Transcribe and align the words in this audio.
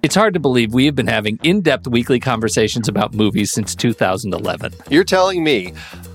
It's 0.00 0.14
hard 0.14 0.32
to 0.34 0.40
believe 0.40 0.72
we 0.72 0.86
have 0.86 0.94
been 0.94 1.08
having 1.08 1.40
in 1.42 1.60
depth 1.60 1.88
weekly 1.88 2.20
conversations 2.20 2.86
about 2.86 3.14
movies 3.14 3.50
since 3.50 3.74
2011. 3.74 4.72
You're 4.88 5.02
telling 5.02 5.42
me 5.42 5.72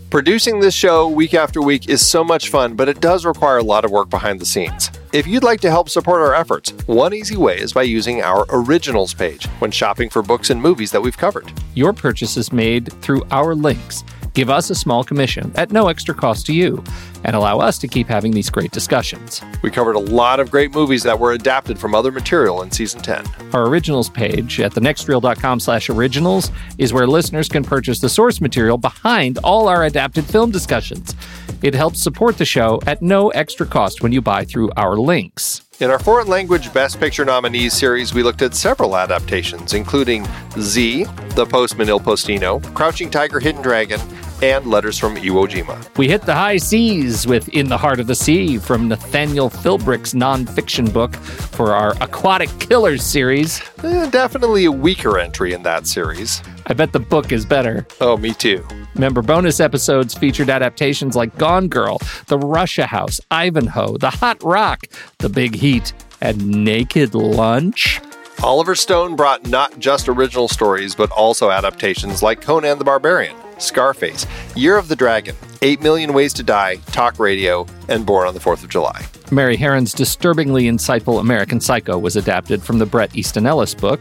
producing 0.09 0.61
this 0.61 0.73
show 0.73 1.09
week 1.09 1.33
after 1.33 1.61
week 1.61 1.89
is 1.89 2.07
so 2.07 2.23
much 2.23 2.47
fun, 2.47 2.77
but 2.77 2.87
it 2.87 3.01
does 3.01 3.25
require 3.25 3.57
a 3.57 3.63
lot 3.63 3.83
of 3.83 3.91
work 3.91 4.09
behind 4.09 4.39
the 4.39 4.45
scenes. 4.45 4.89
If 5.11 5.27
you'd 5.27 5.43
like 5.43 5.59
to 5.61 5.69
help 5.69 5.89
support 5.89 6.21
our 6.21 6.33
efforts, 6.33 6.71
one 6.85 7.13
easy 7.13 7.35
way 7.35 7.57
is 7.57 7.73
by 7.73 7.83
using 7.83 8.21
our 8.21 8.45
originals 8.51 9.13
page 9.13 9.47
when 9.59 9.71
shopping 9.71 10.09
for 10.09 10.21
books 10.21 10.49
and 10.49 10.61
movies 10.61 10.91
that 10.91 11.01
we've 11.01 11.17
covered. 11.17 11.51
Your 11.75 11.91
purchase 11.91 12.37
is 12.37 12.53
made 12.53 12.93
through 13.01 13.23
our 13.31 13.53
links. 13.53 14.05
Give 14.33 14.49
us 14.49 14.71
a 14.71 14.75
small 14.75 15.03
commission 15.03 15.51
at 15.55 15.71
no 15.71 15.89
extra 15.89 16.15
cost 16.15 16.47
to 16.47 16.53
you 16.53 16.83
and 17.23 17.35
allow 17.35 17.59
us 17.59 17.77
to 17.77 17.87
keep 17.87 18.07
having 18.07 18.31
these 18.31 18.49
great 18.49 18.71
discussions. 18.71 19.41
We 19.61 19.69
covered 19.69 19.95
a 19.95 19.99
lot 19.99 20.39
of 20.39 20.49
great 20.49 20.73
movies 20.73 21.03
that 21.03 21.19
were 21.19 21.33
adapted 21.33 21.77
from 21.77 21.93
other 21.93 22.11
material 22.11 22.63
in 22.63 22.71
season 22.71 23.01
10. 23.01 23.25
Our 23.53 23.67
originals 23.67 24.09
page 24.09 24.59
at 24.59 24.71
thenextreel.com 24.71 25.59
slash 25.59 25.89
originals 25.89 26.51
is 26.79 26.91
where 26.91 27.05
listeners 27.05 27.47
can 27.47 27.63
purchase 27.63 27.99
the 27.99 28.09
source 28.09 28.41
material 28.41 28.77
behind 28.77 29.37
all 29.43 29.67
our 29.67 29.83
adapted 29.83 30.25
film 30.25 30.49
discussions. 30.49 31.15
It 31.61 31.75
helps 31.75 32.01
support 32.01 32.37
the 32.37 32.45
show 32.45 32.81
at 32.87 33.01
no 33.01 33.29
extra 33.29 33.65
cost 33.65 34.01
when 34.01 34.11
you 34.11 34.21
buy 34.21 34.45
through 34.45 34.71
our 34.75 34.97
links. 34.97 35.61
In 35.79 35.89
our 35.89 35.99
foreign 35.99 36.27
language 36.27 36.73
Best 36.73 36.99
Picture 36.99 37.25
nominees 37.25 37.73
series, 37.73 38.13
we 38.13 38.21
looked 38.21 38.41
at 38.41 38.53
several 38.53 38.95
adaptations, 38.95 39.73
including 39.73 40.25
Z, 40.59 41.05
The 41.35 41.45
Postman 41.45 41.89
Il 41.89 41.99
Postino, 41.99 42.61
Crouching 42.75 43.09
Tiger, 43.09 43.39
Hidden 43.39 43.61
Dragon, 43.61 43.99
and 44.43 44.67
Letters 44.67 44.99
from 44.99 45.15
Iwo 45.15 45.47
Jima. 45.47 45.97
We 45.97 46.09
hit 46.09 46.23
the 46.23 46.33
high 46.33 46.57
seas 46.57 47.25
with 47.25 47.47
In 47.49 47.69
the 47.69 47.77
Heart 47.77 48.01
of 48.01 48.07
the 48.07 48.15
Sea 48.15 48.57
from 48.57 48.89
Nathaniel 48.89 49.49
Philbrick's 49.49 50.13
nonfiction 50.13 50.91
book 50.91 51.15
for 51.15 51.73
our 51.73 51.91
Aquatic 52.01 52.49
Killers 52.59 53.03
series. 53.03 53.61
Eh, 53.83 54.09
definitely 54.09 54.65
a 54.65 54.71
weaker 54.71 55.17
entry 55.17 55.53
in 55.53 55.63
that 55.63 55.87
series. 55.87 56.43
I 56.67 56.73
bet 56.73 56.91
the 56.91 56.99
book 56.99 57.31
is 57.31 57.45
better. 57.45 57.87
Oh, 58.01 58.17
me 58.17 58.33
too. 58.33 58.65
Remember, 58.95 59.21
bonus 59.21 59.61
episodes 59.61 60.13
featured 60.13 60.49
adaptations 60.49 61.15
like 61.15 61.37
Gone 61.37 61.69
Girl, 61.69 61.99
The 62.27 62.37
Russia 62.37 62.85
House, 62.85 63.21
Ivanhoe, 63.31 63.97
The 63.97 64.09
Hot 64.09 64.43
Rock, 64.43 64.87
The 65.19 65.29
Big 65.29 65.55
Heat, 65.55 65.93
and 66.19 66.65
Naked 66.65 67.15
Lunch. 67.15 68.01
Oliver 68.43 68.75
Stone 68.75 69.15
brought 69.15 69.47
not 69.47 69.79
just 69.79 70.09
original 70.09 70.49
stories, 70.49 70.95
but 70.95 71.09
also 71.11 71.49
adaptations 71.49 72.21
like 72.21 72.41
Conan 72.41 72.77
the 72.77 72.83
Barbarian, 72.83 73.37
Scarface, 73.63 74.27
Year 74.55 74.77
of 74.77 74.87
the 74.87 74.95
Dragon, 74.95 75.35
8 75.61 75.81
Million 75.81 76.13
Ways 76.13 76.33
to 76.33 76.43
Die, 76.43 76.75
Talk 76.87 77.19
Radio, 77.19 77.65
and 77.89 78.05
Born 78.05 78.27
on 78.27 78.33
the 78.33 78.39
4th 78.39 78.63
of 78.63 78.69
July. 78.69 79.05
Mary 79.31 79.57
Harron's 79.57 79.93
disturbingly 79.93 80.65
insightful 80.65 81.19
American 81.19 81.59
Psycho 81.59 81.97
was 81.97 82.15
adapted 82.15 82.61
from 82.61 82.77
the 82.77 82.85
Bret 82.85 83.15
Easton 83.15 83.47
Ellis 83.47 83.73
book. 83.73 83.99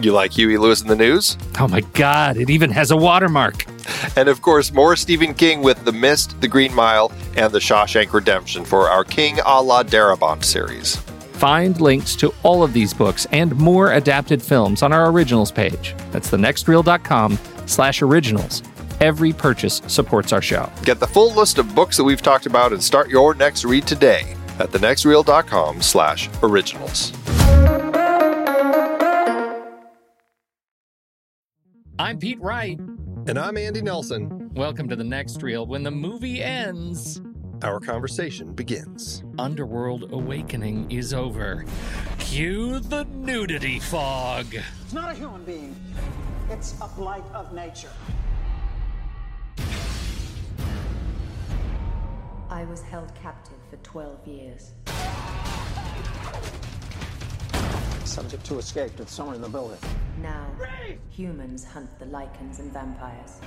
You 0.00 0.12
like 0.12 0.32
Huey 0.32 0.58
Lewis 0.58 0.82
in 0.82 0.88
the 0.88 0.96
News? 0.96 1.38
Oh 1.58 1.68
my 1.68 1.80
god, 1.80 2.36
it 2.36 2.50
even 2.50 2.70
has 2.70 2.90
a 2.90 2.96
watermark. 2.96 3.64
And 4.16 4.28
of 4.28 4.42
course, 4.42 4.72
more 4.72 4.96
Stephen 4.96 5.34
King 5.34 5.62
with 5.62 5.84
The 5.84 5.92
Mist, 5.92 6.40
The 6.40 6.48
Green 6.48 6.74
Mile, 6.74 7.12
and 7.36 7.52
The 7.52 7.60
Shawshank 7.60 8.12
Redemption 8.12 8.64
for 8.64 8.90
our 8.90 9.04
King 9.04 9.38
a 9.46 9.62
la 9.62 9.82
Darabont 9.82 10.44
series. 10.44 10.96
Find 11.34 11.80
links 11.80 12.16
to 12.16 12.32
all 12.42 12.62
of 12.62 12.72
these 12.72 12.94
books 12.94 13.26
and 13.32 13.54
more 13.56 13.92
adapted 13.92 14.40
films 14.42 14.82
on 14.82 14.92
our 14.92 15.10
originals 15.10 15.50
page. 15.50 15.94
That's 16.10 16.30
thenextreel.com 16.30 17.38
slash 17.66 18.02
originals. 18.02 18.62
Every 19.00 19.32
purchase 19.32 19.82
supports 19.86 20.32
our 20.32 20.40
show. 20.42 20.70
Get 20.84 21.00
the 21.00 21.06
full 21.06 21.32
list 21.34 21.58
of 21.58 21.74
books 21.74 21.96
that 21.96 22.04
we've 22.04 22.22
talked 22.22 22.46
about 22.46 22.72
and 22.72 22.82
start 22.82 23.08
your 23.10 23.34
next 23.34 23.64
read 23.64 23.86
today 23.86 24.34
at 24.58 24.70
thenextreel.com 24.70 25.82
slash 25.82 26.30
originals. 26.42 27.12
I'm 31.98 32.18
Pete 32.18 32.40
Wright. 32.40 32.78
And 33.26 33.38
I'm 33.38 33.56
Andy 33.56 33.80
Nelson. 33.82 34.50
Welcome 34.54 34.88
to 34.88 34.96
the 34.96 35.04
next 35.04 35.42
reel. 35.42 35.66
When 35.66 35.82
the 35.82 35.90
movie 35.90 36.42
ends, 36.42 37.20
Our 37.62 37.80
conversation 37.80 38.52
begins. 38.52 39.24
Underworld 39.38 40.12
Awakening 40.12 40.90
is 40.90 41.14
over. 41.14 41.64
Cue 42.18 42.78
the 42.80 43.04
nudity 43.04 43.78
fog. 43.78 44.46
It's 44.54 44.92
not 44.92 45.10
a 45.10 45.14
human 45.14 45.44
being. 45.44 45.74
It's 46.50 46.74
a 46.82 46.88
blight 46.88 47.24
of 47.32 47.54
nature. 47.54 47.88
I 52.50 52.64
was 52.64 52.82
held 52.82 53.14
captive 53.14 53.58
for 53.70 53.76
12 53.78 54.26
years. 54.26 54.72
Subject 58.04 58.44
to 58.46 58.58
escape 58.58 58.94
to 58.96 59.06
somewhere 59.06 59.34
in 59.34 59.42
the 59.42 59.48
building. 59.48 59.78
Now, 60.20 60.46
humans 61.10 61.64
hunt 61.64 61.98
the 61.98 62.04
Lycans 62.04 62.58
and 62.60 62.72
vampires. 62.72 63.40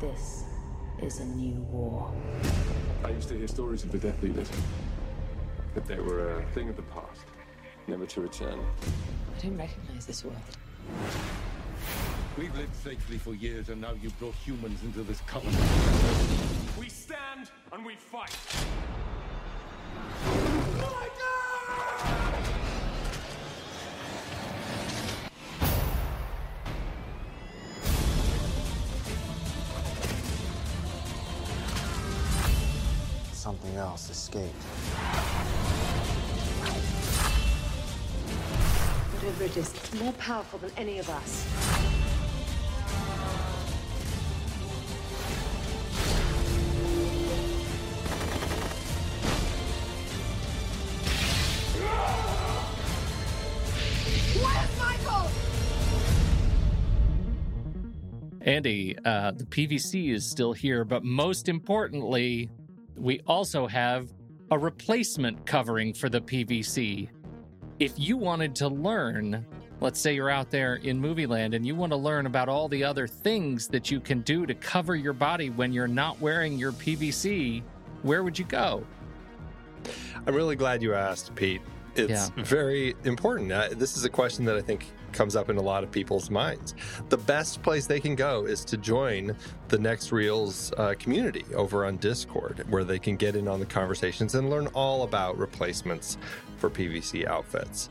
This 0.00 0.44
is 1.00 1.20
a 1.20 1.24
new 1.24 1.60
war. 1.62 2.12
I 3.04 3.10
used 3.10 3.28
to 3.28 3.38
hear 3.38 3.48
stories 3.48 3.84
of 3.84 3.92
the 3.92 3.98
Death 3.98 4.20
Dealers, 4.20 4.50
but 5.74 5.86
they 5.86 5.98
were 6.00 6.40
a 6.40 6.46
thing 6.52 6.68
of 6.68 6.76
the 6.76 6.82
past, 6.82 7.22
never 7.86 8.06
to 8.06 8.20
return. 8.20 8.58
I 9.36 9.40
don't 9.42 9.56
recognize 9.56 10.06
this 10.06 10.24
world. 10.24 10.36
We've 12.40 12.56
lived 12.56 12.74
safely 12.74 13.18
for 13.18 13.34
years, 13.34 13.68
and 13.68 13.82
now 13.82 13.92
you've 14.02 14.18
brought 14.18 14.34
humans 14.34 14.82
into 14.82 15.02
this 15.02 15.20
colony. 15.26 15.54
We 16.78 16.88
stand 16.88 17.50
and 17.70 17.84
we 17.84 17.96
fight. 17.96 18.30
Something 33.34 33.76
else 33.76 34.08
escaped. 34.08 34.54
Whatever 39.12 39.44
it 39.44 39.56
is, 39.58 39.74
it's 39.74 39.94
more 40.00 40.14
powerful 40.14 40.58
than 40.58 40.70
any 40.78 40.98
of 41.00 41.10
us. 41.10 41.99
Andy, 58.60 58.94
uh, 59.06 59.30
the 59.30 59.44
PVC 59.46 60.12
is 60.12 60.28
still 60.30 60.52
here, 60.52 60.84
but 60.84 61.02
most 61.02 61.48
importantly, 61.48 62.50
we 62.94 63.18
also 63.26 63.66
have 63.66 64.06
a 64.50 64.58
replacement 64.58 65.46
covering 65.46 65.94
for 65.94 66.10
the 66.10 66.20
PVC. 66.20 67.08
If 67.78 67.94
you 67.98 68.18
wanted 68.18 68.54
to 68.56 68.68
learn, 68.68 69.46
let's 69.80 69.98
say 69.98 70.14
you're 70.14 70.28
out 70.28 70.50
there 70.50 70.74
in 70.74 71.00
movie 71.00 71.24
land 71.24 71.54
and 71.54 71.64
you 71.66 71.74
want 71.74 71.90
to 71.92 71.96
learn 71.96 72.26
about 72.26 72.50
all 72.50 72.68
the 72.68 72.84
other 72.84 73.06
things 73.06 73.66
that 73.68 73.90
you 73.90 73.98
can 73.98 74.20
do 74.20 74.44
to 74.44 74.52
cover 74.52 74.94
your 74.94 75.14
body 75.14 75.48
when 75.48 75.72
you're 75.72 75.88
not 75.88 76.20
wearing 76.20 76.58
your 76.58 76.72
PVC, 76.72 77.62
where 78.02 78.22
would 78.22 78.38
you 78.38 78.44
go? 78.44 78.84
I'm 80.26 80.34
really 80.34 80.54
glad 80.56 80.82
you 80.82 80.92
asked, 80.92 81.34
Pete. 81.34 81.62
It's 81.96 82.30
Yeah. 82.36 82.44
very 82.44 82.94
important. 83.04 83.52
Uh, 83.52 83.70
this 83.72 83.96
is 83.96 84.04
a 84.04 84.10
question 84.10 84.44
that 84.44 84.56
I 84.56 84.60
think 84.60 84.84
comes 85.12 85.36
up 85.36 85.50
in 85.50 85.56
a 85.56 85.62
lot 85.62 85.84
of 85.84 85.90
people's 85.90 86.30
minds. 86.30 86.74
The 87.08 87.16
best 87.16 87.62
place 87.62 87.86
they 87.86 88.00
can 88.00 88.14
go 88.14 88.46
is 88.46 88.64
to 88.66 88.76
join 88.76 89.36
the 89.68 89.78
Next 89.78 90.12
Reels 90.12 90.72
uh, 90.76 90.94
community 90.98 91.44
over 91.54 91.86
on 91.86 91.96
Discord, 91.98 92.64
where 92.70 92.84
they 92.84 92.98
can 92.98 93.16
get 93.16 93.36
in 93.36 93.48
on 93.48 93.60
the 93.60 93.66
conversations 93.66 94.34
and 94.34 94.50
learn 94.50 94.66
all 94.68 95.02
about 95.02 95.38
replacements 95.38 96.18
for 96.56 96.70
PVC 96.70 97.26
outfits. 97.26 97.90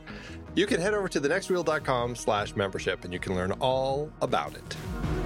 You 0.54 0.66
can 0.66 0.80
head 0.80 0.94
over 0.94 1.08
to 1.08 1.20
thenextreel.com 1.20 2.16
slash 2.16 2.56
membership 2.56 3.04
and 3.04 3.12
you 3.12 3.20
can 3.20 3.34
learn 3.34 3.52
all 3.60 4.10
about 4.20 4.54
it. 4.54 5.19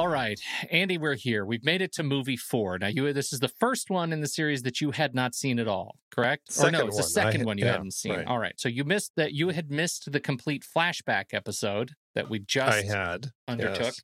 All 0.00 0.08
right, 0.08 0.40
Andy, 0.70 0.96
we're 0.96 1.14
here. 1.14 1.44
We've 1.44 1.62
made 1.62 1.82
it 1.82 1.92
to 1.96 2.02
movie 2.02 2.38
four. 2.38 2.78
Now, 2.78 2.86
you 2.86 3.12
this 3.12 3.34
is 3.34 3.40
the 3.40 3.48
first 3.48 3.90
one 3.90 4.14
in 4.14 4.22
the 4.22 4.28
series 4.28 4.62
that 4.62 4.80
you 4.80 4.92
had 4.92 5.14
not 5.14 5.34
seen 5.34 5.58
at 5.58 5.68
all, 5.68 5.96
correct? 6.10 6.58
or 6.58 6.70
no, 6.70 6.86
it's 6.86 6.96
the 6.96 7.02
one. 7.02 7.10
second 7.10 7.44
one 7.44 7.58
you 7.58 7.66
yeah, 7.66 7.72
hadn't 7.72 7.92
seen. 7.92 8.14
right. 8.14 8.26
All 8.26 8.38
right, 8.38 8.58
so 8.58 8.70
you 8.70 8.84
missed 8.84 9.12
that. 9.16 9.34
You 9.34 9.50
had 9.50 9.70
missed 9.70 10.10
the 10.10 10.18
complete 10.18 10.64
flashback 10.64 11.34
episode 11.34 11.92
that 12.14 12.30
we 12.30 12.38
just 12.38 12.78
I 12.78 12.82
had. 12.84 13.32
undertook 13.46 13.92
yes. 13.92 14.00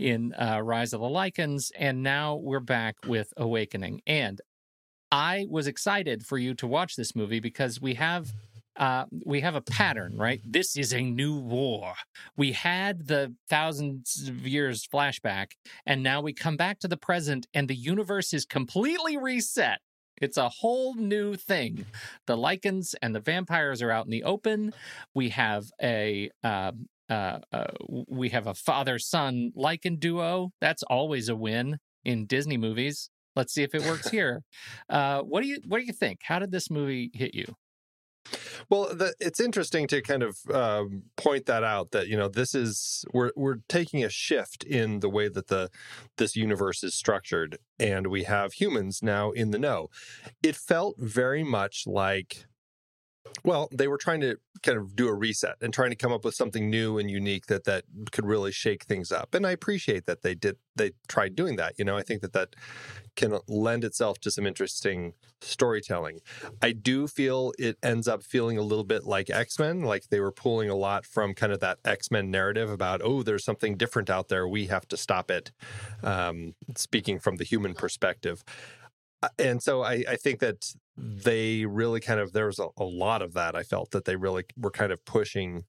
in 0.00 0.34
uh, 0.34 0.62
Rise 0.64 0.92
of 0.92 1.00
the 1.00 1.06
Lycans, 1.06 1.70
and 1.78 2.02
now 2.02 2.34
we're 2.34 2.58
back 2.58 2.96
with 3.06 3.32
Awakening. 3.36 4.00
And 4.08 4.40
I 5.12 5.46
was 5.48 5.68
excited 5.68 6.26
for 6.26 6.38
you 6.38 6.54
to 6.54 6.66
watch 6.66 6.96
this 6.96 7.14
movie 7.14 7.38
because 7.38 7.80
we 7.80 7.94
have 7.94 8.32
uh, 8.80 9.04
we 9.26 9.40
have 9.42 9.54
a 9.54 9.60
pattern, 9.60 10.16
right? 10.16 10.40
This 10.42 10.74
is 10.74 10.94
a 10.94 11.02
new 11.02 11.36
war. 11.36 11.92
We 12.38 12.52
had 12.52 13.06
the 13.06 13.34
thousands 13.50 14.26
of 14.26 14.46
years 14.46 14.88
flashback, 14.92 15.48
and 15.84 16.02
now 16.02 16.22
we 16.22 16.32
come 16.32 16.56
back 16.56 16.78
to 16.80 16.88
the 16.88 16.96
present, 16.96 17.46
and 17.52 17.68
the 17.68 17.74
universe 17.74 18.32
is 18.32 18.46
completely 18.46 19.18
reset. 19.18 19.80
It's 20.22 20.38
a 20.38 20.48
whole 20.48 20.94
new 20.94 21.34
thing. 21.34 21.84
The 22.26 22.36
Lycans 22.36 22.94
and 23.02 23.14
the 23.14 23.20
vampires 23.20 23.82
are 23.82 23.90
out 23.90 24.06
in 24.06 24.10
the 24.10 24.24
open. 24.24 24.72
We 25.14 25.28
have 25.28 25.64
a 25.82 26.30
um, 26.42 26.88
uh, 27.10 27.40
uh, 27.52 27.64
we 28.08 28.30
have 28.30 28.46
a 28.46 28.54
father 28.54 28.98
son 28.98 29.52
Lycan 29.56 30.00
duo. 30.00 30.52
That's 30.60 30.82
always 30.84 31.28
a 31.28 31.36
win 31.36 31.78
in 32.04 32.24
Disney 32.26 32.56
movies. 32.56 33.10
Let's 33.36 33.52
see 33.52 33.62
if 33.62 33.74
it 33.74 33.84
works 33.84 34.08
here. 34.08 34.42
Uh, 34.88 35.22
what 35.22 35.42
do 35.42 35.48
you 35.48 35.58
What 35.68 35.78
do 35.78 35.84
you 35.84 35.92
think? 35.92 36.18
How 36.24 36.40
did 36.40 36.50
this 36.50 36.68
movie 36.68 37.10
hit 37.14 37.32
you? 37.32 37.54
Well, 38.68 38.94
the, 38.94 39.14
it's 39.20 39.40
interesting 39.40 39.86
to 39.88 40.02
kind 40.02 40.22
of 40.22 40.38
um, 40.52 41.02
point 41.16 41.46
that 41.46 41.64
out 41.64 41.90
that 41.92 42.08
you 42.08 42.16
know 42.16 42.28
this 42.28 42.54
is 42.54 43.04
we're 43.12 43.32
we're 43.36 43.58
taking 43.68 44.04
a 44.04 44.10
shift 44.10 44.64
in 44.64 45.00
the 45.00 45.08
way 45.08 45.28
that 45.28 45.48
the 45.48 45.70
this 46.16 46.36
universe 46.36 46.82
is 46.82 46.94
structured, 46.94 47.58
and 47.78 48.06
we 48.06 48.24
have 48.24 48.54
humans 48.54 49.00
now 49.02 49.30
in 49.30 49.50
the 49.50 49.58
know. 49.58 49.88
It 50.42 50.56
felt 50.56 50.96
very 50.98 51.44
much 51.44 51.84
like. 51.86 52.46
Well, 53.44 53.68
they 53.70 53.86
were 53.86 53.98
trying 53.98 54.20
to 54.22 54.36
kind 54.62 54.78
of 54.78 54.96
do 54.96 55.08
a 55.08 55.14
reset 55.14 55.56
and 55.60 55.72
trying 55.72 55.90
to 55.90 55.96
come 55.96 56.12
up 56.12 56.24
with 56.24 56.34
something 56.34 56.68
new 56.68 56.98
and 56.98 57.10
unique 57.10 57.46
that 57.46 57.64
that 57.64 57.84
could 58.12 58.26
really 58.26 58.52
shake 58.52 58.84
things 58.84 59.12
up. 59.12 59.34
And 59.34 59.46
I 59.46 59.50
appreciate 59.50 60.06
that 60.06 60.22
they 60.22 60.34
did 60.34 60.56
they 60.76 60.92
tried 61.08 61.36
doing 61.36 61.56
that. 61.56 61.74
You 61.78 61.84
know, 61.84 61.96
I 61.96 62.02
think 62.02 62.22
that 62.22 62.32
that 62.32 62.56
can 63.16 63.38
lend 63.46 63.84
itself 63.84 64.18
to 64.20 64.30
some 64.30 64.46
interesting 64.46 65.14
storytelling. 65.42 66.20
I 66.62 66.72
do 66.72 67.06
feel 67.06 67.52
it 67.58 67.76
ends 67.82 68.08
up 68.08 68.22
feeling 68.22 68.56
a 68.56 68.62
little 68.62 68.84
bit 68.84 69.04
like 69.04 69.28
X 69.30 69.58
Men, 69.58 69.82
like 69.82 70.08
they 70.08 70.20
were 70.20 70.32
pulling 70.32 70.70
a 70.70 70.76
lot 70.76 71.04
from 71.04 71.34
kind 71.34 71.52
of 71.52 71.60
that 71.60 71.78
X 71.84 72.10
Men 72.10 72.30
narrative 72.30 72.70
about, 72.70 73.00
oh, 73.02 73.22
there's 73.22 73.44
something 73.44 73.76
different 73.76 74.08
out 74.10 74.28
there. 74.28 74.48
We 74.48 74.66
have 74.66 74.88
to 74.88 74.96
stop 74.96 75.30
it. 75.30 75.52
Um, 76.02 76.54
speaking 76.76 77.18
from 77.18 77.36
the 77.36 77.44
human 77.44 77.74
perspective. 77.74 78.42
Uh, 79.22 79.28
And 79.38 79.62
so 79.62 79.82
I, 79.82 80.04
I 80.08 80.16
think 80.16 80.40
that 80.40 80.72
they 80.96 81.66
really 81.66 82.00
kind 82.00 82.20
of, 82.20 82.32
there 82.32 82.46
was 82.46 82.58
a, 82.58 82.68
a 82.76 82.84
lot 82.84 83.22
of 83.22 83.34
that. 83.34 83.54
I 83.54 83.62
felt 83.62 83.90
that 83.92 84.04
they 84.04 84.16
really 84.16 84.44
were 84.56 84.70
kind 84.70 84.92
of 84.92 85.04
pushing 85.04 85.64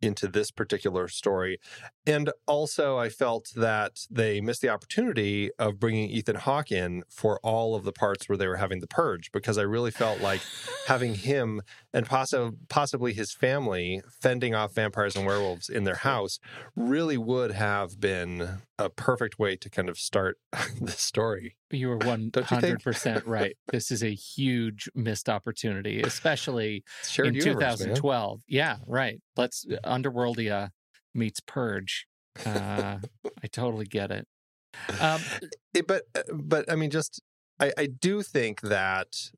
into 0.00 0.28
this 0.28 0.50
particular 0.50 1.08
story. 1.08 1.58
And 2.06 2.30
also, 2.46 2.98
I 2.98 3.08
felt 3.08 3.50
that 3.56 4.00
they 4.10 4.40
missed 4.40 4.60
the 4.60 4.68
opportunity 4.68 5.50
of 5.58 5.80
bringing 5.80 6.10
Ethan 6.10 6.36
Hawke 6.36 6.70
in 6.70 7.02
for 7.08 7.40
all 7.42 7.74
of 7.74 7.84
the 7.84 7.92
parts 7.92 8.28
where 8.28 8.36
they 8.36 8.46
were 8.46 8.56
having 8.56 8.80
the 8.80 8.86
purge, 8.86 9.32
because 9.32 9.58
I 9.58 9.62
really 9.62 9.90
felt 9.90 10.20
like 10.20 10.42
having 10.86 11.14
him 11.30 11.62
and 11.92 12.06
possi- 12.06 12.56
possibly 12.68 13.12
his 13.12 13.32
family 13.32 14.02
fending 14.20 14.54
off 14.54 14.74
vampires 14.74 15.16
and 15.16 15.26
werewolves 15.26 15.68
in 15.68 15.84
their 15.84 15.96
house 15.96 16.38
really 16.76 17.16
would 17.16 17.52
have 17.52 18.00
been 18.00 18.60
a 18.78 18.90
perfect 18.90 19.38
way 19.38 19.56
to 19.56 19.70
kind 19.70 19.88
of 19.88 19.98
start 19.98 20.38
the 20.80 20.92
story. 20.92 21.56
You 21.70 21.88
were 21.88 21.98
one 21.98 22.28
Don't 22.32 22.50
you 22.50 22.56
hundred 22.56 22.82
percent 22.82 23.26
right. 23.26 23.56
This 23.68 23.90
is 23.90 24.02
a 24.02 24.14
huge 24.14 24.63
missed 24.94 25.28
opportunity, 25.28 26.00
especially 26.02 26.84
in 27.18 27.34
universe, 27.34 27.80
man. 27.80 27.88
2012. 27.88 28.42
Yeah, 28.48 28.76
right. 28.86 29.20
Let's 29.36 29.64
Underworldia 29.84 30.70
meets 31.14 31.40
Purge. 31.40 32.06
Uh, 32.44 32.98
I 33.42 33.46
totally 33.50 33.86
get 33.86 34.10
it. 34.10 34.26
Um, 35.00 35.20
It- 35.72 35.86
but 35.86 36.02
uh, 36.14 36.22
but 36.32 36.70
I 36.70 36.74
mean, 36.76 36.90
just 36.90 37.20
I, 37.60 37.72
I 37.78 37.86
do 37.86 38.22
think 38.22 38.60
that 38.62 39.30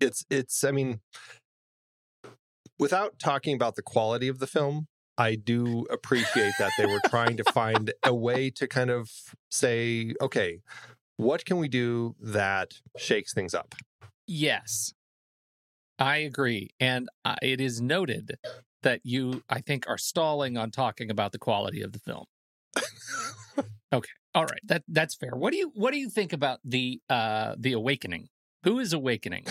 it's 0.00 0.24
it's 0.30 0.64
I 0.64 0.70
mean, 0.72 1.00
without 2.78 3.18
talking 3.18 3.54
about 3.54 3.76
the 3.76 3.82
quality 3.82 4.28
of 4.28 4.38
the 4.38 4.46
film, 4.46 4.86
I 5.16 5.34
do 5.34 5.84
appreciate 5.90 6.54
that 6.58 6.72
they 6.78 6.86
were 6.86 7.00
trying 7.08 7.36
to 7.38 7.44
find 7.52 7.92
a 8.04 8.14
way 8.14 8.50
to 8.50 8.68
kind 8.68 8.90
of 8.90 9.10
say, 9.50 10.14
okay, 10.20 10.60
what 11.16 11.44
can 11.44 11.58
we 11.58 11.66
do 11.68 12.14
that 12.20 12.74
shakes 12.96 13.32
things 13.34 13.52
up? 13.54 13.74
Yes, 14.28 14.92
I 15.98 16.18
agree. 16.18 16.70
And 16.78 17.08
uh, 17.24 17.36
it 17.42 17.60
is 17.60 17.80
noted 17.80 18.38
that 18.82 19.00
you, 19.02 19.42
I 19.48 19.60
think, 19.60 19.88
are 19.88 19.98
stalling 19.98 20.56
on 20.56 20.70
talking 20.70 21.10
about 21.10 21.32
the 21.32 21.38
quality 21.38 21.82
of 21.82 21.92
the 21.92 21.98
film. 21.98 22.26
okay. 23.92 24.10
All 24.34 24.44
right. 24.44 24.60
That 24.64 24.84
that's 24.86 25.16
fair. 25.16 25.32
What 25.34 25.52
do 25.52 25.56
you 25.56 25.72
what 25.74 25.92
do 25.92 25.98
you 25.98 26.10
think 26.10 26.32
about 26.32 26.60
the 26.62 27.00
uh 27.08 27.54
the 27.58 27.72
awakening? 27.72 28.28
Who 28.64 28.78
is 28.78 28.92
awakening? 28.92 29.46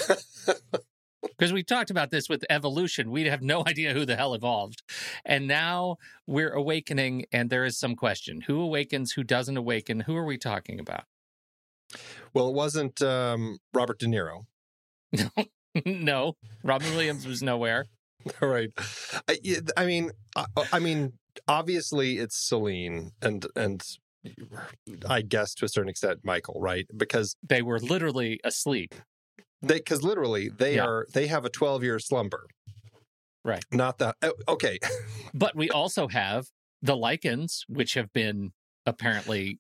Because 1.22 1.52
we 1.52 1.64
talked 1.64 1.90
about 1.90 2.12
this 2.12 2.30
with 2.30 2.46
evolution. 2.50 3.12
We 3.12 3.26
have 3.26 3.42
no 3.42 3.64
idea 3.68 3.94
who 3.94 4.06
the 4.06 4.16
hell 4.16 4.34
evolved. 4.34 4.84
And 5.26 5.48
now 5.48 5.98
we're 6.26 6.52
awakening 6.54 7.26
and 7.32 7.50
there 7.50 7.66
is 7.66 7.78
some 7.78 7.96
question. 7.96 8.42
Who 8.42 8.62
awakens, 8.62 9.14
who 9.14 9.24
doesn't 9.24 9.58
awaken? 9.58 10.02
Who 10.02 10.16
are 10.16 10.26
we 10.26 10.38
talking 10.38 10.80
about? 10.80 11.06
Well, 12.34 12.50
it 12.50 12.54
wasn't 12.54 13.02
um, 13.02 13.58
Robert 13.74 14.00
De 14.00 14.06
Niro. 14.06 14.46
No. 15.14 15.30
no. 15.86 16.34
Robin 16.64 16.90
Williams 16.96 17.26
was 17.28 17.42
nowhere. 17.44 17.86
All 18.42 18.50
right. 18.50 18.70
I, 19.28 19.38
I 19.78 19.86
mean, 19.86 20.12
I, 20.36 20.46
I 20.74 20.80
mean, 20.80 21.14
obviously 21.48 22.18
it's 22.18 22.36
Selene 22.38 23.12
and 23.22 23.46
and 23.56 23.82
I 25.08 25.22
guess 25.22 25.54
to 25.56 25.66
a 25.66 25.70
certain 25.70 25.90
extent 25.90 26.20
Michael, 26.24 26.60
right? 26.60 26.86
Because 26.96 27.36
They 27.48 27.62
were 27.62 27.80
literally 27.80 28.40
asleep. 28.44 28.96
they 29.62 29.76
because 29.78 30.04
literally 30.04 30.50
they 30.50 30.76
Yeah. 30.76 30.86
are 30.86 31.06
they 31.14 31.28
have 31.28 31.46
a 31.46 31.50
12 31.50 31.84
year 31.84 32.00
slumber. 32.00 32.48
Right. 33.46 33.64
Not 33.72 34.00
that 34.00 34.16
oh, 34.24 34.34
okay. 34.50 34.80
But 35.34 35.56
we 35.56 35.70
also 35.70 36.08
have 36.08 36.48
the 36.82 36.96
Lycans, 36.96 37.60
which 37.70 37.94
have 37.94 38.12
been 38.12 38.52
apparently 38.86 39.60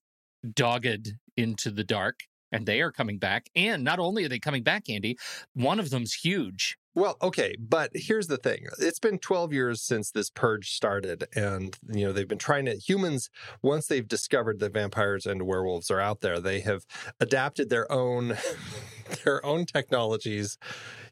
dogged 0.54 1.14
into 1.38 1.72
the 1.72 1.84
dark 1.84 2.20
and 2.52 2.66
they 2.66 2.82
are 2.82 2.92
coming 2.92 3.18
back. 3.18 3.50
And 3.56 3.84
not 3.84 4.00
only 4.00 4.26
are 4.26 4.30
they 4.30 4.40
coming 4.40 4.64
back, 4.64 4.90
Andy, 4.90 5.18
one 5.54 5.80
of 5.80 5.90
them's 5.90 6.14
huge. 6.14 6.78
Well, 6.98 7.16
okay, 7.22 7.56
but 7.60 7.92
here's 7.94 8.26
the 8.26 8.38
thing. 8.38 8.66
It's 8.80 8.98
been 8.98 9.20
12 9.20 9.54
years 9.54 9.84
since 9.84 10.10
this 10.10 10.32
purge 10.32 10.72
started 10.72 11.26
and 11.36 11.78
you 11.88 12.06
know, 12.06 12.12
they've 12.12 12.28
been 12.28 12.40
trying 12.40 12.66
to 12.66 12.74
humans 12.74 13.30
once 13.62 13.86
they've 13.86 14.08
discovered 14.08 14.58
that 14.62 14.74
vampires 14.74 15.28
and 15.28 15.44
werewolves 15.44 15.92
are 15.92 16.00
out 16.00 16.22
there, 16.22 16.40
they 16.40 16.62
have 16.62 16.88
adapted 17.20 17.70
their 17.70 17.92
own 17.92 18.36
their 19.24 19.46
own 19.46 19.68
technologies 19.68 20.58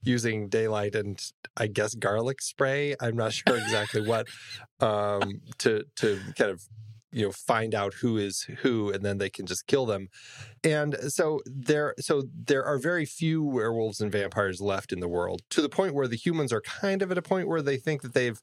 using 0.02 0.50
daylight 0.50 0.96
and 0.96 1.22
I 1.56 1.68
guess 1.68 1.94
garlic 1.94 2.42
spray. 2.42 2.96
I'm 3.00 3.16
not 3.16 3.34
sure 3.34 3.56
exactly 3.56 4.02
what 4.02 4.26
um 4.80 5.42
to 5.60 5.84
to 5.98 6.20
kind 6.36 6.50
of 6.50 6.68
you 7.16 7.26
know 7.26 7.32
find 7.32 7.74
out 7.74 7.94
who 7.96 8.18
is 8.18 8.46
who 8.60 8.92
and 8.92 9.04
then 9.04 9.18
they 9.18 9.30
can 9.30 9.46
just 9.46 9.68
kill 9.68 9.86
them. 9.86 10.10
And 10.64 10.96
uh, 10.96 11.10
so 11.10 11.40
there 11.46 11.96
so 11.98 12.24
there 12.34 12.66
are 12.66 12.78
very 12.78 13.06
few 13.06 13.42
werewolves 13.42 14.02
and 14.02 14.12
vampires 14.12 14.60
left 14.60 14.92
in 14.92 15.00
the 15.00 15.08
world 15.08 15.42
to 15.52 15.62
the 15.62 15.70
point 15.70 15.96
where 15.96 16.10
the 16.10 16.18
humans 16.18 16.52
are 16.52 16.62
kind 16.62 17.02
of 17.02 17.12
at 17.12 17.18
a 17.18 17.22
point 17.22 17.48
where 17.48 17.62
they 17.62 17.78
think 17.78 18.02
that 18.02 18.14
they've 18.14 18.42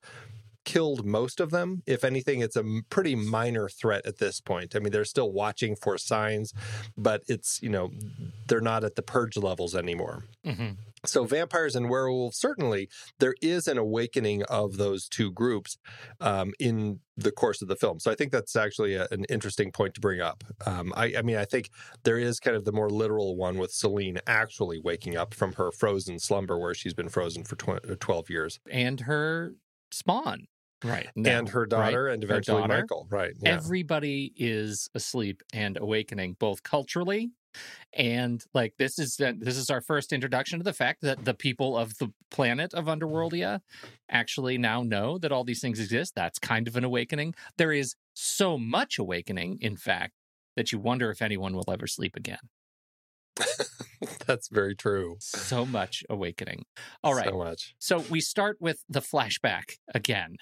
killed 0.65 1.05
most 1.05 1.41
of 1.41 1.51
them 1.51 1.83
if 1.87 2.05
anything 2.05 2.41
it's 2.41 2.57
a 2.57 2.65
pretty 2.91 3.15
minor 3.15 3.69
threat 3.69 4.05
at 4.07 4.19
this 4.19 4.41
point 4.41 4.75
i 4.75 4.79
mean 4.79 4.93
they're 4.93 5.05
still 5.05 5.33
watching 5.33 5.77
for 5.77 5.99
signs 5.99 6.53
but 6.97 7.23
it's 7.29 7.61
you 7.63 7.69
know 7.69 7.91
they're 8.47 8.61
not 8.61 8.85
at 8.85 8.95
the 8.95 9.03
purge 9.03 9.37
levels 9.37 9.75
anymore 9.75 10.25
mm-hmm. 10.47 10.71
So, 11.05 11.25
vampires 11.25 11.75
and 11.75 11.91
werewolves, 11.91 12.39
certainly, 12.39 12.89
there 13.19 13.35
is 13.43 13.67
an 13.67 13.77
awakening 13.77 14.45
of 14.45 14.77
those 14.77 15.09
two 15.09 15.33
groups 15.33 15.77
um, 16.21 16.53
in 16.61 17.01
the 17.17 17.33
course 17.33 17.61
of 17.61 17.67
the 17.67 17.75
film. 17.75 17.99
So, 17.99 18.13
I 18.13 18.15
think 18.15 18.31
that's 18.31 18.55
actually 18.55 18.95
a, 18.95 19.09
an 19.11 19.25
interesting 19.29 19.73
point 19.73 19.95
to 19.95 20.01
bring 20.01 20.21
up. 20.21 20.45
Um, 20.65 20.93
I, 20.97 21.15
I, 21.19 21.23
mean, 21.23 21.37
I 21.37 21.45
think 21.45 21.71
there 22.05 22.19
is 22.19 22.39
kind 22.39 22.57
of 22.57 22.65
the 22.65 22.73
more 22.73 22.89
literal 22.89 23.37
one 23.37 23.59
with 23.59 23.73
Selene 23.73 24.19
actually 24.29 24.79
waking 24.79 25.17
up 25.17 25.35
from 25.35 25.55
her 25.55 25.73
frozen 25.73 26.21
slumber 26.21 26.57
where 26.57 26.75
she's 26.75 26.95
been 26.95 27.09
frozen 27.09 27.43
for 27.43 27.57
tw- 27.57 28.01
12 28.01 28.31
years. 28.31 28.61
And 28.71 29.01
her 29.01 29.55
spawn. 29.93 30.47
Right. 30.85 31.09
And 31.17 31.49
her 31.49 31.65
daughter, 31.65 32.05
right? 32.05 32.15
and 32.15 32.25
eventually 32.25 32.63
daughter. 32.63 32.81
Michael. 32.81 33.07
Right. 33.09 33.35
Yeah. 33.41 33.55
Everybody 33.55 34.33
is 34.37 34.91
asleep 34.95 35.43
and 35.53 35.77
awakening, 35.77 36.37
both 36.41 36.63
culturally 36.65 37.31
and 37.93 38.45
like 38.55 38.75
this 38.79 38.99
is 38.99 39.17
this 39.17 39.57
is 39.57 39.71
our 39.71 39.81
first 39.81 40.13
introduction 40.13 40.59
to 40.59 40.65
the 40.65 40.73
fact 40.73 41.03
that 41.03 41.25
the 41.25 41.35
people 41.35 41.77
of 41.77 41.97
the 41.99 42.13
planet 42.31 42.73
of 42.75 42.87
underworldia 42.87 43.61
actually 44.11 44.57
now 44.59 44.83
know 44.83 45.19
that 45.19 45.33
all 45.33 45.45
these 45.45 45.61
things 45.61 45.79
exist 45.79 46.15
that's 46.15 46.39
kind 46.39 46.67
of 46.67 46.77
an 46.77 46.85
awakening 46.85 47.35
there 47.59 47.73
is 47.73 47.95
so 48.15 48.57
much 48.57 48.99
awakening 48.99 49.59
in 49.61 49.77
fact 49.77 50.15
that 50.57 50.73
you 50.73 50.79
wonder 50.79 51.11
if 51.11 51.23
anyone 51.23 51.55
will 51.55 51.71
ever 51.71 51.87
sleep 51.87 52.17
again 52.17 52.39
that's 54.27 54.49
very 54.49 54.75
true. 54.75 55.17
So 55.21 55.65
much 55.65 56.05
awakening. 56.09 56.65
All 57.03 57.15
right. 57.15 57.29
So 57.29 57.39
much. 57.39 57.75
So 57.79 58.05
we 58.11 58.21
start 58.21 58.57
with 58.61 58.85
the 58.89 59.01
flashback 59.01 59.77
again. 59.95 60.37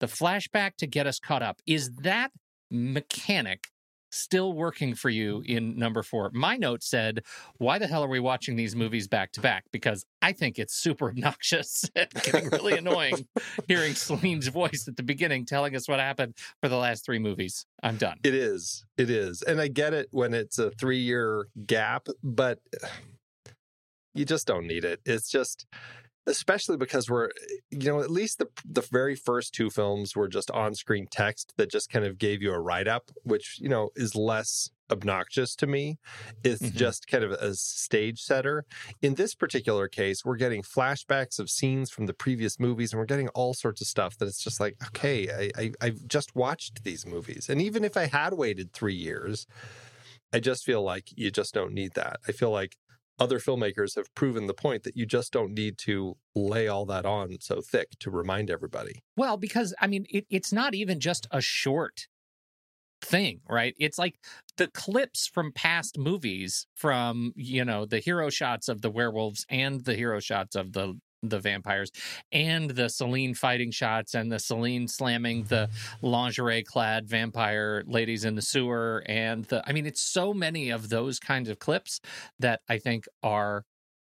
The 0.00 0.06
flashback 0.06 0.76
to 0.78 0.86
get 0.86 1.06
us 1.06 1.18
caught 1.18 1.42
up. 1.42 1.60
Is 1.66 1.90
that 2.02 2.32
mechanic 2.70 3.68
still 4.10 4.52
working 4.52 4.94
for 4.94 5.10
you 5.10 5.42
in 5.46 5.78
number 5.78 6.02
four. 6.02 6.30
My 6.32 6.56
note 6.56 6.82
said, 6.82 7.22
Why 7.58 7.78
the 7.78 7.86
hell 7.86 8.04
are 8.04 8.08
we 8.08 8.20
watching 8.20 8.56
these 8.56 8.76
movies 8.76 9.08
back 9.08 9.32
to 9.32 9.40
back? 9.40 9.64
Because 9.72 10.04
I 10.22 10.32
think 10.32 10.58
it's 10.58 10.74
super 10.74 11.08
obnoxious 11.10 11.84
and 11.94 12.08
getting 12.10 12.48
really 12.50 12.78
annoying 12.78 13.26
hearing 13.68 13.94
Selene's 13.94 14.48
voice 14.48 14.86
at 14.88 14.96
the 14.96 15.02
beginning 15.02 15.46
telling 15.46 15.76
us 15.76 15.88
what 15.88 16.00
happened 16.00 16.34
for 16.60 16.68
the 16.68 16.76
last 16.76 17.04
three 17.04 17.18
movies. 17.18 17.66
I'm 17.82 17.96
done. 17.96 18.18
It 18.24 18.34
is. 18.34 18.84
It 18.96 19.10
is. 19.10 19.42
And 19.42 19.60
I 19.60 19.68
get 19.68 19.94
it 19.94 20.08
when 20.10 20.34
it's 20.34 20.58
a 20.58 20.70
three 20.70 20.98
year 21.00 21.48
gap, 21.66 22.06
but 22.22 22.58
you 24.14 24.24
just 24.24 24.46
don't 24.46 24.66
need 24.66 24.84
it. 24.84 25.00
It's 25.04 25.30
just 25.30 25.66
especially 26.26 26.76
because 26.76 27.08
we're 27.08 27.30
you 27.70 27.88
know 27.88 28.00
at 28.00 28.10
least 28.10 28.38
the 28.38 28.48
the 28.64 28.80
very 28.80 29.14
first 29.14 29.54
two 29.54 29.70
films 29.70 30.16
were 30.16 30.28
just 30.28 30.50
on-screen 30.50 31.06
text 31.10 31.54
that 31.56 31.70
just 31.70 31.90
kind 31.90 32.04
of 32.04 32.18
gave 32.18 32.42
you 32.42 32.52
a 32.52 32.60
write-up 32.60 33.10
which 33.22 33.58
you 33.60 33.68
know 33.68 33.90
is 33.96 34.14
less 34.14 34.70
obnoxious 34.90 35.56
to 35.56 35.66
me. 35.66 35.98
It's 36.44 36.62
mm-hmm. 36.62 36.76
just 36.76 37.08
kind 37.08 37.24
of 37.24 37.32
a 37.32 37.54
stage 37.54 38.20
setter. 38.20 38.64
In 39.02 39.14
this 39.14 39.34
particular 39.34 39.88
case 39.88 40.24
we're 40.24 40.36
getting 40.36 40.62
flashbacks 40.62 41.38
of 41.38 41.50
scenes 41.50 41.90
from 41.90 42.06
the 42.06 42.14
previous 42.14 42.60
movies 42.60 42.92
and 42.92 43.00
we're 43.00 43.06
getting 43.06 43.28
all 43.30 43.54
sorts 43.54 43.80
of 43.80 43.86
stuff 43.86 44.16
that 44.18 44.26
it's 44.26 44.42
just 44.42 44.60
like 44.60 44.76
okay 44.88 45.50
I, 45.56 45.60
I 45.60 45.72
i've 45.80 46.06
just 46.06 46.34
watched 46.34 46.84
these 46.84 47.06
movies. 47.06 47.48
And 47.48 47.60
even 47.60 47.84
if 47.84 47.96
i 47.96 48.06
had 48.06 48.34
waited 48.34 48.72
three 48.72 48.94
years 48.94 49.46
i 50.32 50.40
just 50.40 50.64
feel 50.64 50.82
like 50.82 51.06
you 51.16 51.30
just 51.30 51.54
don't 51.54 51.72
need 51.72 51.94
that. 51.94 52.18
I 52.28 52.32
feel 52.32 52.50
like 52.50 52.76
other 53.18 53.38
filmmakers 53.38 53.96
have 53.96 54.14
proven 54.14 54.46
the 54.46 54.54
point 54.54 54.82
that 54.82 54.96
you 54.96 55.06
just 55.06 55.32
don't 55.32 55.52
need 55.52 55.78
to 55.78 56.16
lay 56.34 56.68
all 56.68 56.84
that 56.86 57.06
on 57.06 57.36
so 57.40 57.60
thick 57.60 57.88
to 58.00 58.10
remind 58.10 58.50
everybody. 58.50 59.02
Well, 59.16 59.36
because 59.36 59.74
I 59.80 59.86
mean, 59.86 60.06
it, 60.10 60.26
it's 60.30 60.52
not 60.52 60.74
even 60.74 61.00
just 61.00 61.26
a 61.30 61.40
short 61.40 62.08
thing, 63.02 63.40
right? 63.48 63.74
It's 63.78 63.98
like 63.98 64.16
the 64.56 64.68
clips 64.68 65.26
from 65.26 65.52
past 65.52 65.98
movies 65.98 66.66
from, 66.74 67.32
you 67.36 67.64
know, 67.64 67.86
the 67.86 67.98
hero 68.00 68.30
shots 68.30 68.68
of 68.68 68.82
the 68.82 68.90
werewolves 68.90 69.46
and 69.48 69.84
the 69.84 69.94
hero 69.94 70.20
shots 70.20 70.56
of 70.56 70.72
the 70.72 70.98
the 71.28 71.40
vampires 71.40 71.90
and 72.32 72.70
the 72.70 72.88
Selene 72.88 73.34
fighting 73.34 73.70
shots 73.70 74.14
and 74.14 74.30
the 74.30 74.38
Selene 74.38 74.88
slamming 74.88 75.44
the 75.44 75.68
lingerie 76.02 76.62
clad 76.62 77.08
vampire 77.08 77.82
ladies 77.86 78.24
in 78.24 78.34
the 78.34 78.42
sewer. 78.42 79.02
And 79.06 79.44
the, 79.46 79.62
I 79.68 79.72
mean, 79.72 79.86
it's 79.86 80.02
so 80.02 80.32
many 80.32 80.70
of 80.70 80.88
those 80.88 81.18
kinds 81.18 81.48
of 81.48 81.58
clips 81.58 82.00
that 82.38 82.60
I 82.68 82.78
think 82.78 83.06
are 83.22 83.64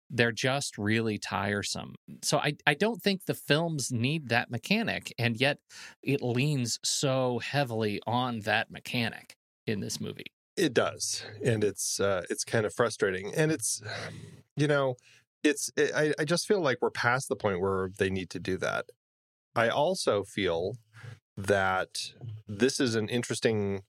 they're 0.10 0.32
just 0.32 0.78
really 0.78 1.18
tiresome. 1.18 1.96
So 2.24 2.38
I, 2.38 2.54
I 2.66 2.74
don't 2.74 3.02
think 3.02 3.26
the 3.26 3.34
films 3.34 3.92
need 3.92 4.30
that 4.30 4.50
mechanic, 4.50 5.14
and 5.18 5.40
yet 5.40 5.60
it 6.02 6.22
leans 6.22 6.80
so 6.84 7.40
heavily 7.40 8.02
on 8.08 8.42
that 8.42 8.72
mechanic 8.72 9.36
in 9.66 9.80
this 9.80 10.00
movie. 10.00 10.32
It 10.56 10.74
does, 10.74 11.24
and 11.44 11.64
it's 11.64 12.00
uh, 12.00 12.24
it's 12.30 12.44
kind 12.44 12.66
of 12.66 12.74
frustrating, 12.74 13.34
and 13.36 13.52
it's 13.52 13.82
you 14.56 14.68
know 14.68 14.96
it's 15.44 15.72
it, 15.76 15.92
I, 15.96 16.14
I 16.20 16.26
just 16.26 16.48
feel 16.48 16.62
like 16.62 16.78
we're 16.82 16.90
past 16.92 17.30
the 17.30 17.36
point 17.36 17.62
where 17.62 17.90
they 17.98 18.10
need 18.10 18.30
to 18.32 18.40
do 18.40 18.58
that. 18.58 18.86
I 19.56 19.70
also 19.70 20.24
feel 20.24 20.78
that 21.36 22.12
this 22.48 22.80
is 22.80 22.96
an 22.96 23.10
interesting 23.10 23.84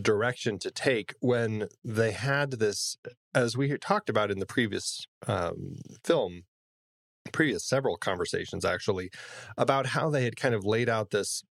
direction 0.00 0.58
to 0.58 0.70
take 0.70 1.14
when 1.20 1.68
they 1.84 2.12
had 2.12 2.52
this, 2.52 2.96
as 3.34 3.56
we 3.56 3.76
talked 3.78 4.08
about 4.08 4.30
in 4.30 4.38
the 4.38 4.46
previous 4.46 5.06
um, 5.26 5.76
film, 6.04 6.42
previous 7.32 7.66
several 7.66 7.96
conversations 7.96 8.64
actually, 8.64 9.10
about 9.56 9.88
how 9.88 10.08
they 10.08 10.24
had 10.24 10.36
kind 10.36 10.54
of 10.54 10.64
laid 10.64 10.88
out 10.88 11.10
this 11.10 11.42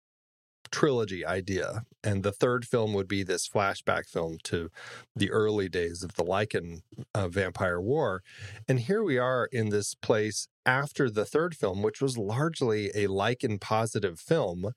trilogy 0.72 1.24
idea. 1.24 1.84
And 2.02 2.22
the 2.22 2.32
third 2.32 2.64
film 2.64 2.94
would 2.94 3.06
be 3.06 3.22
this 3.22 3.48
flashback 3.48 4.08
film 4.08 4.38
to 4.44 4.70
the 5.14 5.30
early 5.30 5.68
days 5.68 6.02
of 6.02 6.14
the 6.14 6.24
Lycan 6.24 6.80
uh, 7.14 7.28
vampire 7.28 7.80
war. 7.80 8.22
And 8.66 8.80
here 8.80 9.04
we 9.04 9.18
are 9.18 9.48
in 9.52 9.68
this 9.68 9.94
place 9.94 10.48
after 10.66 11.08
the 11.08 11.24
third 11.24 11.54
film, 11.54 11.82
which 11.82 12.00
was 12.00 12.18
largely 12.18 12.88
a 12.88 13.06
Lycan 13.06 13.60
positive 13.60 14.18
film. 14.18 14.72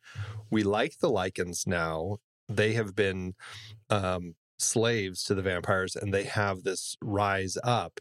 We 0.51 0.63
like 0.63 0.99
the 0.99 1.09
Lycans 1.09 1.65
now. 1.65 2.17
They 2.47 2.73
have 2.73 2.95
been 2.95 3.33
um, 3.89 4.35
slaves 4.59 5.23
to 5.23 5.33
the 5.33 5.41
vampires 5.41 5.95
and 5.95 6.13
they 6.13 6.23
have 6.23 6.63
this 6.63 6.95
rise 7.01 7.57
up. 7.63 7.99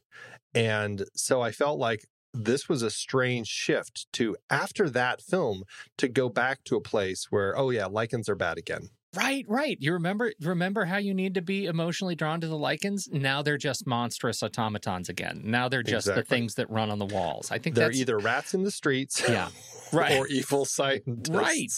And 0.55 1.05
so 1.15 1.41
I 1.41 1.51
felt 1.51 1.79
like 1.79 2.05
this 2.35 2.69
was 2.69 2.83
a 2.83 2.91
strange 2.91 3.47
shift 3.47 4.07
to 4.13 4.37
after 4.51 4.91
that 4.91 5.23
film 5.23 5.63
to 5.97 6.09
go 6.09 6.29
back 6.29 6.65
to 6.65 6.77
a 6.77 6.81
place 6.81 7.27
where 7.31 7.57
oh 7.59 7.71
yeah 7.71 7.85
Lycans 7.85 8.29
are 8.29 8.35
bad 8.35 8.59
again. 8.59 8.91
Right 9.15 9.45
right. 9.49 9.77
You 9.81 9.93
remember 9.93 10.33
remember 10.41 10.85
how 10.85 10.97
you 10.97 11.15
need 11.15 11.35
to 11.35 11.43
be 11.43 11.67
emotionally 11.67 12.17
drawn 12.17 12.41
to 12.41 12.49
the 12.49 12.57
Lycans? 12.57 13.13
Now 13.13 13.43
they're 13.43 13.57
just 13.57 13.87
monstrous 13.87 14.43
automatons 14.43 15.09
again. 15.09 15.43
Now 15.45 15.69
they're 15.69 15.85
just 15.85 16.09
exactly. 16.09 16.23
the 16.23 16.29
things 16.29 16.55
that 16.57 16.69
run 16.69 16.91
on 16.91 16.99
the 16.99 17.07
walls. 17.07 17.51
I 17.51 17.59
think 17.59 17.77
they're 17.77 17.93
either 17.93 18.19
rats 18.19 18.55
in 18.55 18.65
the 18.65 18.73
streets 18.73 19.23
yeah. 19.29 19.49
Right. 19.93 20.19
or 20.19 20.27
evil 20.27 20.65
scientists. 20.65 21.31
Right. 21.31 21.71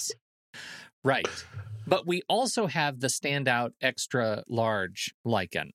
Right. 1.04 1.44
But 1.86 2.06
we 2.06 2.22
also 2.28 2.66
have 2.66 3.00
the 3.00 3.08
standout 3.08 3.72
extra 3.82 4.42
large 4.48 5.14
lycan 5.26 5.70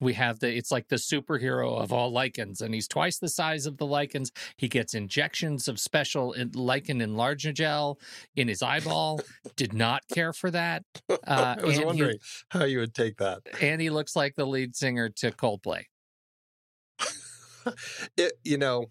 we 0.00 0.14
have 0.14 0.40
the 0.40 0.54
it's 0.54 0.70
like 0.70 0.88
the 0.88 0.96
superhero 0.96 1.78
of 1.78 1.92
all 1.92 2.12
Lycans 2.12 2.60
and 2.60 2.74
he's 2.74 2.88
twice 2.88 3.18
the 3.18 3.28
size 3.28 3.66
of 3.66 3.76
the 3.78 3.86
Lycans. 3.86 4.30
He 4.56 4.68
gets 4.68 4.94
injections 4.94 5.68
of 5.68 5.78
special 5.78 6.34
Lycan 6.34 7.02
enlarger 7.02 7.52
gel 7.52 7.98
in 8.36 8.48
his 8.48 8.62
eyeball. 8.62 9.20
Did 9.56 9.72
not 9.72 10.02
care 10.12 10.32
for 10.32 10.50
that 10.50 10.84
uh, 11.10 11.56
i 11.58 11.64
was 11.64 11.80
wondering 11.80 12.18
he, 12.18 12.58
how 12.58 12.64
you 12.64 12.78
would 12.78 12.94
take 12.94 13.16
that. 13.18 13.40
and 13.60 13.80
he 13.80 13.90
looks 13.90 14.14
like 14.14 14.34
the 14.36 14.46
lead 14.46 14.76
singer 14.76 15.08
to 15.08 15.30
coldplay. 15.30 15.84
It, 18.16 18.32
you 18.44 18.56
know 18.56 18.86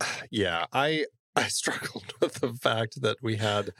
yeah 0.30 0.66
i 0.72 1.04
i 1.34 1.48
struggled 1.48 2.14
with 2.20 2.34
the 2.34 2.52
fact 2.54 3.00
that 3.02 3.16
we 3.22 3.36
had 3.36 3.70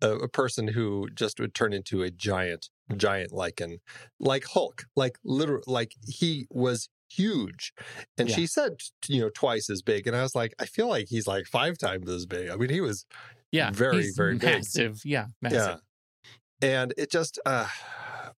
a, 0.00 0.10
a 0.16 0.28
person 0.28 0.68
who 0.68 1.08
just 1.14 1.38
would 1.38 1.54
turn 1.54 1.72
into 1.72 2.02
a 2.02 2.10
giant 2.10 2.70
giant 2.96 3.32
Lycan, 3.32 3.78
like 4.20 4.44
Hulk, 4.44 4.84
like 4.96 5.18
literal, 5.24 5.62
like 5.66 5.92
he 6.06 6.46
was 6.50 6.88
huge. 7.10 7.72
And 8.18 8.28
Yeah. 8.28 8.36
she 8.36 8.46
said, 8.46 8.72
you 9.08 9.20
know, 9.20 9.30
twice 9.30 9.70
as 9.70 9.82
big. 9.82 10.06
And 10.06 10.16
I 10.16 10.22
was 10.22 10.34
like, 10.34 10.54
I 10.58 10.66
feel 10.66 10.88
like 10.88 11.06
he's 11.08 11.26
like 11.26 11.46
five 11.46 11.78
times 11.78 12.10
as 12.10 12.26
big. 12.26 12.50
I 12.50 12.56
mean, 12.56 12.70
he 12.70 12.80
was 12.80 13.06
Yeah, 13.52 13.70
very, 13.70 14.10
very 14.14 14.36
big. 14.36 14.52
massive. 14.58 15.00
Yeah, 15.04 15.26
massive. 15.40 15.80
Yeah. 16.60 16.68
And 16.68 16.94
it 16.96 17.10
just, 17.10 17.38
uh, 17.46 17.68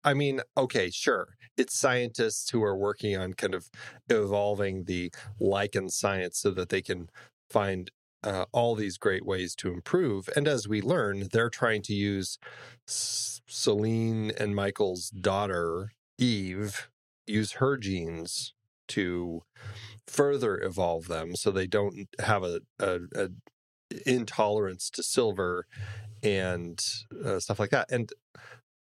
I 0.04 0.14
mean, 0.14 0.40
okay, 0.56 0.90
sure. 0.90 1.36
It's 1.56 1.78
scientists 1.78 2.50
who 2.50 2.62
are 2.62 2.76
working 2.76 3.16
on 3.16 3.34
kind 3.34 3.54
of 3.54 3.70
evolving 4.08 4.84
the 4.84 5.12
Lycan 5.40 5.90
science 5.90 6.38
so 6.40 6.50
that 6.52 6.68
they 6.68 6.82
can 6.82 7.08
find 7.50 7.90
uh, 8.22 8.46
all 8.52 8.74
these 8.74 8.98
great 8.98 9.24
ways 9.24 9.54
to 9.56 9.72
improve. 9.72 10.28
And 10.34 10.48
as 10.48 10.68
we 10.68 10.82
learn, 10.82 11.28
they're 11.32 11.50
trying 11.50 11.82
to 11.82 11.94
use 11.94 12.38
Selene 12.86 14.32
and 14.38 14.54
Michael's 14.54 15.10
daughter, 15.10 15.92
Eve, 16.18 16.88
use 17.26 17.52
her 17.52 17.76
genes 17.76 18.54
to 18.88 19.42
further 20.06 20.60
evolve 20.62 21.08
them 21.08 21.34
so 21.34 21.50
they 21.50 21.66
don't 21.66 22.08
have 22.20 22.44
a, 22.44 22.60
a, 22.78 23.00
a 23.14 23.28
intolerance 24.04 24.90
to 24.90 25.02
silver 25.02 25.66
and 26.22 26.80
uh, 27.24 27.38
stuff 27.40 27.58
like 27.58 27.70
that. 27.70 27.90
And 27.90 28.10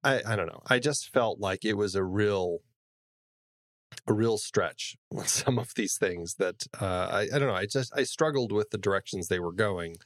I, 0.04 0.22
I 0.26 0.36
don't 0.36 0.46
know. 0.46 0.62
I 0.66 0.78
just 0.78 1.12
felt 1.12 1.40
like 1.40 1.64
it 1.64 1.74
was 1.74 1.94
a 1.94 2.04
real, 2.04 2.58
a 4.06 4.12
real 4.12 4.38
stretch 4.38 4.96
with 5.10 5.28
some 5.28 5.58
of 5.58 5.74
these 5.74 5.96
things 5.98 6.34
that 6.34 6.66
uh, 6.80 7.08
I, 7.10 7.20
I 7.34 7.38
don't 7.38 7.48
know. 7.48 7.54
I 7.54 7.66
just 7.66 7.92
I 7.96 8.04
struggled 8.04 8.52
with 8.52 8.70
the 8.70 8.78
directions 8.78 9.28
they 9.28 9.40
were 9.40 9.52
going. 9.52 9.96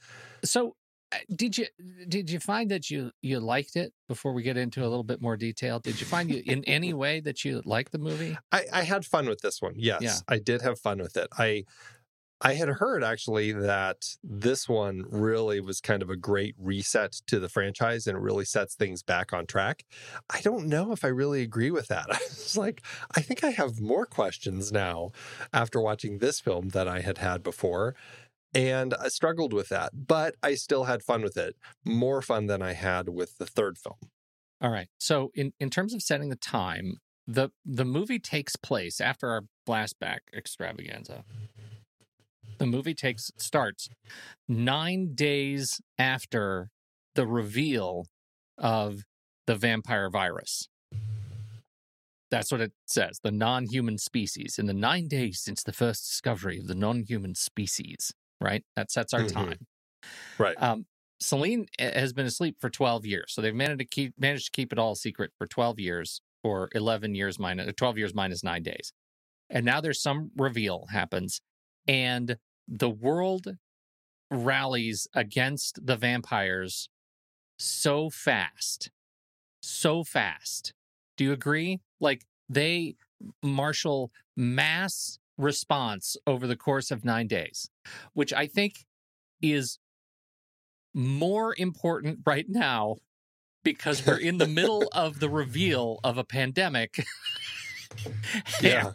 So, 0.43 0.75
uh, 1.11 1.17
did 1.35 1.57
you 1.57 1.65
did 2.07 2.29
you 2.29 2.39
find 2.39 2.71
that 2.71 2.89
you 2.89 3.11
you 3.21 3.39
liked 3.39 3.75
it? 3.75 3.93
Before 4.07 4.33
we 4.33 4.43
get 4.43 4.57
into 4.57 4.81
a 4.81 4.87
little 4.89 5.03
bit 5.03 5.21
more 5.21 5.37
detail, 5.37 5.79
did 5.79 5.99
you 5.99 6.07
find 6.07 6.29
you 6.29 6.41
in 6.45 6.63
any 6.65 6.93
way 7.03 7.19
that 7.21 7.43
you 7.45 7.61
liked 7.65 7.91
the 7.91 7.99
movie? 7.99 8.37
I, 8.51 8.65
I 8.73 8.83
had 8.83 9.05
fun 9.05 9.27
with 9.27 9.41
this 9.41 9.61
one. 9.61 9.73
Yes, 9.75 10.01
Yeah. 10.01 10.15
I 10.27 10.39
did 10.39 10.61
have 10.61 10.79
fun 10.79 10.99
with 10.99 11.17
it. 11.17 11.27
I 11.37 11.63
I 12.43 12.55
had 12.55 12.69
heard 12.69 13.03
actually 13.03 13.51
that 13.51 14.15
this 14.23 14.67
one 14.67 15.05
really 15.09 15.59
was 15.59 15.79
kind 15.79 16.01
of 16.01 16.09
a 16.09 16.15
great 16.15 16.55
reset 16.57 17.13
to 17.27 17.39
the 17.39 17.49
franchise 17.49 18.07
and 18.07 18.17
it 18.17 18.21
really 18.21 18.45
sets 18.45 18.73
things 18.73 19.03
back 19.03 19.31
on 19.31 19.45
track. 19.45 19.83
I 20.29 20.41
don't 20.41 20.67
know 20.67 20.91
if 20.91 21.05
I 21.05 21.09
really 21.09 21.43
agree 21.43 21.69
with 21.69 21.87
that. 21.89 22.07
I 22.11 22.17
was 22.17 22.57
like, 22.57 22.83
I 23.15 23.21
think 23.21 23.43
I 23.43 23.51
have 23.51 23.79
more 23.79 24.07
questions 24.07 24.71
now 24.71 25.11
after 25.53 25.79
watching 25.79 26.17
this 26.17 26.39
film 26.39 26.69
than 26.69 26.87
I 26.87 27.01
had 27.01 27.19
had 27.19 27.43
before. 27.43 27.95
And 28.53 28.95
I 28.95 29.07
struggled 29.09 29.53
with 29.53 29.69
that, 29.69 29.91
but 29.93 30.35
I 30.41 30.55
still 30.55 30.85
had 30.85 31.03
fun 31.03 31.21
with 31.21 31.37
it. 31.37 31.55
More 31.85 32.21
fun 32.21 32.47
than 32.47 32.61
I 32.61 32.73
had 32.73 33.07
with 33.07 33.37
the 33.37 33.45
third 33.45 33.77
film. 33.77 33.97
All 34.59 34.71
right. 34.71 34.87
So, 34.99 35.31
in 35.33 35.53
in 35.59 35.69
terms 35.69 35.93
of 35.93 36.01
setting 36.01 36.29
the 36.29 36.35
time, 36.35 36.97
the 37.25 37.49
the 37.65 37.85
movie 37.85 38.19
takes 38.19 38.57
place 38.57 38.99
after 38.99 39.29
our 39.29 39.43
blastback 39.67 40.19
extravaganza. 40.35 41.23
The 42.61 42.67
movie 42.67 42.93
takes 42.93 43.31
starts 43.37 43.89
nine 44.47 45.15
days 45.15 45.81
after 45.97 46.69
the 47.15 47.25
reveal 47.25 48.05
of 48.55 49.01
the 49.47 49.55
vampire 49.55 50.11
virus. 50.11 50.67
That's 52.29 52.51
what 52.51 52.61
it 52.61 52.73
says. 52.85 53.19
The 53.23 53.31
non-human 53.31 53.97
species 53.97 54.59
in 54.59 54.67
the 54.67 54.75
nine 54.75 55.07
days 55.07 55.41
since 55.41 55.63
the 55.63 55.73
first 55.73 56.07
discovery 56.07 56.59
of 56.59 56.67
the 56.67 56.75
non-human 56.75 57.33
species. 57.33 58.13
Right. 58.39 58.63
That 58.75 58.91
sets 58.91 59.11
our 59.11 59.21
Mhm. 59.21 59.33
time. 59.33 59.67
Right. 60.37 60.61
Um, 60.61 60.85
Celine 61.19 61.65
eh, 61.79 61.99
has 61.99 62.13
been 62.13 62.27
asleep 62.27 62.57
for 62.61 62.69
12 62.69 63.07
years. 63.07 63.33
So 63.33 63.41
they've 63.41 63.55
managed 63.55 63.79
to 63.79 63.85
keep 63.85 64.13
managed 64.19 64.45
to 64.45 64.51
keep 64.51 64.71
it 64.71 64.77
all 64.77 64.93
secret 64.93 65.31
for 65.35 65.47
12 65.47 65.79
years 65.79 66.21
or 66.43 66.69
11 66.75 67.15
years 67.15 67.39
uh, 67.39 67.71
12 67.75 67.97
years 67.97 68.13
minus 68.13 68.43
9 68.43 68.61
days. 68.61 68.93
And 69.49 69.65
now 69.65 69.81
there's 69.81 69.99
some 69.99 70.29
reveal 70.35 70.85
happens 70.91 71.41
and 71.87 72.37
the 72.67 72.89
world 72.89 73.57
rallies 74.29 75.07
against 75.13 75.85
the 75.85 75.95
vampires 75.95 76.89
so 77.59 78.09
fast. 78.09 78.89
So 79.61 80.03
fast. 80.03 80.73
Do 81.17 81.23
you 81.23 81.33
agree? 81.33 81.81
Like 81.99 82.25
they 82.49 82.95
marshal 83.43 84.11
mass 84.35 85.19
response 85.37 86.17
over 86.25 86.47
the 86.47 86.55
course 86.55 86.91
of 86.91 87.05
9 87.05 87.27
days, 87.27 87.69
which 88.13 88.33
I 88.33 88.47
think 88.47 88.85
is 89.41 89.77
more 90.93 91.53
important 91.57 92.19
right 92.25 92.47
now 92.47 92.97
because 93.63 94.05
we're 94.05 94.17
in 94.17 94.37
the 94.37 94.47
middle 94.47 94.87
of 94.91 95.19
the 95.19 95.29
reveal 95.29 95.99
of 96.03 96.17
a 96.17 96.23
pandemic. 96.23 97.05
Yeah. 98.61 98.91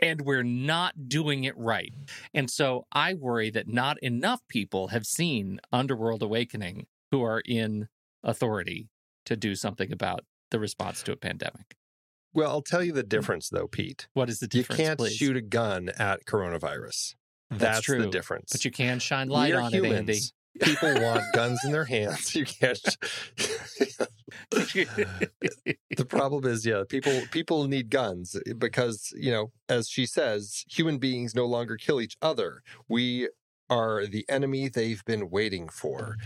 And 0.00 0.22
we're 0.22 0.42
not 0.42 1.08
doing 1.08 1.44
it 1.44 1.56
right. 1.56 1.92
And 2.34 2.50
so 2.50 2.86
I 2.92 3.14
worry 3.14 3.50
that 3.50 3.68
not 3.68 3.98
enough 4.02 4.40
people 4.48 4.88
have 4.88 5.06
seen 5.06 5.60
Underworld 5.72 6.22
Awakening 6.22 6.86
who 7.10 7.22
are 7.22 7.42
in 7.46 7.88
authority 8.22 8.88
to 9.26 9.36
do 9.36 9.54
something 9.54 9.92
about 9.92 10.24
the 10.50 10.58
response 10.58 11.02
to 11.04 11.12
a 11.12 11.16
pandemic. 11.16 11.76
Well, 12.32 12.50
I'll 12.50 12.62
tell 12.62 12.82
you 12.82 12.92
the 12.92 13.02
hmm. 13.02 13.08
difference 13.08 13.48
though, 13.48 13.66
Pete. 13.66 14.08
What 14.14 14.28
is 14.28 14.38
the 14.38 14.46
difference? 14.46 14.78
You 14.78 14.86
can't 14.86 14.98
please? 14.98 15.16
shoot 15.16 15.36
a 15.36 15.40
gun 15.40 15.90
at 15.98 16.24
coronavirus. 16.24 17.14
That's 17.50 17.62
That's, 17.62 17.82
true, 17.82 18.02
the 18.02 18.08
difference. 18.08 18.52
but 18.52 18.64
you 18.64 18.70
can 18.70 19.00
shine 19.00 19.28
light 19.28 19.52
We're 19.52 19.60
on 19.60 19.72
humans. 19.72 19.92
it, 19.92 19.98
Andy. 19.98 20.20
People 20.62 20.92
want 21.00 21.22
guns 21.34 21.60
in 21.64 21.72
their 21.72 21.84
hands. 21.84 22.34
You 22.34 22.44
can't. 22.44 22.78
the 24.50 26.06
problem 26.08 26.44
is, 26.46 26.64
yeah, 26.66 26.82
people 26.88 27.20
people 27.30 27.66
need 27.66 27.90
guns 27.90 28.36
because 28.58 29.12
you 29.16 29.30
know, 29.30 29.52
as 29.68 29.88
she 29.88 30.06
says, 30.06 30.64
human 30.68 30.98
beings 30.98 31.34
no 31.34 31.46
longer 31.46 31.76
kill 31.76 32.00
each 32.00 32.16
other. 32.22 32.62
We 32.88 33.28
are 33.68 34.06
the 34.06 34.24
enemy 34.28 34.68
they've 34.68 35.04
been 35.04 35.30
waiting 35.30 35.68
for. 35.68 36.16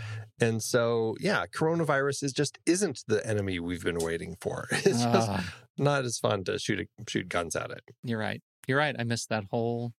And 0.40 0.62
so, 0.62 1.14
yeah, 1.20 1.44
coronavirus 1.46 2.22
is 2.22 2.32
just 2.32 2.58
isn't 2.64 3.02
the 3.06 3.24
enemy 3.26 3.60
we've 3.60 3.84
been 3.84 3.98
waiting 3.98 4.36
for. 4.40 4.66
It's 4.72 5.02
just 5.02 5.28
Ah, 5.30 5.52
not 5.76 6.04
as 6.06 6.18
fun 6.18 6.44
to 6.44 6.58
shoot 6.58 6.80
a, 6.80 6.86
shoot 7.08 7.28
guns 7.28 7.54
at 7.54 7.70
it. 7.70 7.82
you're 8.02 8.18
right. 8.18 8.40
You're 8.66 8.78
right. 8.78 8.96
I 8.98 9.04
missed 9.04 9.28
that 9.28 9.44
whole. 9.50 9.92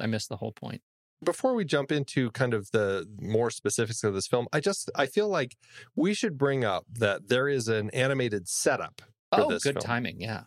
I 0.00 0.06
missed 0.06 0.28
the 0.28 0.36
whole 0.36 0.52
point. 0.52 0.82
Before 1.24 1.54
we 1.54 1.64
jump 1.64 1.90
into 1.92 2.30
kind 2.30 2.54
of 2.54 2.70
the 2.70 3.06
more 3.20 3.50
specifics 3.50 4.04
of 4.04 4.14
this 4.14 4.26
film, 4.26 4.46
I 4.52 4.60
just 4.60 4.90
I 4.94 5.06
feel 5.06 5.28
like 5.28 5.56
we 5.96 6.14
should 6.14 6.38
bring 6.38 6.64
up 6.64 6.86
that 6.92 7.28
there 7.28 7.48
is 7.48 7.68
an 7.68 7.90
animated 7.90 8.48
setup 8.48 9.02
for 9.34 9.40
Oh, 9.42 9.48
good 9.48 9.62
film. 9.62 9.76
timing. 9.76 10.20
Yeah. 10.20 10.44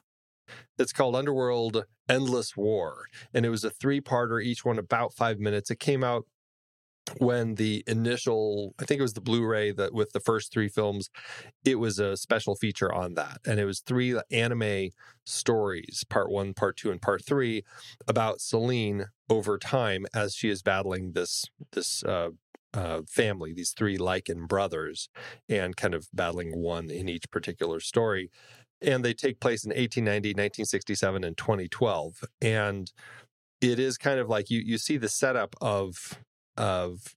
It's 0.78 0.92
called 0.94 1.16
Underworld 1.16 1.86
Endless 2.10 2.58
War, 2.58 3.06
and 3.34 3.46
it 3.46 3.50
was 3.50 3.64
a 3.64 3.70
three-parter, 3.70 4.44
each 4.44 4.66
one 4.66 4.78
about 4.80 5.14
five 5.14 5.40
minutes. 5.40 5.72
It 5.72 5.80
came 5.80 6.04
out 6.04 6.26
when 7.17 7.56
the 7.56 7.84
initial, 7.88 8.74
I 8.80 8.86
think 8.86 9.00
it 9.00 9.04
was 9.04 9.13
the 9.13 9.21
Blu-ray 9.21 9.71
that 9.74 9.93
with 9.93 10.12
the 10.12 10.19
first 10.19 10.52
three 10.52 10.69
films, 10.69 11.10
it 11.65 11.76
was 11.76 12.00
a 12.00 12.17
special 12.17 12.56
feature 12.56 12.93
on 12.93 13.15
that, 13.15 13.39
and 13.45 13.60
it 13.60 13.65
was 13.65 13.80
three 13.80 14.19
anime 14.32 14.89
stories, 15.26 16.04
part 16.10 16.30
one, 16.30 16.54
part 16.54 16.78
two, 16.78 16.91
and 16.91 17.02
part 17.02 17.26
three, 17.26 17.63
about 18.08 18.41
Celine 18.41 19.06
over 19.30 19.58
time 19.58 20.06
as 20.13 20.36
she 20.36 20.50
is 20.50 20.62
battling 20.62 21.13
this 21.13 21.45
this. 21.71 22.04
Uh, 22.04 22.30
uh, 22.74 23.02
family, 23.06 23.52
these 23.52 23.71
three 23.71 23.97
Lycan 23.97 24.47
brothers, 24.47 25.10
and 25.50 25.76
kind 25.76 25.93
of 25.93 26.08
battling 26.13 26.58
one 26.58 26.89
in 26.89 27.10
each 27.10 27.30
particular 27.30 27.82
story 27.82 28.32
and 28.82 29.06
they 29.06 29.13
take 29.13 29.39
place 29.39 29.63
in 29.63 29.69
1890 29.69 30.30
1967 30.30 31.24
and 31.24 31.38
2012 31.38 32.24
and 32.41 32.91
it 33.62 33.80
is 33.80 33.97
kind 33.97 34.19
of 34.19 34.28
like 34.28 34.50
you 34.50 34.60
you 34.60 34.78
see 34.78 34.97
the 34.97 35.10
setup 35.10 35.56
of 35.62 36.19
of 36.58 37.16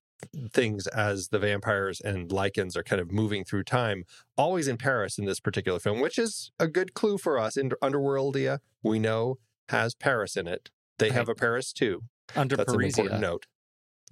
things 0.52 0.86
as 0.86 1.28
the 1.28 1.38
vampires 1.38 2.00
and 2.00 2.30
Lycans 2.30 2.76
are 2.76 2.82
kind 2.82 3.00
of 3.00 3.12
moving 3.12 3.44
through 3.44 3.62
time 3.62 4.04
always 4.38 4.66
in 4.68 4.78
paris 4.78 5.18
in 5.18 5.26
this 5.26 5.38
particular 5.38 5.78
film 5.78 6.00
which 6.00 6.18
is 6.18 6.50
a 6.58 6.66
good 6.66 6.94
clue 6.94 7.18
for 7.18 7.38
us 7.38 7.56
in 7.58 7.68
underworldia 7.82 8.58
we 8.82 8.98
know 8.98 9.38
has 9.68 9.94
paris 9.94 10.34
in 10.36 10.46
it 10.46 10.70
they 10.98 11.10
have 11.10 11.28
a 11.28 11.34
paris 11.34 11.72
too 11.72 12.02
Under 12.34 12.56
that's 12.56 12.72
an 12.72 12.82
important 12.82 13.16
Parisia. 13.16 13.20
note. 13.20 13.46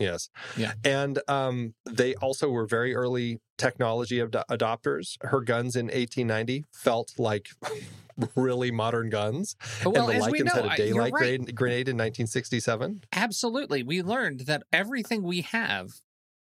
Yes. 0.03 0.29
Yeah. 0.57 0.73
And 0.85 1.21
um, 1.29 1.75
they 1.89 2.15
also 2.17 2.49
were 2.49 2.67
very 2.67 2.95
early 2.95 3.41
technology 3.59 4.21
ad- 4.21 4.45
adopters. 4.51 5.17
Her 5.23 5.41
guns 5.41 5.77
in 5.77 5.87
1890 5.87 6.65
felt 6.73 7.13
like 7.19 7.49
really 8.37 8.71
modern 8.71 9.11
guns. 9.11 9.57
Well, 9.85 10.11
and 10.11 10.21
the 10.21 10.25
as 10.25 10.31
we 10.31 10.41
Lycans 10.41 10.45
know, 10.45 10.63
had 10.63 10.73
a 10.73 10.77
daylight 10.77 11.13
right. 11.13 11.21
grenade, 11.21 11.55
grenade 11.55 11.89
in 11.89 11.97
1967. 11.97 13.05
Absolutely. 13.13 13.83
We 13.83 14.03
learned 14.03 14.41
that 14.41 14.65
everything 14.73 15.23
we 15.23 15.43
have, 15.43 15.91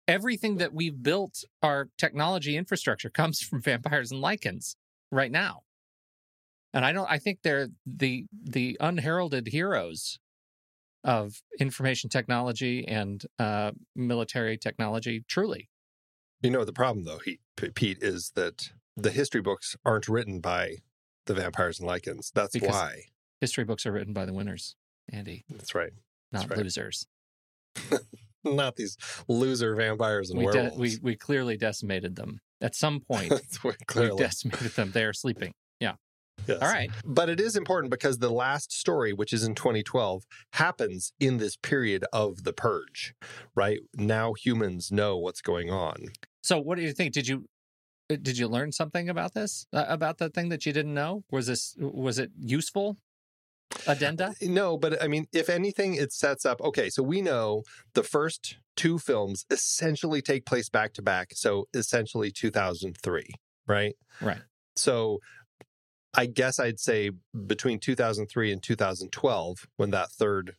everything 0.06 0.58
that 0.58 0.72
we've 0.72 1.02
built 1.02 1.44
our 1.62 1.88
technology 1.98 2.56
infrastructure 2.56 3.10
comes 3.10 3.40
from 3.42 3.60
vampires 3.60 4.12
and 4.12 4.22
Lycans 4.22 4.76
right 5.10 5.30
now. 5.30 5.62
And 6.74 6.84
I 6.84 6.92
don't 6.92 7.10
I 7.10 7.18
think 7.18 7.40
they're 7.42 7.68
the 7.86 8.26
the 8.30 8.76
unheralded 8.78 9.48
heroes 9.48 10.18
of 11.04 11.40
information 11.60 12.10
technology 12.10 12.86
and 12.86 13.24
uh, 13.38 13.70
military 13.94 14.56
technology 14.58 15.24
truly. 15.28 15.68
You 16.42 16.50
know, 16.50 16.64
the 16.64 16.72
problem, 16.72 17.04
though, 17.04 17.20
he, 17.24 17.40
P- 17.56 17.70
Pete, 17.70 17.98
is 18.00 18.32
that 18.34 18.70
the 18.96 19.10
history 19.10 19.40
books 19.40 19.76
aren't 19.84 20.08
written 20.08 20.40
by 20.40 20.76
the 21.26 21.34
vampires 21.34 21.80
and 21.80 21.88
Lycans. 21.88 22.30
That's 22.32 22.52
Because- 22.52 22.70
why. 22.70 23.02
History 23.40 23.64
books 23.64 23.86
are 23.86 23.92
written 23.92 24.12
by 24.12 24.24
the 24.24 24.32
winners, 24.32 24.74
Andy, 25.12 25.44
That's 25.48 25.72
right. 25.74 25.92
not 26.32 26.50
right. 26.50 26.58
losers. 26.58 27.06
Not 28.44 28.76
these 28.76 28.96
loser 29.28 29.74
vampires 29.74 30.30
and 30.30 30.38
We, 30.38 30.46
de- 30.46 30.52
werewolves. 30.58 30.78
we 30.78 30.98
we 31.02 31.16
clearly 31.16 31.56
decimated 31.56 32.16
them 32.16 32.40
at 32.60 32.74
some 32.74 33.00
point. 33.08 33.32
We 33.64 33.72
clearly. 33.86 34.16
decimated 34.22 34.72
them. 34.72 34.90
They 34.92 35.04
are 35.04 35.12
sleeping. 35.12 35.52
Yeah. 36.46 36.54
Yes. 36.54 36.62
All 36.62 36.68
right. 36.68 36.90
But 37.04 37.28
it 37.28 37.40
is 37.40 37.56
important 37.56 37.90
because 37.90 38.18
the 38.18 38.30
last 38.30 38.72
story, 38.72 39.12
which 39.12 39.32
is 39.32 39.44
in 39.44 39.54
2012, 39.54 40.24
happens 40.54 41.12
in 41.20 41.38
this 41.38 41.56
period 41.56 42.04
of 42.12 42.44
the 42.44 42.52
purge, 42.52 43.14
right? 43.54 43.80
Now 43.96 44.34
humans 44.34 44.90
know 44.90 45.16
what's 45.16 45.40
going 45.40 45.70
on. 45.70 46.06
So, 46.42 46.58
what 46.58 46.76
do 46.76 46.82
you 46.82 46.92
think? 46.92 47.12
Did 47.12 47.28
you 47.28 47.44
uh, 48.10 48.16
did 48.20 48.38
you 48.38 48.48
learn 48.48 48.72
something 48.72 49.08
about 49.08 49.34
this? 49.34 49.66
Uh, 49.72 49.84
about 49.88 50.18
the 50.18 50.30
thing 50.30 50.48
that 50.48 50.64
you 50.64 50.72
didn't 50.72 50.94
know? 50.94 51.24
Was 51.30 51.46
this 51.46 51.74
was 51.78 52.18
it 52.18 52.30
useful? 52.38 52.96
Addenda? 53.86 54.34
No, 54.40 54.78
but 54.78 55.02
I 55.02 55.08
mean, 55.08 55.26
if 55.32 55.48
anything, 55.50 55.94
it 55.94 56.12
sets 56.12 56.46
up. 56.46 56.60
Okay, 56.62 56.88
so 56.88 57.02
we 57.02 57.20
know 57.20 57.64
the 57.94 58.02
first 58.02 58.56
two 58.76 58.98
films 58.98 59.44
essentially 59.50 60.22
take 60.22 60.46
place 60.46 60.68
back 60.68 60.94
to 60.94 61.02
back. 61.02 61.28
So 61.32 61.68
essentially 61.74 62.30
2003, 62.30 63.26
right? 63.66 63.94
Right. 64.20 64.40
So 64.76 65.18
I 66.14 66.26
guess 66.26 66.58
I'd 66.58 66.80
say 66.80 67.10
between 67.46 67.78
2003 67.78 68.52
and 68.52 68.62
2012, 68.62 69.66
when 69.76 69.90
that 69.90 70.10
third, 70.10 70.56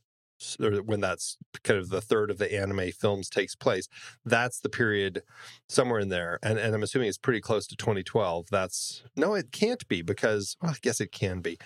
or 0.62 0.77
when 0.77 1.01
that's 1.01 1.38
kind 1.63 1.79
of 1.79 1.89
the 1.89 2.01
third 2.01 2.29
of 2.29 2.38
the 2.38 2.53
anime 2.53 2.91
films 2.91 3.29
takes 3.29 3.55
place, 3.55 3.88
that's 4.23 4.59
the 4.59 4.69
period 4.69 5.23
somewhere 5.67 5.99
in 5.99 6.09
there. 6.09 6.39
And, 6.43 6.59
and 6.59 6.75
I'm 6.75 6.83
assuming 6.83 7.09
it's 7.09 7.17
pretty 7.17 7.41
close 7.41 7.67
to 7.67 7.75
2012. 7.75 8.47
That's 8.51 9.03
no, 9.15 9.33
it 9.33 9.51
can't 9.51 9.88
be 9.88 10.01
because, 10.01 10.55
well, 10.62 10.71
I 10.71 10.75
guess 10.81 11.01
it 11.01 11.12
can 11.12 11.41
be. 11.41 11.57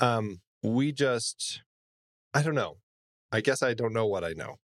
Um, 0.00 0.40
we 0.62 0.92
just, 0.92 1.62
I 2.34 2.42
don't 2.42 2.54
know. 2.54 2.78
I 3.30 3.40
guess 3.40 3.62
I 3.62 3.74
don't 3.74 3.92
know 3.92 4.06
what 4.06 4.24
I 4.24 4.32
know. 4.32 4.56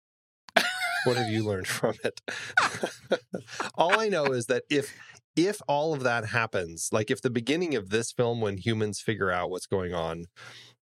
what 1.06 1.18
have 1.18 1.30
you 1.30 1.44
learned 1.44 1.68
from 1.68 1.96
it? 2.04 2.22
all 3.76 4.00
I 4.00 4.10
know 4.10 4.26
is 4.26 4.48
that 4.48 4.64
if 4.70 4.94
if 5.36 5.62
all 5.68 5.94
of 5.94 6.04
that 6.04 6.28
happens, 6.28 6.90
like 6.92 7.10
if 7.10 7.22
the 7.22 7.30
beginning 7.30 7.76
of 7.76 7.90
this 7.90 8.12
film, 8.12 8.42
when 8.42 8.58
humans 8.58 9.02
figure 9.02 9.32
out 9.32 9.50
what's 9.50 9.66
going 9.66 9.94
on, 9.94 10.26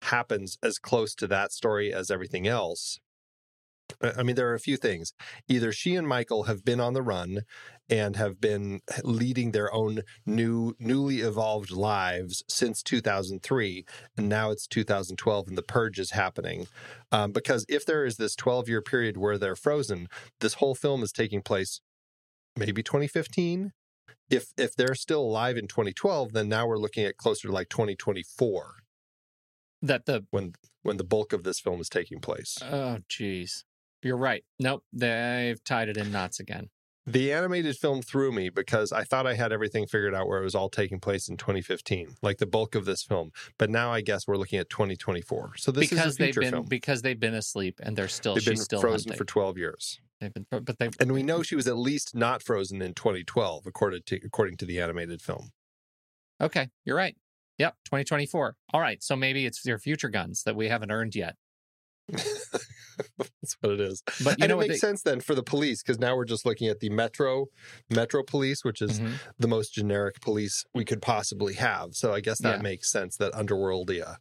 happens 0.03 0.59
as 0.63 0.79
close 0.79 1.15
to 1.15 1.27
that 1.29 1.53
story 1.53 1.93
as 1.93 2.11
everything 2.11 2.47
else, 2.47 2.99
I 4.03 4.23
mean, 4.23 4.37
there 4.37 4.49
are 4.49 4.55
a 4.55 4.61
few 4.61 4.77
things. 4.77 5.13
Either 5.49 5.73
she 5.73 5.95
and 5.97 6.07
Michael 6.07 6.45
have 6.45 6.65
been 6.65 6.81
on 6.81 6.95
the 6.95 7.03
run 7.03 7.43
and 7.89 8.17
have 8.17 8.41
been 8.41 8.81
leading 9.03 9.51
their 9.51 9.73
own 9.75 10.03
new, 10.25 10.75
newly 10.79 11.21
evolved 11.21 11.71
lives 11.71 12.45
since 12.49 12.83
2003, 12.83 13.85
and 14.17 14.29
now 14.29 14.51
it's 14.51 14.67
2012 14.67 15.49
and 15.49 15.59
the 15.59 15.63
purge 15.63 15.99
is 15.99 16.13
happening. 16.13 16.69
Um, 17.11 17.33
because 17.33 17.67
if 17.69 17.85
there 17.85 18.05
is 18.05 18.17
this 18.17 18.37
12 18.37 18.69
year 18.69 18.83
period 18.83 19.17
where 19.17 19.39
they're 19.39 19.57
frozen, 19.57 20.09
this 20.41 20.55
whole 20.55 20.75
film 20.75 21.03
is 21.03 21.13
taking 21.13 21.43
place 21.43 21.81
maybe 22.57 22.83
2015 22.83 23.73
if 24.31 24.53
if 24.57 24.75
they're 24.77 24.95
still 24.95 25.23
alive 25.23 25.57
in 25.57 25.67
2012 25.67 26.33
then 26.33 26.49
now 26.49 26.67
we're 26.67 26.79
looking 26.79 27.05
at 27.05 27.17
closer 27.17 27.49
to 27.49 27.55
like 27.55 27.69
2024 27.69 28.77
That 29.83 30.07
the 30.07 30.25
when 30.31 30.55
when 30.83 30.97
the 30.97 31.05
bulk 31.05 31.33
of 31.33 31.43
this 31.43 31.61
film 31.61 31.81
is 31.81 31.89
taking 31.89 32.21
place 32.21 32.59
oh 32.63 32.99
jeez, 33.09 33.65
you're 34.03 34.17
right. 34.17 34.45
Nope, 34.59 34.85
they've 34.93 35.63
tied 35.63 35.89
it 35.89 35.97
in 35.97 36.11
knots 36.11 36.41
again. 36.41 36.71
The 37.07 37.33
animated 37.33 37.77
film 37.77 38.03
threw 38.03 38.31
me 38.31 38.49
because 38.51 38.93
i 38.93 39.03
thought 39.03 39.27
i 39.27 39.35
had 39.35 39.53
everything 39.53 39.87
figured 39.87 40.15
out 40.15 40.29
where 40.29 40.41
it 40.41 40.45
was 40.45 40.55
all 40.55 40.69
taking 40.69 41.01
place 41.01 41.29
in 41.29 41.37
2015 41.37 42.17
like 42.23 42.39
the 42.39 42.47
bulk 42.47 42.75
of 42.75 42.85
this 42.85 43.03
film 43.03 43.33
but 43.59 43.71
now 43.71 43.91
i 43.93 44.01
guess 44.01 44.27
we're 44.29 44.37
looking 44.37 44.59
at 44.59 44.69
2024 44.69 45.53
so 45.57 45.73
this 45.73 45.89
because 45.89 46.07
is 46.07 46.15
a 46.15 46.19
they've 46.19 46.27
future 46.27 46.41
been 46.41 46.51
film 46.51 46.67
because 46.67 47.03
they've 47.03 47.21
been 47.21 47.35
asleep 47.35 47.81
and 47.83 47.97
they're 47.97 48.09
still 48.09 48.35
they've 48.35 48.45
been 48.45 48.55
she's 48.57 48.65
still 48.65 48.81
frozen 48.81 49.11
hunting. 49.11 49.19
for 49.19 49.25
12 49.25 49.59
years 49.59 50.01
They've 50.21 50.35
been, 50.35 50.45
but 50.51 50.79
they 50.79 50.91
and 51.01 51.13
we 51.13 51.23
know 51.23 51.43
she 51.43 51.57
was 51.57 51.67
at 51.67 51.79
least 51.79 52.15
not 52.15 52.43
frozen 52.43 52.83
in 52.83 52.93
2012 52.93 53.67
according 53.67 54.03
to 54.05 54.17
according 54.23 54.59
to 54.59 54.67
the 54.67 54.79
animated 54.79 55.23
film 55.23 55.53
Okay, 56.41 56.71
you're 56.85 56.97
right. 56.97 57.17
Yep, 57.59 57.75
2024. 57.85 58.57
All 58.73 58.81
right, 58.81 59.03
so 59.03 59.15
maybe 59.15 59.45
it's 59.45 59.65
your 59.67 59.79
future 59.79 60.09
guns 60.09 60.43
that 60.45 60.57
we 60.57 60.69
haven't 60.69 60.91
earned 60.91 61.15
yet. 61.15 61.37
That's 63.19 63.57
what 63.61 63.73
it 63.73 63.81
is. 63.81 64.03
But 64.25 64.39
you 64.39 64.45
and 64.45 64.49
know 64.51 64.61
it 64.61 64.69
makes 64.69 64.81
they- 64.81 64.87
sense 64.89 65.03
then 65.03 65.21
for 65.21 65.35
the 65.35 65.43
police 65.43 65.83
because 65.83 65.99
now 65.99 66.17
we're 66.17 66.25
just 66.25 66.45
looking 66.47 66.69
at 66.69 66.81
the 66.81 66.91
metro 66.91 67.47
metro 67.91 68.23
police, 68.23 68.65
which 68.65 68.81
is 68.83 69.01
Mhm. 69.01 69.15
the 69.39 69.49
most 69.49 69.73
generic 69.75 70.21
police 70.21 70.65
we 70.75 70.85
could 70.85 71.03
possibly 71.03 71.55
have. 71.55 71.95
So 71.95 72.13
I 72.13 72.21
guess 72.21 72.41
that 72.43 72.57
Yeah. 72.57 72.63
makes 72.63 72.91
sense 72.91 73.17
that 73.17 73.33
Underworldia 73.33 74.17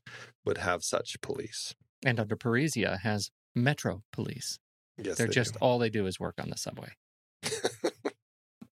would 0.45 0.57
have 0.59 0.83
such 0.83 1.19
police. 1.21 1.73
And 2.05 2.19
under 2.19 2.35
Parisia 2.35 2.99
has 3.01 3.31
Metro 3.55 4.03
Police. 4.11 4.59
Yes, 4.97 5.17
They're 5.17 5.27
they 5.27 5.33
just 5.33 5.53
do. 5.53 5.59
all 5.61 5.79
they 5.79 5.89
do 5.89 6.05
is 6.07 6.19
work 6.19 6.35
on 6.39 6.49
the 6.49 6.57
subway. 6.57 6.91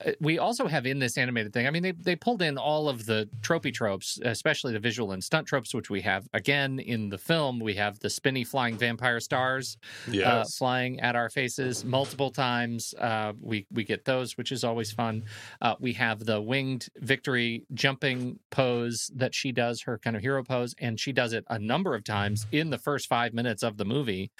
Uh, 0.08 0.12
we 0.22 0.40
also 0.40 0.68
have 0.68 0.86
in 0.86 1.00
this 1.00 1.18
animated 1.18 1.54
thing. 1.54 1.68
I 1.68 1.72
mean, 1.72 1.84
they 1.84 1.92
they 1.92 2.16
pulled 2.16 2.42
in 2.42 2.58
all 2.58 2.90
of 2.90 3.06
the 3.06 3.30
tropey 3.42 3.74
tropes, 3.74 4.20
especially 4.24 4.74
the 4.74 4.80
visual 4.80 5.12
and 5.12 5.24
stunt 5.24 5.48
tropes, 5.48 5.74
which 5.74 5.90
we 5.90 6.02
have 6.02 6.28
again 6.34 6.80
in 6.80 7.10
the 7.10 7.18
film. 7.18 7.60
We 7.60 7.76
have 7.76 8.00
the 8.00 8.10
spinny 8.10 8.44
flying 8.44 8.78
vampire 8.78 9.20
stars 9.20 9.78
uh, 10.26 10.46
flying 10.58 11.00
at 11.00 11.16
our 11.16 11.30
faces 11.30 11.84
multiple 11.84 12.32
times. 12.32 12.94
Uh, 12.98 13.34
we 13.42 13.66
we 13.72 13.84
get 13.84 14.06
those, 14.06 14.38
which 14.38 14.52
is 14.52 14.64
always 14.64 14.92
fun. 14.92 15.24
Uh, 15.62 15.76
we 15.80 15.94
have 15.94 16.20
the 16.26 16.42
winged 16.42 16.88
victory 16.98 17.66
jumping 17.74 18.40
pose 18.50 19.12
that 19.16 19.36
she 19.36 19.52
does, 19.52 19.82
her 19.82 19.98
kind 19.98 20.16
of 20.16 20.22
hero 20.22 20.44
pose, 20.44 20.76
and 20.80 21.00
she 21.00 21.12
does 21.12 21.34
it 21.34 21.44
a 21.50 21.60
number 21.60 21.96
of 21.96 22.04
times 22.04 22.48
in 22.52 22.70
the 22.70 22.78
first 22.78 23.08
five 23.08 23.34
minutes 23.34 23.64
of 23.64 23.78
the 23.78 23.86
movie. 23.86 24.32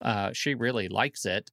Uh, 0.00 0.30
she 0.32 0.54
really 0.54 0.88
likes 0.88 1.24
it. 1.24 1.50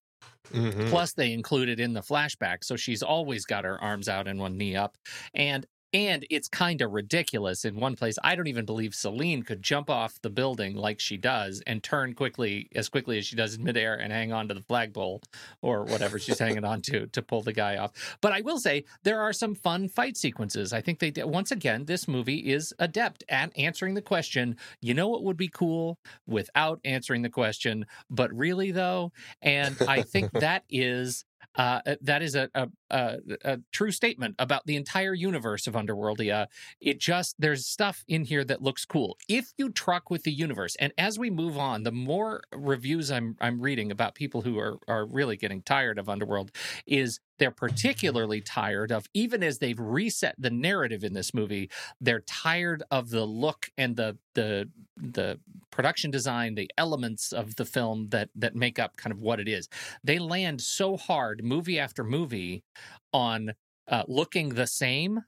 Mhm. 0.51 1.03
Plus, 1.03 1.13
they 1.13 1.31
include 1.33 1.69
it 1.69 1.79
in 1.79 1.93
the 1.93 2.01
flashback, 2.01 2.63
so 2.63 2.75
she's 2.75 3.01
always 3.03 3.45
got 3.45 3.63
her 3.65 3.81
arms 3.81 4.09
out 4.09 4.27
and 4.27 4.39
one 4.39 4.57
knee 4.57 4.75
up, 4.75 4.97
and 5.33 5.65
and 5.93 6.25
it's 6.29 6.47
kind 6.47 6.81
of 6.81 6.91
ridiculous 6.91 7.65
in 7.65 7.75
one 7.75 7.95
place. 7.95 8.17
I 8.23 8.35
don't 8.35 8.47
even 8.47 8.65
believe 8.65 8.95
Selene 8.95 9.43
could 9.43 9.61
jump 9.61 9.89
off 9.89 10.19
the 10.21 10.29
building 10.29 10.75
like 10.75 10.99
she 10.99 11.17
does 11.17 11.61
and 11.67 11.83
turn 11.83 12.13
quickly 12.13 12.67
as 12.73 12.89
quickly 12.89 13.19
as 13.19 13.27
she 13.27 13.35
does 13.35 13.55
in 13.55 13.63
midair 13.63 13.95
and 13.95 14.11
hang 14.11 14.33
on 14.33 14.47
to 14.47 14.53
the 14.53 14.61
flagpole 14.61 15.21
or 15.61 15.83
whatever 15.83 16.17
she's 16.17 16.39
hanging 16.39 16.65
on 16.65 16.81
to 16.81 17.05
to 17.07 17.21
pull 17.21 17.43
the 17.43 17.53
guy 17.53 17.77
off. 17.77 17.91
But 18.21 18.31
I 18.31 18.41
will 18.41 18.59
say 18.59 18.85
there 19.03 19.21
are 19.21 19.33
some 19.33 19.53
fun 19.53 19.87
fight 19.87 20.17
sequences. 20.17 20.73
I 20.73 20.81
think 20.81 20.99
they. 20.99 21.11
Once 21.23 21.51
again, 21.51 21.85
this 21.85 22.07
movie 22.07 22.51
is 22.51 22.73
adept 22.79 23.23
at 23.29 23.55
answering 23.57 23.93
the 23.93 24.01
question. 24.01 24.57
You 24.81 24.93
know 24.93 25.07
what 25.07 25.23
would 25.23 25.37
be 25.37 25.47
cool 25.47 25.99
without 26.25 26.79
answering 26.83 27.21
the 27.21 27.29
question, 27.29 27.85
but 28.09 28.33
really 28.33 28.71
though, 28.71 29.11
and 29.41 29.77
I 29.87 30.01
think 30.01 30.31
that 30.33 30.63
is 30.69 31.25
uh, 31.55 31.81
that 32.01 32.21
is 32.21 32.35
a, 32.35 32.49
a, 32.55 32.67
a, 32.89 33.17
a 33.43 33.59
true 33.71 33.91
statement 33.91 34.35
about 34.39 34.65
the 34.65 34.75
entire 34.75 35.13
universe 35.13 35.67
of 35.67 35.73
Underworldia. 35.73 36.47
It 36.79 36.99
just 36.99 37.35
there's 37.39 37.65
stuff 37.65 38.03
in 38.07 38.23
here 38.25 38.43
that 38.45 38.61
looks 38.61 38.85
cool 38.85 39.17
if 39.27 39.51
you 39.57 39.71
truck 39.71 40.09
with 40.09 40.23
the 40.23 40.31
universe. 40.31 40.75
And 40.79 40.93
as 40.97 41.19
we 41.19 41.29
move 41.29 41.57
on, 41.57 41.83
the 41.83 41.91
more 41.91 42.43
reviews 42.55 43.11
I'm 43.11 43.37
I'm 43.41 43.61
reading 43.61 43.91
about 43.91 44.15
people 44.15 44.41
who 44.41 44.57
are 44.59 44.77
are 44.87 45.05
really 45.05 45.37
getting 45.37 45.61
tired 45.61 45.99
of 45.99 46.09
Underworld 46.09 46.51
is 46.85 47.19
they're 47.39 47.51
particularly 47.51 48.41
tired 48.41 48.91
of 48.91 49.07
even 49.13 49.43
as 49.43 49.59
they've 49.59 49.79
reset 49.79 50.35
the 50.37 50.49
narrative 50.49 51.03
in 51.03 51.13
this 51.13 51.33
movie 51.33 51.69
they're 52.01 52.21
tired 52.21 52.83
of 52.91 53.09
the 53.09 53.25
look 53.25 53.69
and 53.77 53.95
the 53.95 54.17
the 54.35 54.69
the 54.97 55.39
production 55.71 56.11
design 56.11 56.55
the 56.55 56.69
elements 56.77 57.31
of 57.31 57.55
the 57.55 57.65
film 57.65 58.07
that 58.09 58.29
that 58.35 58.55
make 58.55 58.79
up 58.79 58.95
kind 58.95 59.11
of 59.11 59.21
what 59.21 59.39
it 59.39 59.47
is. 59.47 59.67
They 60.03 60.19
land 60.19 60.61
so 60.61 60.97
hard 60.97 61.43
movie 61.43 61.79
after 61.79 62.03
movie 62.03 62.63
on 63.11 63.53
uh, 63.87 64.03
looking 64.07 64.49
the 64.49 64.67
same 64.67 65.21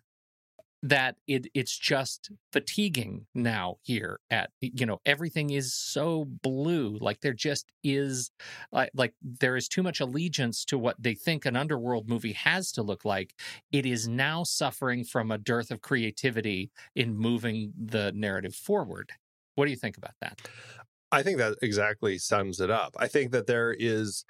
that 0.86 1.16
it 1.26 1.48
it's 1.56 1.76
just 1.76 2.30
fatiguing 2.54 3.26
now 3.34 3.78
here 3.82 4.20
at 4.30 4.52
you 4.62 4.86
know 4.86 5.00
everything 5.04 5.50
is 5.50 5.74
so 5.74 6.26
blue 6.26 6.96
like 7.02 7.22
there 7.22 7.34
just 7.34 7.72
is 7.84 8.30
like 8.72 8.92
like 8.94 9.16
there 9.24 9.56
is 9.56 9.68
too 9.68 9.82
much 9.82 10.00
allegiance 10.00 10.64
to 10.64 10.78
what 10.78 10.96
they 11.02 11.16
think 11.16 11.44
an 11.44 11.56
underworld 11.56 12.08
movie 12.08 12.34
has 12.34 12.72
to 12.72 12.84
look 12.84 13.04
like. 13.04 13.34
It 13.72 13.88
is 13.88 14.08
now 14.08 14.44
suffering 14.44 15.04
from 15.04 15.32
a 15.32 15.40
dearth 15.40 15.72
of 15.72 15.82
creativity 15.82 16.70
in 16.96 17.18
moving 17.18 17.74
the 17.76 18.12
narrative 18.14 18.54
forward. 18.54 19.12
What 19.56 19.66
do 19.66 19.72
you 19.72 19.78
think 19.78 19.98
about 19.98 20.14
that? 20.22 20.40
I 21.12 21.24
think 21.24 21.40
that 21.40 21.58
exactly 21.64 22.20
sums 22.20 22.60
it 22.60 22.70
up. 22.70 22.96
I 22.98 23.08
think 23.08 23.32
that 23.32 23.48
there 23.48 23.76
is 23.78 24.26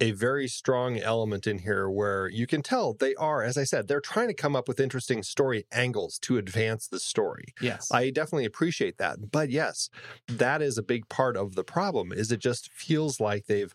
a 0.00 0.12
very 0.12 0.48
strong 0.48 0.98
element 0.98 1.46
in 1.46 1.58
here 1.58 1.88
where 1.90 2.28
you 2.28 2.46
can 2.46 2.62
tell 2.62 2.94
they 2.94 3.14
are, 3.16 3.42
as 3.42 3.56
I 3.58 3.64
said, 3.64 3.88
they're 3.88 4.00
trying 4.00 4.28
to 4.28 4.34
come 4.34 4.54
up 4.54 4.68
with 4.68 4.80
interesting 4.80 5.22
story 5.22 5.66
angles 5.72 6.18
to 6.20 6.38
advance 6.38 6.86
the 6.86 7.00
story. 7.00 7.54
yes 7.60 7.90
I 7.92 8.10
definitely 8.10 8.44
appreciate 8.44 8.98
that. 8.98 9.30
But 9.30 9.50
yes, 9.50 9.90
that 10.28 10.62
is 10.62 10.78
a 10.78 10.82
big 10.82 11.08
part 11.08 11.36
of 11.36 11.54
the 11.54 11.64
problem 11.64 12.12
is 12.12 12.30
it 12.30 12.40
just 12.40 12.70
feels 12.70 13.20
like 13.20 13.46
they've 13.46 13.74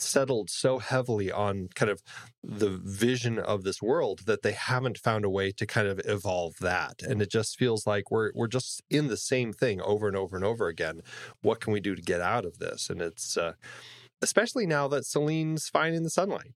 settled 0.00 0.50
so 0.50 0.78
heavily 0.78 1.30
on 1.30 1.68
kind 1.74 1.90
of 1.90 2.02
the 2.42 2.80
vision 2.82 3.38
of 3.38 3.64
this 3.64 3.82
world 3.82 4.20
that 4.26 4.42
they 4.42 4.52
haven't 4.52 4.98
found 4.98 5.24
a 5.24 5.30
way 5.30 5.52
to 5.52 5.66
kind 5.66 5.88
of 5.88 6.00
evolve 6.04 6.54
that. 6.60 7.02
And 7.02 7.20
it 7.20 7.30
just 7.30 7.58
feels 7.58 7.86
like 7.86 8.10
we're 8.10 8.30
we're 8.34 8.48
just 8.48 8.82
in 8.90 9.08
the 9.08 9.16
same 9.16 9.52
thing 9.52 9.80
over 9.80 10.08
and 10.08 10.16
over 10.16 10.36
and 10.36 10.44
over 10.44 10.68
again. 10.68 11.02
What 11.42 11.60
can 11.60 11.72
we 11.72 11.80
do 11.80 11.94
to 11.94 12.02
get 12.02 12.20
out 12.20 12.44
of 12.44 12.58
this? 12.58 12.88
And 12.90 13.02
it's 13.02 13.36
uh, 13.36 13.54
especially 14.22 14.66
now 14.66 14.88
that 14.88 15.04
Selene's 15.04 15.68
fine 15.68 15.94
in 15.94 16.02
the 16.02 16.10
sunlight. 16.10 16.52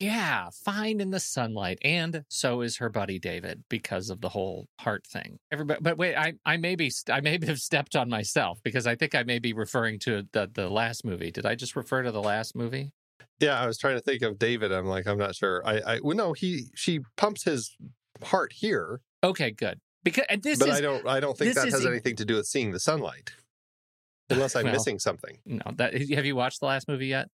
Yeah, 0.00 0.48
fine 0.52 1.00
in 1.00 1.10
the 1.10 1.20
sunlight, 1.20 1.78
and 1.82 2.24
so 2.28 2.62
is 2.62 2.78
her 2.78 2.88
buddy 2.88 3.20
David 3.20 3.62
because 3.68 4.10
of 4.10 4.20
the 4.20 4.30
whole 4.30 4.66
heart 4.80 5.06
thing. 5.06 5.38
Everybody, 5.52 5.80
but 5.80 5.96
wait, 5.96 6.16
I 6.16 6.34
I 6.44 6.56
maybe 6.56 6.90
I 7.08 7.20
maybe 7.20 7.46
have 7.46 7.60
stepped 7.60 7.94
on 7.94 8.08
myself 8.08 8.58
because 8.64 8.86
I 8.86 8.96
think 8.96 9.14
I 9.14 9.22
may 9.22 9.38
be 9.38 9.52
referring 9.52 10.00
to 10.00 10.24
the 10.32 10.50
the 10.52 10.68
last 10.68 11.04
movie. 11.04 11.30
Did 11.30 11.46
I 11.46 11.54
just 11.54 11.76
refer 11.76 12.02
to 12.02 12.10
the 12.10 12.22
last 12.22 12.56
movie? 12.56 12.92
Yeah, 13.40 13.60
I 13.60 13.66
was 13.66 13.78
trying 13.78 13.96
to 13.96 14.00
think 14.00 14.22
of 14.22 14.38
David. 14.38 14.72
I'm 14.72 14.86
like, 14.86 15.06
I'm 15.06 15.18
not 15.18 15.36
sure. 15.36 15.62
I 15.64 15.80
I 15.94 16.00
well, 16.02 16.16
no, 16.16 16.32
he 16.32 16.66
she 16.74 17.00
pumps 17.16 17.44
his 17.44 17.76
heart 18.22 18.52
here. 18.52 19.00
Okay, 19.22 19.52
good. 19.52 19.78
Because 20.02 20.26
and 20.28 20.42
this 20.42 20.58
but 20.58 20.68
is 20.68 20.74
I 20.76 20.80
don't 20.80 21.06
I 21.06 21.20
don't 21.20 21.38
think 21.38 21.54
that 21.54 21.66
has 21.66 21.84
in- 21.84 21.92
anything 21.92 22.16
to 22.16 22.24
do 22.24 22.34
with 22.34 22.46
seeing 22.46 22.72
the 22.72 22.80
sunlight. 22.80 23.30
Unless 24.30 24.56
I'm 24.56 24.64
Well, 24.64 24.72
missing 24.72 24.98
something. 24.98 25.38
no. 25.44 25.60
That 25.76 25.94
have 25.94 26.24
you 26.24 26.34
watched 26.36 26.60
the 26.60 26.66
last 26.66 26.88
movie 26.88 27.06
yet? 27.08 27.28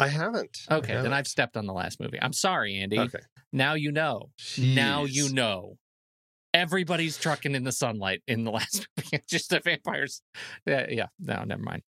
I 0.00 0.08
haven't. 0.08 0.58
Okay, 0.70 0.88
then 0.88 0.96
haven't. 0.96 1.12
I've 1.12 1.28
stepped 1.28 1.56
on 1.56 1.66
the 1.66 1.72
last 1.72 2.00
movie. 2.00 2.18
I'm 2.20 2.32
sorry, 2.32 2.76
Andy. 2.78 2.98
Okay. 2.98 3.20
Now 3.52 3.74
you 3.74 3.92
know. 3.92 4.30
Now 4.58 5.04
you 5.04 5.32
know. 5.32 5.76
Everybody's 6.54 7.16
trucking 7.16 7.54
in 7.54 7.64
the 7.64 7.72
sunlight 7.72 8.22
in 8.26 8.44
the 8.44 8.50
last 8.58 8.86
movie. 8.96 9.08
It's 9.12 9.26
just 9.26 9.50
the 9.50 9.60
vampires. 9.60 10.22
Yeah, 10.66 10.86
yeah. 10.90 11.06
No, 11.18 11.44
never 11.44 11.62
mind. 11.62 11.82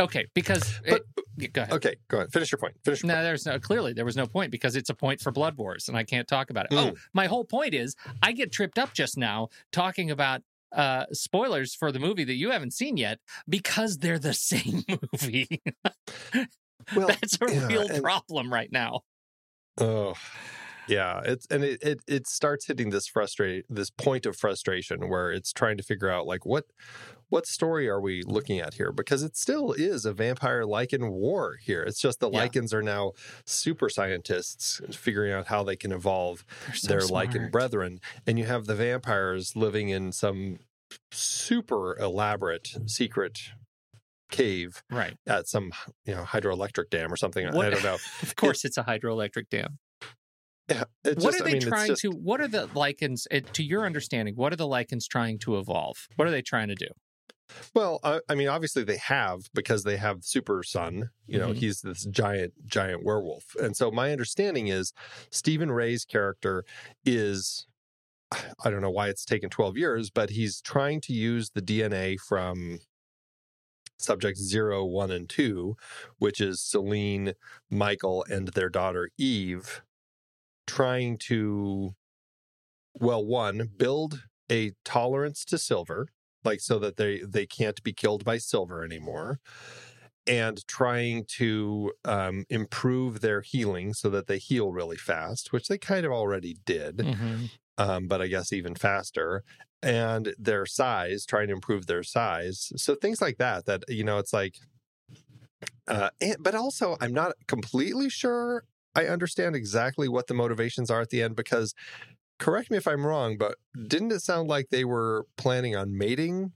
Okay, 0.00 0.26
because 0.34 0.80
But- 0.88 1.02
it- 1.38 1.52
go 1.52 1.62
ahead. 1.62 1.74
Okay, 1.74 1.96
go 2.08 2.18
ahead. 2.18 2.32
Finish 2.32 2.50
your 2.52 2.58
point. 2.58 2.74
Finish 2.84 3.02
your 3.02 3.08
No, 3.08 3.14
point. 3.14 3.24
there's 3.24 3.46
no 3.46 3.58
clearly 3.58 3.92
there 3.92 4.04
was 4.04 4.16
no 4.16 4.26
point 4.26 4.50
because 4.50 4.74
it's 4.76 4.90
a 4.90 4.94
point 4.94 5.20
for 5.20 5.30
Blood 5.32 5.56
Wars, 5.56 5.88
and 5.88 5.96
I 5.96 6.04
can't 6.04 6.26
talk 6.26 6.50
about 6.50 6.66
it. 6.66 6.70
Mm. 6.72 6.92
Oh, 6.92 6.96
my 7.14 7.26
whole 7.26 7.44
point 7.44 7.74
is 7.74 7.94
I 8.22 8.32
get 8.32 8.52
tripped 8.52 8.78
up 8.78 8.94
just 8.94 9.16
now 9.18 9.48
talking 9.70 10.10
about 10.10 10.42
uh 10.74 11.04
spoilers 11.12 11.74
for 11.74 11.92
the 11.92 11.98
movie 11.98 12.24
that 12.24 12.34
you 12.34 12.50
haven't 12.50 12.72
seen 12.72 12.96
yet 12.96 13.18
because 13.48 13.98
they're 13.98 14.18
the 14.18 14.32
same 14.50 14.82
movie. 14.88 15.60
Well, 16.96 17.08
That's 17.08 17.38
a 17.40 17.52
yeah, 17.52 17.66
real 17.68 17.88
and- 17.88 18.02
problem 18.02 18.52
right 18.52 18.70
now. 18.72 19.00
Oh, 19.78 20.14
yeah. 20.88 21.20
It's 21.24 21.46
and 21.50 21.64
it, 21.64 21.82
it 21.82 22.00
it 22.06 22.26
starts 22.26 22.66
hitting 22.66 22.90
this 22.90 23.06
frustrate 23.06 23.64
this 23.68 23.90
point 23.90 24.26
of 24.26 24.36
frustration 24.36 25.08
where 25.08 25.30
it's 25.30 25.52
trying 25.52 25.76
to 25.76 25.82
figure 25.82 26.08
out 26.10 26.26
like 26.26 26.44
what 26.46 26.66
what 27.28 27.46
story 27.46 27.88
are 27.88 28.00
we 28.00 28.22
looking 28.26 28.58
at 28.60 28.74
here 28.74 28.92
because 28.92 29.22
it 29.22 29.36
still 29.36 29.72
is 29.72 30.04
a 30.04 30.12
vampire 30.12 30.64
Lycan 30.64 31.10
war 31.10 31.56
here. 31.62 31.82
It's 31.82 32.00
just 32.00 32.20
the 32.20 32.30
Yeah. 32.30 32.46
Lycans 32.46 32.74
are 32.74 32.82
now 32.82 33.12
super 33.46 33.88
scientists 33.88 34.80
figuring 34.90 35.32
out 35.32 35.46
how 35.46 35.62
they 35.62 35.76
can 35.76 35.92
evolve 35.92 36.44
so 36.74 36.88
their 36.88 37.00
Lycan 37.00 37.50
brethren, 37.50 38.00
and 38.26 38.38
you 38.38 38.44
have 38.44 38.66
the 38.66 38.74
vampires 38.74 39.56
living 39.56 39.88
in 39.88 40.12
some 40.12 40.58
super 41.10 41.96
elaborate 41.98 42.68
secret 42.86 43.38
cave 44.30 44.82
Right. 44.90 45.16
at 45.26 45.46
some 45.48 45.72
you 46.04 46.14
know 46.14 46.22
hydroelectric 46.24 46.90
dam 46.90 47.12
or 47.12 47.16
something. 47.16 47.46
I 47.46 47.70
don't 47.70 47.82
know. 47.82 47.96
Of 48.22 48.36
course, 48.36 48.64
it's 48.64 48.76
a 48.78 48.82
hydroelectric 48.84 49.48
dam. 49.50 49.78
Yeah, 50.74 50.84
what 51.04 51.18
just- 51.18 51.40
are 51.40 51.44
I 51.44 51.46
they 51.46 51.52
mean, 51.54 51.62
trying 51.62 51.86
just- 51.88 52.02
to? 52.02 52.10
What 52.10 52.40
are 52.40 52.48
the 52.48 52.68
Lycans? 52.68 53.26
eh, 53.30 53.40
To 53.52 53.62
your 53.62 53.84
understanding, 53.84 54.34
what 54.36 54.52
are 54.52 54.56
the 54.56 54.66
Lycans 54.68 55.06
trying 55.08 55.38
to 55.40 55.58
evolve? 55.58 56.08
What 56.16 56.26
are 56.28 56.30
they 56.30 56.42
trying 56.42 56.68
to 56.68 56.74
do? 56.74 56.88
Well, 57.74 58.00
I, 58.02 58.20
I 58.30 58.34
mean, 58.34 58.48
obviously 58.48 58.82
they 58.82 58.96
have 58.96 59.50
because 59.52 59.82
they 59.84 59.98
have 59.98 60.24
Super 60.24 60.62
Son. 60.62 61.10
You 61.26 61.38
know, 61.38 61.48
Mhm. 61.50 61.56
he's 61.56 61.80
this 61.82 62.06
giant, 62.06 62.54
giant 62.66 63.04
werewolf, 63.04 63.54
and 63.60 63.76
so 63.76 63.90
my 63.90 64.10
understanding 64.12 64.68
is 64.68 64.92
Stephen 65.30 65.70
Rea's 65.70 66.04
character 66.04 66.64
is. 67.04 67.66
I 68.64 68.70
don't 68.70 68.80
know 68.80 68.90
why 68.90 69.08
it's 69.08 69.26
taken 69.26 69.50
12 69.50 69.76
years, 69.76 70.08
but 70.08 70.30
he's 70.30 70.62
trying 70.62 71.02
to 71.02 71.12
use 71.12 71.50
the 71.50 71.60
DNA 71.60 72.16
from 72.18 72.78
subjects 73.98 74.40
zero, 74.40 74.84
one, 74.84 75.10
and 75.10 75.28
two, 75.28 75.76
which 76.18 76.40
is 76.40 76.60
Selene, 76.60 77.34
Michael, 77.70 78.24
and 78.30 78.48
their 78.48 78.68
daughter 78.70 79.10
Eve, 79.18 79.82
trying 80.66 81.18
to, 81.18 81.94
well, 82.94 83.24
one, 83.24 83.70
build 83.76 84.22
a 84.50 84.72
tolerance 84.84 85.44
to 85.46 85.58
silver, 85.58 86.08
like 86.44 86.60
so 86.60 86.78
that 86.78 86.96
they 86.96 87.20
they 87.20 87.46
can't 87.46 87.82
be 87.82 87.92
killed 87.92 88.24
by 88.24 88.38
silver 88.38 88.84
anymore 88.84 89.38
and 90.26 90.66
trying 90.68 91.24
to 91.26 91.92
um, 92.04 92.44
improve 92.50 93.20
their 93.20 93.42
healing 93.42 93.94
so 93.94 94.10
that 94.10 94.26
they 94.28 94.38
heal 94.38 94.72
really 94.72 94.96
fast 94.96 95.52
which 95.52 95.68
they 95.68 95.78
kind 95.78 96.06
of 96.06 96.12
already 96.12 96.56
did 96.66 97.06
Mhm. 97.06 97.50
um, 97.78 98.08
but 98.08 98.22
i 98.22 98.26
guess 98.28 98.52
even 98.52 98.74
faster 98.74 99.44
and 99.82 100.34
their 100.38 100.66
size 100.66 101.26
trying 101.26 101.48
to 101.48 101.54
improve 101.54 101.86
their 101.86 102.02
size 102.04 102.72
so 102.76 102.94
things 102.94 103.20
like 103.22 103.38
that 103.38 103.66
that 103.66 103.84
you 103.88 104.04
know 104.04 104.18
it's 104.18 104.32
like 104.32 104.58
uh, 105.88 106.10
and, 106.20 106.36
but 106.40 106.54
also 106.54 106.96
i'm 107.00 107.12
not 107.12 107.32
completely 107.46 108.08
sure 108.08 108.64
i 108.94 109.06
understand 109.06 109.54
exactly 109.56 110.08
what 110.08 110.26
the 110.26 110.34
motivations 110.34 110.90
are 110.90 111.00
at 111.00 111.10
the 111.10 111.22
end 111.22 111.34
because 111.36 111.74
correct 112.38 112.70
me 112.70 112.76
if 112.76 112.86
i'm 112.86 113.06
wrong 113.06 113.36
but 113.38 113.56
didn't 113.88 114.12
it 114.12 114.20
sound 114.20 114.48
like 114.48 114.68
they 114.70 114.84
were 114.84 115.26
planning 115.36 115.76
on 115.76 115.96
mating 115.96 116.52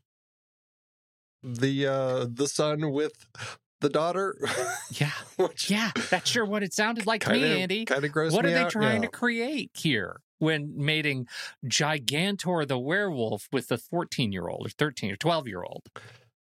the 1.43 1.87
uh 1.87 2.27
the 2.33 2.49
son 2.49 2.91
with 2.93 3.27
the 3.81 3.89
daughter 3.91 4.35
Yeah, 4.91 5.11
which 5.37 5.71
yeah. 5.71 5.91
That's 6.11 6.31
sure 6.31 6.45
what 6.47 6.63
it 6.63 6.73
sounded 6.73 7.07
like 7.07 7.21
to 7.23 7.27
kind 7.29 7.43
me, 7.43 7.63
Andy. 7.63 7.85
kind 7.85 8.05
of 8.05 8.11
gross 8.11 8.33
What 8.33 8.47
are 8.47 8.51
they 8.51 8.57
out. 8.57 8.71
trying 8.71 9.03
Yeah. 9.03 9.09
to 9.11 9.13
create 9.17 9.71
here 9.75 10.21
when 10.39 10.73
mating 10.77 11.27
Gigantor 11.67 12.67
the 12.67 12.79
werewolf 12.79 13.49
with 13.53 13.69
the 13.69 13.77
14 13.79 14.33
year 14.33 14.49
old 14.49 14.67
or 14.67 14.71
13 14.71 15.13
or 15.13 15.17
12 15.17 15.47
year 15.47 15.63
old 15.63 15.83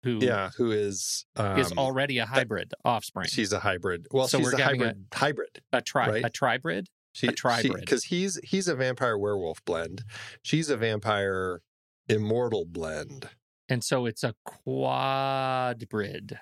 who 0.04 0.20
yeah 0.22 0.50
who 0.58 0.72
is 0.72 1.26
um, 1.36 1.60
is 1.60 1.72
already 1.74 2.18
a 2.20 2.26
hybrid 2.26 2.74
offspring? 2.86 3.28
she's 3.28 3.52
a 3.54 3.60
hybrid 3.60 4.08
well 4.12 4.28
So 4.28 4.38
she's 4.38 4.48
we're 4.48 4.60
a 4.60 4.62
having 4.62 4.82
a- 4.82 4.86
hybrid 4.86 5.06
hybrid 5.14 5.62
a 5.74 5.82
tri 5.82 6.10
right? 6.10 6.26
a 6.26 6.30
tribrid. 6.30 6.86
she, 7.14 7.28
A 7.28 7.32
tribrid. 7.32 7.80
because 7.82 8.06
he's 8.06 8.40
he's 8.44 8.68
a 8.68 8.76
vampire 8.76 9.18
werewolf 9.18 9.64
blend 9.66 10.04
she's 10.44 10.70
a 10.70 10.78
vampire 10.78 11.62
immortal 12.08 12.64
blend 12.66 13.30
And 13.70 13.84
so 13.84 14.06
it's 14.06 14.24
a 14.24 14.34
quadbrid. 14.48 16.38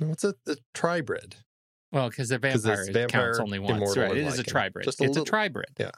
no 0.00 0.10
it's 0.10 0.24
a, 0.24 0.34
a 0.48 0.56
tribrid 0.74 1.34
Well, 1.92 2.08
because 2.10 2.28
the 2.30 2.38
vampire, 2.38 2.82
it 2.82 2.92
vampire, 2.92 3.26
counts 3.28 3.38
only 3.40 3.58
once. 3.58 3.96
Right. 3.96 4.10
It 4.16 4.26
is 4.26 4.38
a 4.38 4.42
tribrid. 4.44 4.84
Just 4.84 5.00
a 5.00 5.04
it's 5.04 5.16
little- 5.16 5.22
a 5.22 5.26
tribrid. 5.48 5.90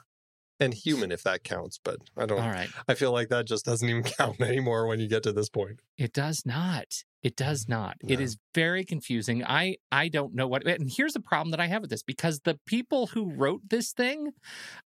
And 0.59 0.73
human 0.73 1.11
if 1.11 1.23
that 1.23 1.43
counts 1.43 1.79
but 1.83 1.97
i 2.17 2.25
don't 2.25 2.39
All 2.41 2.49
right. 2.49 2.69
i 2.87 2.93
feel 2.93 3.11
like 3.11 3.29
that 3.29 3.45
just 3.45 3.65
doesn't 3.65 3.87
even 3.89 4.03
count 4.19 4.39
anymore 4.41 4.87
when 4.87 4.99
you 4.99 5.07
get 5.07 5.23
to 5.23 5.31
this 5.33 5.49
point 5.49 5.79
It 5.97 6.13
does 6.13 6.43
not. 6.45 6.85
It 7.23 7.35
does 7.35 7.67
not. 7.67 7.97
It 8.07 8.19
No. 8.19 8.23
is 8.23 8.37
very 8.53 8.83
confusing. 8.85 9.43
I 9.43 9.77
I 9.91 10.09
don't 10.09 10.35
know 10.35 10.47
what. 10.47 10.67
And 10.67 10.91
here's 10.95 11.13
the 11.13 11.19
problem 11.19 11.49
that 11.51 11.59
I 11.59 11.65
have 11.67 11.81
with 11.81 11.89
this 11.89 12.03
because 12.03 12.41
the 12.41 12.59
people 12.67 13.07
who 13.07 13.31
wrote 13.33 13.61
this 13.69 13.91
thing, 13.93 14.31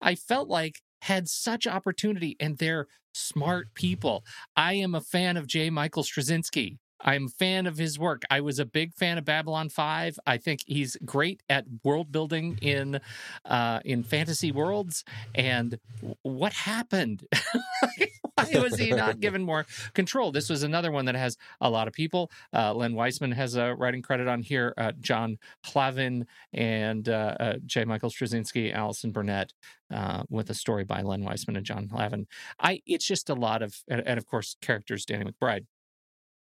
I 0.02 0.16
felt 0.16 0.48
like 0.48 0.76
had 1.02 1.28
such 1.28 1.68
opportunity 1.68 2.38
and 2.40 2.58
they're 2.58 2.88
smart 3.14 3.74
people. 3.74 4.24
I 4.56 4.74
am 4.76 4.96
a 4.96 5.02
fan 5.02 5.36
of 5.36 5.48
J. 5.48 5.70
Michael 5.70 6.04
Straczynski. 6.04 6.78
I'm 7.02 7.26
a 7.26 7.30
fan 7.30 7.66
of 7.66 7.78
his 7.78 7.98
work. 7.98 8.24
I 8.30 8.42
was 8.42 8.60
a 8.60 8.66
big 8.66 8.94
fan 8.94 9.18
of 9.18 9.26
Babylon 9.26 9.70
5. 9.70 10.20
I 10.26 10.38
think 10.38 10.62
he's 10.66 10.98
great 11.06 11.42
at 11.50 11.66
world 11.84 12.12
building 12.12 12.58
in 12.62 13.00
uh, 13.46 13.80
in 13.86 14.04
fantasy 14.04 14.52
worlds. 14.52 15.04
And 15.34 15.80
what 16.22 16.54
happened? 16.54 17.26
Why 18.36 18.60
was 18.60 18.78
he 18.78 18.92
not 18.92 19.20
given 19.22 19.44
more 19.44 19.66
control? 19.94 20.32
This 20.32 20.50
was 20.50 20.64
another 20.64 20.92
one 20.92 21.06
that 21.06 21.16
has 21.16 21.38
a 21.62 21.70
lot 21.70 21.88
of 21.88 21.94
people. 21.94 22.32
Uh, 22.54 22.74
Len 22.74 22.94
Wiseman 22.94 23.32
has 23.34 23.56
a 23.56 23.76
writing 23.76 24.02
credit 24.02 24.28
on 24.28 24.42
here. 24.42 24.74
Uh, 24.78 24.92
John 25.00 25.38
Hlavin 25.66 26.26
and 26.54 27.08
uh, 27.08 27.36
uh, 27.40 27.54
J. 27.66 27.86
Michael 27.86 28.10
Straczynski, 28.10 28.74
Allison 28.74 29.12
Burnett, 29.12 29.54
uh, 29.94 30.24
with 30.30 30.50
a 30.50 30.54
story 30.54 30.84
by 30.84 31.02
Len 31.02 31.24
Wiseman 31.24 31.56
and 31.58 31.66
John 31.66 31.88
Hlavin. 31.88 32.26
I 32.60 32.82
it's 32.86 33.06
just 33.06 33.30
a 33.30 33.36
lot 33.36 33.62
of 33.62 33.76
and, 33.88 34.02
and 34.06 34.18
of 34.18 34.26
course 34.26 34.56
characters 34.62 35.06
Danny 35.06 35.26
McBride. 35.26 35.66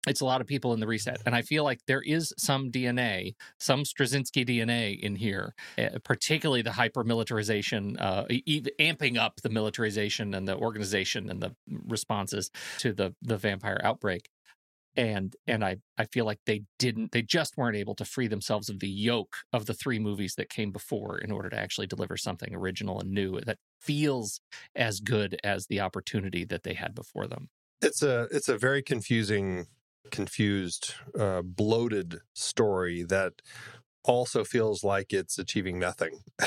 It's 0.09 0.21
a 0.21 0.25
lot 0.25 0.40
of 0.40 0.47
people 0.47 0.73
in 0.73 0.81
the 0.81 0.87
reset, 0.87 1.21
and 1.27 1.35
I 1.35 1.42
feel 1.42 1.64
like 1.64 1.81
there 1.87 2.03
is 2.03 2.33
some 2.38 2.71
DNA, 2.71 3.35
some 3.59 3.85
Straczynski 3.85 4.47
DNA 4.47 4.99
in 4.99 5.16
here, 5.16 5.55
uh, 5.79 5.99
particularly 6.05 6.62
the 6.62 6.73
hyper 6.73 7.05
militarization, 7.05 7.97
uh, 7.99 8.25
amping 8.29 9.18
up 9.18 9.40
the 9.42 9.51
militarization 9.51 10.35
and 10.35 10.47
the 10.47 10.57
organization 10.57 11.31
and 11.31 11.42
the 11.42 11.55
responses 11.87 12.51
to 12.79 12.92
the 12.92 13.14
the 13.23 13.37
vampire 13.37 13.81
outbreak. 13.85 14.29
And 14.97 15.37
and 15.47 15.64
I 15.64 15.77
I 15.97 16.07
feel 16.07 16.25
like 16.25 16.40
they 16.47 16.62
didn't 16.79 17.12
they 17.12 17.23
just 17.23 17.57
weren't 17.57 17.77
able 17.77 17.94
to 17.97 18.05
free 18.05 18.27
themselves 18.27 18.68
of 18.68 18.81
the 18.81 18.88
yoke 18.88 19.37
of 19.53 19.66
the 19.66 19.75
three 19.75 19.99
movies 19.99 20.35
that 20.37 20.49
came 20.49 20.73
before 20.73 21.18
in 21.18 21.31
order 21.31 21.51
to 21.51 21.59
actually 21.59 21.87
deliver 21.87 22.16
something 22.16 22.55
original 22.55 22.99
and 23.01 23.11
new 23.12 23.40
that 23.42 23.59
feels 23.81 24.40
as 24.75 25.01
good 25.01 25.38
as 25.44 25.66
the 25.66 25.81
opportunity 25.81 26.44
that 26.44 26.64
they 26.64 26.75
had 26.75 26.94
before 26.94 27.27
them. 27.27 27.49
it's 27.81 28.03
a 28.03 28.27
it's 28.33 28.49
a 28.49 28.59
very 28.59 28.83
confusing 28.83 29.66
confused 30.11 30.94
uh 31.18 31.42
bloated 31.42 32.21
story 32.35 33.03
that 33.05 33.42
also 34.05 34.42
feels 34.44 34.83
like 34.83 35.12
it's 35.12 35.38
achieving 35.38 35.79
nothing. 35.79 36.23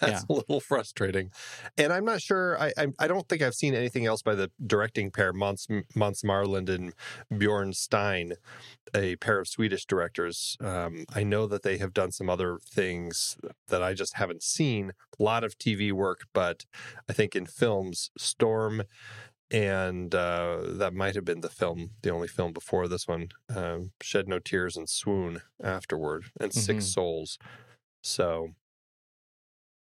That's 0.00 0.22
Yeah. 0.22 0.22
a 0.28 0.32
little 0.32 0.60
frustrating. 0.60 1.32
And 1.76 1.92
I'm 1.92 2.04
not 2.04 2.22
sure. 2.22 2.58
I, 2.58 2.72
I 2.78 2.86
I 2.98 3.08
don't 3.08 3.28
think 3.28 3.42
I've 3.42 3.54
seen 3.54 3.74
anything 3.74 4.06
else 4.06 4.22
by 4.22 4.34
the 4.34 4.50
directing 4.66 5.10
pair, 5.10 5.34
Måns, 5.34 5.66
Måns 5.94 6.24
Mårlind 6.24 6.70
and 6.70 6.94
Björn 7.32 7.74
Stein, 7.74 8.34
a 8.94 9.16
pair 9.16 9.40
of 9.40 9.48
Swedish 9.48 9.86
directors. 9.86 10.56
Um, 10.60 11.04
I 11.14 11.24
know 11.24 11.46
that 11.46 11.62
they 11.62 11.78
have 11.78 11.92
done 11.92 12.12
some 12.12 12.30
other 12.30 12.58
things 12.64 13.36
that 13.68 13.82
I 13.82 13.92
just 13.94 14.14
haven't 14.16 14.42
seen. 14.42 14.92
A 15.18 15.22
lot 15.22 15.44
of 15.44 15.58
TV 15.58 15.92
work, 15.92 16.26
but 16.32 16.64
I 17.08 17.12
think 17.12 17.36
in 17.36 17.46
films, 17.46 18.10
Storm 18.16 18.82
and 19.50 20.14
uh, 20.14 20.60
that 20.64 20.94
might 20.94 21.14
have 21.14 21.24
been 21.24 21.40
the 21.40 21.48
film, 21.50 21.92
the 22.02 22.10
only 22.10 22.28
film 22.28 22.52
before 22.52 22.88
this 22.88 23.08
one. 23.08 23.30
Um, 23.54 23.92
Shed 24.02 24.28
No 24.28 24.38
Tears 24.38 24.76
and 24.76 24.88
Swoon 24.88 25.42
afterward, 25.62 26.26
and 26.40 26.52
Six 26.54 26.86
Mhm. 26.86 26.92
Souls. 26.92 27.38
So, 28.02 28.50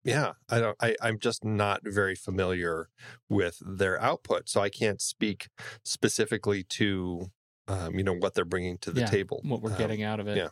yeah, 0.03 0.33
I 0.49 0.59
don't. 0.59 0.77
I, 0.81 0.95
I'm 1.01 1.19
just 1.19 1.43
not 1.43 1.81
very 1.83 2.15
familiar 2.15 2.89
with 3.29 3.61
their 3.65 3.99
output, 4.01 4.47
so 4.47 4.61
I 4.61 4.69
can't 4.69 5.01
speak 5.01 5.49
specifically 5.83 6.63
to, 6.63 7.31
um, 7.67 7.95
you 7.97 8.03
know, 8.03 8.13
what 8.13 8.33
they're 8.33 8.45
bringing 8.45 8.77
to 8.79 8.91
the 8.91 9.01
Yeah, 9.01 9.11
table. 9.11 9.41
what 9.41 9.61
we're 9.61 9.69
Um, 9.69 9.75
getting 9.77 10.03
out 10.03 10.19
of 10.19 10.27
it. 10.27 10.37
yeah. 10.37 10.49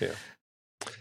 Yeah. 0.00 0.16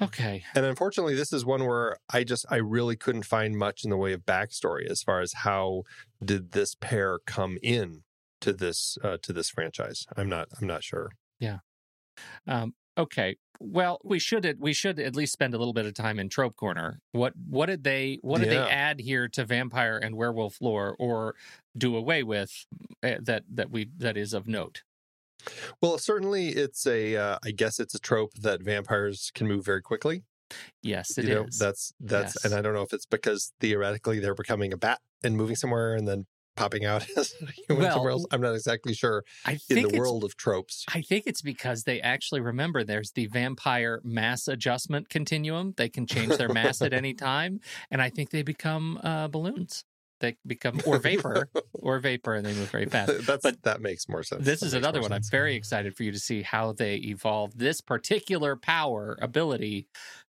Okay. 0.02 0.44
and 0.56 0.66
unfortunately, 0.66 1.16
this 1.16 1.32
is 1.34 1.46
one 1.46 1.66
where 1.66 1.98
I 2.10 2.24
just 2.24 2.46
I 2.50 2.58
really 2.58 2.96
couldn't 2.96 3.24
find 3.26 3.58
much 3.58 3.84
in 3.84 3.90
the 3.90 3.98
way 3.98 4.14
of 4.14 4.26
backstory 4.26 4.90
as 4.90 5.02
far 5.04 5.22
as 5.22 5.34
how 5.34 5.84
did 6.24 6.52
this 6.52 6.76
pair 6.76 7.20
come 7.26 7.58
in 7.62 8.04
to 8.42 8.54
this 8.54 8.98
uh, 9.04 9.18
to 9.22 9.34
this 9.34 9.50
franchise. 9.50 10.06
I'm 10.16 10.30
not 10.30 10.48
I'm 10.60 10.68
not 10.68 10.84
sure. 10.84 11.12
Yeah. 11.40 11.60
Um, 12.48 12.74
okay. 12.98 13.38
Well, 13.60 14.00
we 14.04 14.20
should 14.20 14.58
we 14.60 14.74
should 14.74 15.00
at 15.00 15.16
least 15.16 15.34
spend 15.34 15.54
a 15.54 15.58
little 15.58 15.74
bit 15.74 15.86
of 15.86 15.94
time 15.94 16.20
in 16.20 16.30
trope 16.30 16.56
corner. 16.58 17.00
What 17.12 17.34
what 17.48 17.68
did 17.68 17.84
they 17.84 18.20
what 18.22 18.42
did 18.42 18.52
Yeah. 18.52 18.66
they 18.66 18.70
add 18.70 19.00
here 19.00 19.28
to 19.30 19.46
vampire 19.46 19.98
and 19.98 20.16
werewolf 20.16 20.58
lore 20.62 20.96
or 21.00 21.36
do 21.78 21.96
away 21.96 22.24
with 22.24 22.66
uh, 23.04 23.16
that 23.22 23.44
that 23.54 23.72
we 23.72 23.90
that 23.98 24.18
is 24.18 24.34
of 24.34 24.48
note? 24.48 24.84
Well, 25.82 25.98
certainly 25.98 26.50
it's 26.50 26.86
a 26.88 27.16
uh, 27.16 27.38
I 27.44 27.52
guess 27.52 27.80
it's 27.80 27.96
a 27.96 28.00
trope 28.00 28.34
that 28.36 28.62
vampires 28.64 29.32
can 29.34 29.48
move 29.48 29.66
very 29.66 29.82
quickly. 29.82 30.24
Yes, 30.82 31.18
it 31.18 31.24
is. 31.24 31.30
you 31.30 31.36
know, 31.36 31.46
that's 31.58 31.94
that's 32.00 32.36
Yes. 32.36 32.46
and 32.46 32.54
I 32.54 32.62
don't 32.62 32.74
know 32.74 32.84
if 32.84 32.94
it's 32.94 33.06
because 33.06 33.54
theoretically 33.60 34.20
they're 34.20 34.36
becoming 34.36 34.74
a 34.74 34.78
bat 34.78 35.00
and 35.24 35.36
moving 35.36 35.56
somewhere 35.56 35.96
and 35.96 36.08
then 36.08 36.26
popping 36.56 36.86
out 36.86 37.06
as 37.18 37.34
human 37.68 37.84
Well, 37.84 37.94
somewhere 37.94 38.12
else. 38.12 38.26
I'm 38.32 38.42
not 38.42 38.54
exactly 38.56 38.94
sure 38.94 39.24
I 39.46 39.54
in 39.54 39.58
think 39.60 39.92
the 39.92 40.00
world 40.00 40.24
of 40.24 40.38
tropes. 40.38 40.86
I 40.94 41.02
think 41.02 41.26
it's 41.28 41.42
because 41.42 41.84
they 41.84 42.00
actually 42.00 42.42
remember 42.42 42.84
there's 42.84 43.12
the 43.12 43.26
vampire 43.28 44.02
mass 44.04 44.48
adjustment 44.48 45.10
continuum. 45.10 45.74
They 45.78 45.90
can 45.90 46.06
change 46.08 46.38
their 46.38 46.50
mass 46.50 46.82
at 46.82 46.94
any 46.94 47.14
time, 47.32 47.60
and 47.92 48.02
I 48.02 48.10
think 48.10 48.30
they 48.30 48.44
become 48.44 49.00
uh, 49.04 49.28
balloons. 49.28 49.84
They 50.22 50.38
become 50.48 50.80
or 50.86 50.98
vapor 50.98 51.50
or 51.74 52.00
vapor, 52.00 52.36
and 52.36 52.46
they 52.46 52.54
move 52.54 52.70
very 52.70 52.86
fast. 52.86 53.12
That's 53.26 53.44
But 53.44 53.62
that 53.64 53.82
makes 53.82 54.08
more 54.08 54.24
sense. 54.24 54.46
This 54.46 54.62
That 54.62 54.68
is 54.68 54.74
another 54.74 55.02
one. 55.02 55.12
I'm 55.12 55.22
very 55.30 55.56
excited 55.56 55.96
for 55.96 56.04
you 56.04 56.12
to 56.12 56.20
see 56.20 56.42
how 56.42 56.72
they 56.72 56.96
evolve 56.96 57.58
this 57.58 57.82
particular 57.82 58.56
power 58.56 59.18
ability 59.22 59.88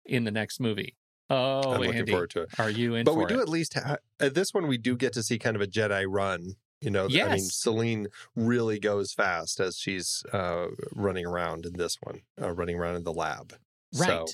in 0.04 0.24
the 0.24 0.30
next 0.30 0.60
movie. 0.60 0.96
Oh, 1.30 1.74
I'm 1.74 1.80
looking 1.80 1.94
Andy, 2.00 2.12
forward 2.12 2.30
to 2.30 2.42
it. 2.42 2.48
are 2.58 2.68
you 2.70 2.96
in 2.96 3.04
but 3.04 3.14
we 3.14 3.24
do 3.24 3.38
it? 3.38 3.42
at 3.42 3.48
least 3.48 3.74
ha- 3.74 3.98
at 4.18 4.34
this 4.34 4.52
one 4.52 4.66
we 4.66 4.78
do 4.78 4.96
get 4.96 5.12
to 5.12 5.22
see 5.22 5.38
kind 5.38 5.54
of 5.54 5.62
a 5.62 5.66
Jedi 5.66 6.04
run. 6.08 6.54
You 6.80 6.90
know, 6.90 7.04
I 7.04 7.08
mean, 7.08 7.16
Yes. 7.16 7.54
Selene 7.54 8.08
really 8.34 8.78
goes 8.78 9.12
fast 9.12 9.60
as 9.60 9.76
she's 9.78 10.24
uh, 10.32 10.68
running 10.92 11.26
around 11.26 11.66
in 11.66 11.74
this 11.74 11.98
one, 12.02 12.22
uh, 12.40 12.50
running 12.52 12.76
around 12.76 12.96
in 12.96 13.04
the 13.04 13.12
lab. 13.12 13.54
Right. 13.94 14.08
So, 14.08 14.26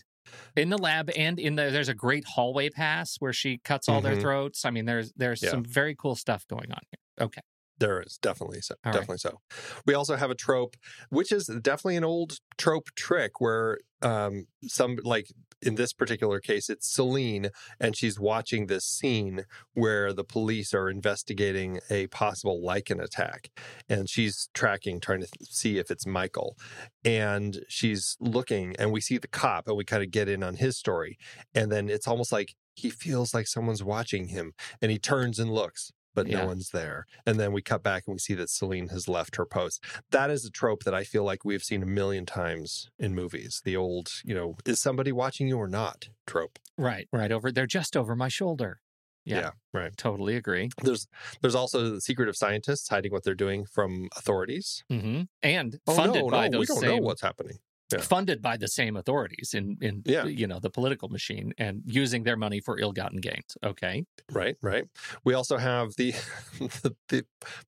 in 0.56 0.70
the 0.70 0.78
lab 0.78 1.10
and 1.16 1.38
in 1.38 1.56
the 1.56 1.70
there's 1.70 1.88
a 1.88 1.94
great 1.94 2.24
hallway 2.24 2.70
pass 2.70 3.16
where 3.18 3.32
she 3.32 3.58
cuts 3.58 3.88
all 3.88 4.00
their 4.00 4.14
Mhm. 4.14 4.20
throats. 4.20 4.64
I 4.64 4.70
mean, 4.70 4.84
there's 4.86 5.12
there's 5.16 5.40
Yeah. 5.40 5.50
some 5.50 5.64
very 5.64 5.94
cool 5.94 6.16
stuff 6.16 6.46
going 6.48 6.70
on 6.72 6.80
here. 6.90 7.26
Okay. 7.26 7.42
There 7.78 8.00
is 8.00 8.16
definitely 8.18 8.62
so. 8.62 8.74
All 8.84 8.94
right. 8.94 8.96
definitely 9.00 9.18
so. 9.18 9.40
We 9.84 9.92
also 9.92 10.16
have 10.16 10.30
a 10.30 10.34
trope, 10.34 10.76
which 11.10 11.30
is 11.30 11.46
definitely 11.46 11.96
an 11.96 12.04
old 12.04 12.38
trope 12.56 12.88
trick 12.96 13.38
where 13.40 13.78
um, 14.02 14.46
some 14.62 14.98
like 15.02 15.28
in 15.62 15.76
this 15.76 15.92
particular 15.92 16.38
case, 16.38 16.68
it's 16.68 16.86
Selene, 16.86 17.50
and 17.80 17.96
she's 17.96 18.20
watching 18.20 18.66
this 18.66 18.84
scene 18.84 19.44
where 19.74 20.12
the 20.12 20.24
police 20.24 20.74
are 20.74 20.90
investigating 20.90 21.80
a 21.90 22.06
possible 22.08 22.62
Lycan 22.62 23.02
attack, 23.02 23.50
and 23.88 24.08
she's 24.08 24.48
tracking, 24.54 25.00
trying 25.00 25.20
to 25.20 25.26
th- 25.26 25.50
see 25.50 25.78
if 25.78 25.90
it's 25.90 26.06
Michael, 26.06 26.56
and 27.04 27.64
she's 27.68 28.16
looking, 28.20 28.76
and 28.78 28.92
we 28.92 29.00
see 29.00 29.18
the 29.18 29.28
cop, 29.28 29.66
and 29.66 29.76
we 29.76 29.84
kind 29.84 30.02
of 30.02 30.10
get 30.10 30.28
in 30.28 30.42
on 30.42 30.56
his 30.56 30.76
story, 30.76 31.18
and 31.54 31.72
then 31.72 31.88
it's 31.88 32.06
almost 32.06 32.32
like 32.32 32.54
he 32.74 32.90
feels 32.90 33.32
like 33.32 33.46
someone's 33.46 33.82
watching 33.82 34.28
him, 34.28 34.52
and 34.82 34.90
he 34.90 34.98
turns 34.98 35.38
and 35.38 35.50
looks. 35.50 35.90
But 36.16 36.26
Yeah. 36.26 36.40
no 36.40 36.46
one's 36.46 36.70
there. 36.70 37.06
And 37.26 37.38
then 37.38 37.52
we 37.52 37.62
cut 37.62 37.82
back 37.84 38.04
and 38.06 38.14
we 38.14 38.18
see 38.18 38.34
that 38.34 38.50
Selene 38.50 38.88
has 38.88 39.06
left 39.06 39.36
her 39.36 39.46
post. 39.46 39.84
That 40.10 40.30
is 40.30 40.44
a 40.44 40.50
trope 40.50 40.82
that 40.84 40.94
I 40.94 41.04
feel 41.04 41.22
like 41.22 41.44
we've 41.44 41.62
seen 41.62 41.82
a 41.82 41.86
million 41.86 42.26
times 42.26 42.88
in 42.98 43.14
movies. 43.14 43.60
The 43.64 43.76
old, 43.76 44.08
you 44.24 44.34
know, 44.34 44.56
is 44.64 44.80
somebody 44.80 45.12
watching 45.12 45.46
you 45.46 45.58
or 45.58 45.68
not 45.68 46.08
trope. 46.26 46.58
Right. 46.78 47.06
Right 47.12 47.30
over. 47.30 47.52
They're 47.52 47.66
just 47.66 47.96
over 47.96 48.16
my 48.16 48.28
shoulder. 48.28 48.80
Yeah. 49.24 49.50
right. 49.74 49.96
Totally 49.96 50.36
agree. 50.36 50.70
There's 50.82 51.08
there's 51.42 51.54
also 51.56 51.90
the 51.90 52.00
secret 52.00 52.28
of 52.28 52.36
scientists 52.36 52.88
hiding 52.88 53.10
what 53.12 53.24
they're 53.24 53.34
doing 53.34 53.66
from 53.66 54.08
authorities. 54.16 54.84
hmm 54.88 55.22
And 55.42 55.78
Oh, 55.86 55.94
funded 55.94 56.22
no, 56.24 56.30
by 56.30 56.48
no, 56.48 56.58
we 56.60 56.64
those 56.64 56.68
don't 56.68 56.82
know 56.82 56.88
same 56.94 57.02
what's 57.02 57.22
happening. 57.22 57.58
Yeah. 57.92 58.00
funded 58.00 58.42
by 58.42 58.56
the 58.56 58.68
same 58.68 58.96
authorities 58.96 59.52
in 59.54 59.76
in 59.80 60.02
Yeah. 60.04 60.24
you 60.24 60.46
know 60.46 60.58
the 60.58 60.70
political 60.70 61.08
machine 61.08 61.52
and 61.58 61.82
using 61.86 62.24
their 62.24 62.36
money 62.36 62.60
for 62.60 62.78
ill-gotten 62.78 63.20
gains. 63.20 63.56
Okay. 63.64 64.04
Right, 64.32 64.56
right. 64.62 64.86
We 65.24 65.34
also 65.34 65.56
have 65.56 65.94
the, 65.96 66.12
the, 66.58 66.96
the 67.08 67.24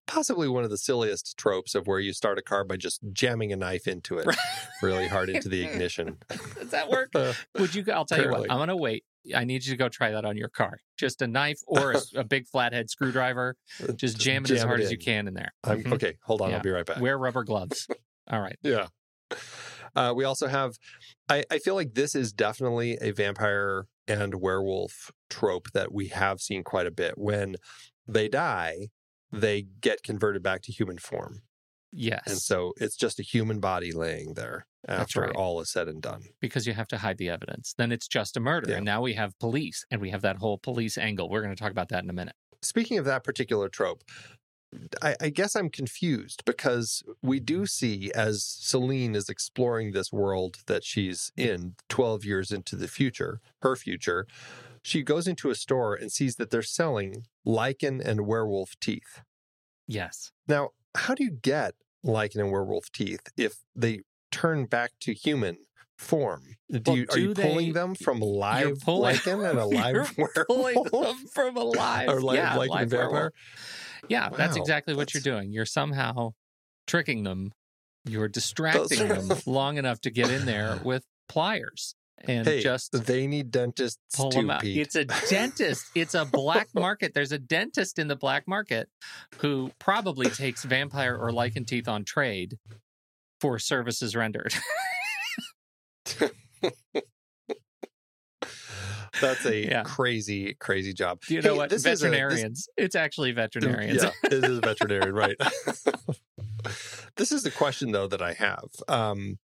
possibly 0.06 0.48
one 0.48 0.64
of 0.64 0.70
the 0.70 0.78
silliest 0.78 1.36
tropes 1.36 1.74
of 1.74 1.86
where 1.86 2.00
you 2.00 2.12
start 2.12 2.38
a 2.38 2.42
car 2.42 2.64
by 2.64 2.76
just 2.76 3.00
jamming 3.12 3.52
a 3.52 3.56
knife 3.56 3.86
into 3.86 4.18
it 4.18 4.26
really 4.82 5.06
hard 5.08 5.28
into 5.30 5.48
the 5.48 5.62
ignition. 5.66 6.18
Does 6.28 6.70
that 6.70 6.88
work? 6.88 7.10
Uh, 7.14 7.32
Would 7.58 7.74
you? 7.74 7.84
I'll 7.92 8.04
tell 8.04 8.22
you 8.22 8.30
what. 8.30 8.50
I'm 8.50 8.58
gonna 8.58 8.76
wait. 8.76 9.04
I 9.34 9.44
need 9.44 9.64
you 9.64 9.72
to 9.72 9.76
go 9.76 9.88
try 9.88 10.10
that 10.12 10.24
on 10.24 10.36
your 10.38 10.48
car. 10.48 10.78
Just 10.96 11.20
a 11.22 11.26
knife 11.26 11.60
or 11.66 11.94
a 12.16 12.24
big 12.24 12.46
flathead 12.46 12.88
screwdriver. 12.88 13.56
Just 13.96 14.18
jam 14.18 14.44
it 14.44 14.50
as 14.52 14.62
hard 14.62 14.80
it 14.80 14.84
as 14.84 14.90
you 14.90 14.96
can 14.98 15.28
in 15.28 15.34
there. 15.34 15.52
I'm, 15.62 15.82
Mhm. 15.84 15.92
Okay, 15.94 16.16
hold 16.22 16.40
on. 16.40 16.48
Yeah. 16.50 16.56
I'll 16.56 16.62
be 16.62 16.70
right 16.70 16.86
back. 16.86 17.00
Wear 17.00 17.18
rubber 17.18 17.44
gloves. 17.44 17.86
All 18.30 18.40
right. 18.40 18.56
Yeah. 18.62 18.86
Uh, 19.94 20.12
we 20.16 20.24
also 20.24 20.48
have, 20.48 20.76
I, 21.28 21.44
I 21.50 21.58
feel 21.58 21.74
like 21.74 21.94
this 21.94 22.14
is 22.14 22.32
definitely 22.32 22.98
a 23.00 23.12
vampire 23.12 23.86
and 24.06 24.34
werewolf 24.36 25.10
trope 25.28 25.68
that 25.72 25.92
we 25.92 26.08
have 26.08 26.40
seen 26.40 26.64
quite 26.64 26.86
a 26.86 26.90
bit. 26.90 27.14
When 27.16 27.56
they 28.06 28.28
die, 28.28 28.88
they 29.30 29.66
get 29.80 30.02
converted 30.02 30.42
back 30.42 30.62
to 30.62 30.72
human 30.72 30.98
form. 30.98 31.42
Yes. 31.92 32.22
And 32.26 32.38
so 32.38 32.74
it's 32.76 32.96
just 32.96 33.18
a 33.18 33.22
human 33.22 33.60
body 33.60 33.92
laying 33.92 34.34
there 34.34 34.66
after 34.86 35.22
right. 35.22 35.34
all 35.34 35.60
is 35.60 35.70
said 35.70 35.88
and 35.88 36.02
done. 36.02 36.22
because 36.40 36.66
you 36.66 36.74
have 36.74 36.88
to 36.88 36.98
hide 36.98 37.18
the 37.18 37.30
evidence. 37.30 37.74
Then 37.76 37.92
it's 37.92 38.06
just 38.06 38.36
a 38.36 38.40
murder. 38.40 38.70
Yeah. 38.70 38.76
And 38.76 38.84
now 38.84 39.02
we 39.02 39.14
have 39.14 39.38
police 39.38 39.84
and 39.90 40.00
we 40.00 40.10
have 40.10 40.22
that 40.22 40.36
whole 40.36 40.58
police 40.58 40.98
angle. 40.98 41.28
We're 41.28 41.42
going 41.42 41.54
to 41.54 41.60
talk 41.60 41.70
about 41.70 41.88
that 41.88 42.04
in 42.04 42.10
a 42.10 42.14
minute. 42.14 42.34
Speaking 42.60 42.98
of 42.98 43.04
that 43.04 43.24
particular 43.24 43.68
trope, 43.68 44.02
I, 45.02 45.16
I 45.20 45.28
guess 45.30 45.56
I'm 45.56 45.70
confused 45.70 46.44
because 46.44 47.02
we 47.22 47.40
do 47.40 47.64
see 47.66 48.10
as 48.14 48.44
Selene 48.44 49.14
is 49.14 49.28
exploring 49.28 49.92
this 49.92 50.12
world 50.12 50.58
that 50.66 50.84
she's 50.84 51.32
in 51.36 51.74
12 51.88 52.24
years 52.24 52.50
into 52.52 52.76
the 52.76 52.88
future, 52.88 53.40
her 53.62 53.76
future, 53.76 54.26
she 54.82 55.02
goes 55.02 55.26
into 55.26 55.50
a 55.50 55.54
store 55.54 55.94
and 55.94 56.12
sees 56.12 56.36
that 56.36 56.50
they're 56.50 56.62
selling 56.62 57.24
Lycan 57.46 58.00
and 58.04 58.26
werewolf 58.26 58.74
teeth. 58.80 59.22
Yes. 59.86 60.32
Now, 60.46 60.70
how 60.94 61.14
do 61.14 61.24
you 61.24 61.30
get 61.30 61.74
Lycan 62.04 62.36
and 62.36 62.52
werewolf 62.52 62.92
teeth 62.92 63.22
if 63.36 63.56
they 63.74 64.00
turn 64.30 64.66
back 64.66 64.92
to 65.00 65.14
human 65.14 65.56
form? 65.96 66.42
Do 66.70 66.80
Well, 66.86 66.96
you, 66.96 67.06
are 67.10 67.14
do 67.16 67.22
you 67.22 67.34
pulling 67.34 67.66
they- 67.68 67.72
them 67.72 67.94
from 67.94 68.20
live 68.20 68.80
pulling- 68.82 69.16
Lycan 69.16 69.48
and 69.50 69.58
a 69.58 69.64
live 70.04 70.16
werewolf? 70.18 70.46
pulling 70.46 70.82
them 70.84 71.16
from 71.32 71.56
a 71.56 71.64
live, 71.64 72.08
or 72.10 72.20
live 72.20 72.36
yeah, 72.36 72.54
Lycan 72.54 72.68
live 72.68 72.90
vampire? 72.90 73.10
werewolf. 73.10 73.32
Yeah, 74.08 74.28
that's 74.28 74.56
exactly 74.56 74.94
what 74.94 75.14
you're 75.14 75.22
doing. 75.22 75.52
You're 75.52 75.66
somehow 75.66 76.32
tricking 76.86 77.24
them. 77.24 77.52
You're 78.04 78.28
distracting 78.28 79.08
them 79.08 79.30
long 79.46 79.76
enough 79.76 80.00
to 80.02 80.10
get 80.10 80.30
in 80.30 80.46
there 80.46 80.78
with 80.84 81.04
pliers 81.28 81.94
and 82.22 82.46
Hey, 82.46 82.62
just 82.62 82.92
they 83.06 83.26
need 83.26 83.50
dentists 83.50 84.00
pull 84.16 84.30
too, 84.30 84.40
them 84.40 84.50
out. 84.50 84.62
Pete. 84.62 84.78
It's 84.78 84.96
a 84.96 85.04
dentist. 85.04 85.86
It's 85.94 86.14
a 86.14 86.24
black 86.24 86.68
market. 86.74 87.14
There's 87.14 87.32
a 87.32 87.38
dentist 87.38 87.98
in 87.98 88.08
the 88.08 88.16
black 88.16 88.48
market 88.48 88.88
who 89.38 89.70
probably 89.78 90.30
takes 90.30 90.64
vampire 90.64 91.16
or 91.16 91.30
Lycan 91.30 91.66
teeth 91.66 91.88
on 91.88 92.04
trade 92.04 92.58
for 93.40 93.58
services 93.58 94.16
rendered. 94.16 94.54
That's 99.20 99.44
a 99.46 99.64
Yeah. 99.66 99.82
crazy, 99.84 100.54
crazy 100.54 100.92
job. 100.92 101.20
Do 101.26 101.34
you 101.34 101.42
know 101.42 101.54
what? 101.56 101.70
this 101.70 101.80
is 101.80 101.86
a- 101.86 101.90
this- 101.90 102.00
Veterinarians. 102.02 102.68
it's 102.76 102.94
actually 102.96 103.32
veterinarians. 103.32 104.02
Yeah, 104.02 104.10
this 104.30 104.44
is 104.44 104.58
a 104.58 104.60
veterinarian, 104.60 105.14
right? 105.14 105.36
this 107.16 107.32
is 107.32 107.42
the 107.42 107.50
question 107.50 107.92
though 107.92 108.06
that 108.06 108.22
I 108.22 108.32
have. 108.34 108.68
Um, 108.88 109.38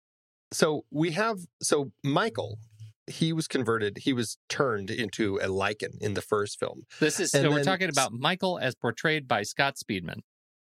so 0.52 0.84
we 0.90 1.12
have 1.12 1.38
so 1.62 1.92
Michael 2.02 2.58
he 3.06 3.34
was 3.34 3.46
converted. 3.46 3.98
He 3.98 4.14
was 4.14 4.38
turned 4.48 4.90
into 4.90 5.36
a 5.36 5.48
Lycan 5.48 5.98
in 6.00 6.14
the 6.14 6.22
first 6.22 6.58
film. 6.58 6.84
This 7.00 7.20
is 7.20 7.34
And 7.34 7.44
so 7.44 7.50
we're 7.50 7.62
talking 7.62 7.90
about 7.90 8.12
Michael 8.14 8.58
as 8.58 8.74
portrayed 8.74 9.28
by 9.28 9.42
Scott 9.42 9.76
Speedman 9.76 10.20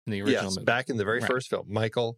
in 0.08 0.12
the 0.12 0.22
original 0.22 0.46
yes, 0.46 0.56
movie. 0.56 0.66
back 0.66 0.90
in 0.90 0.98
the 0.98 1.06
very 1.06 1.20
Right. 1.20 1.30
first 1.30 1.50
film, 1.52 1.68
Michael. 1.70 2.18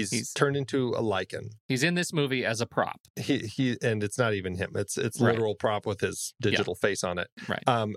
He's, 0.00 0.10
He's- 0.10 0.32
turned 0.32 0.56
into 0.56 0.90
a 0.90 1.02
Lycan. 1.02 1.50
He's 1.68 1.82
in 1.82 1.94
this 1.94 2.12
movie 2.12 2.44
as 2.44 2.60
a 2.60 2.66
prop. 2.66 3.00
He 3.16 3.38
he, 3.38 3.76
and 3.82 4.02
it's 4.04 4.18
not 4.18 4.34
even 4.34 4.56
him. 4.56 4.72
It's 4.74 4.96
it's 4.98 5.20
Right. 5.20 5.32
literal 5.32 5.54
prop 5.54 5.86
with 5.86 6.00
his 6.00 6.34
digital 6.40 6.74
face 6.74 7.02
on 7.04 7.18
it. 7.18 7.28
Right. 7.48 7.62
Um, 7.66 7.96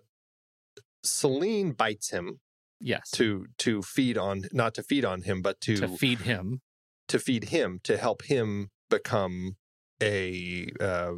Selene 1.04 1.72
bites 1.72 2.10
him 2.12 2.40
Yes. 2.82 3.10
to 3.12 3.48
to 3.60 3.82
feed 3.82 4.18
on 4.18 4.44
not 4.52 4.74
to 4.76 4.84
feed 4.84 5.06
on 5.06 5.22
him, 5.24 5.42
but 5.42 5.60
to 5.62 5.76
to 5.78 5.88
feed 5.88 6.20
him. 6.22 6.62
to 7.08 7.20
feed 7.20 7.46
him 7.46 7.80
to 7.84 7.98
help 7.98 8.24
him 8.24 8.70
become 8.90 9.56
a 10.02 10.68
uh, 10.80 11.12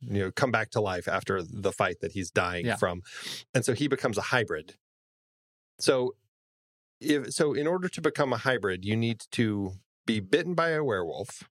you 0.00 0.20
know 0.22 0.30
come 0.30 0.50
back 0.50 0.70
to 0.70 0.80
life 0.80 1.08
after 1.08 1.42
the 1.42 1.72
fight 1.72 1.96
that 2.00 2.12
he's 2.12 2.30
dying 2.30 2.66
Yeah. 2.66 2.76
from 2.76 3.00
and 3.54 3.64
so 3.64 3.72
he 3.72 3.88
becomes 3.88 4.18
a 4.18 4.22
hybrid 4.22 4.74
so 5.80 6.16
if 7.00 7.32
so 7.32 7.54
in 7.54 7.66
order 7.66 7.88
to 7.88 8.00
become 8.02 8.32
a 8.34 8.36
hybrid 8.36 8.84
you 8.84 8.94
need 8.96 9.22
to 9.32 9.72
be 10.06 10.20
bitten 10.20 10.54
by 10.54 10.70
a 10.70 10.82
werewolf 10.84 11.48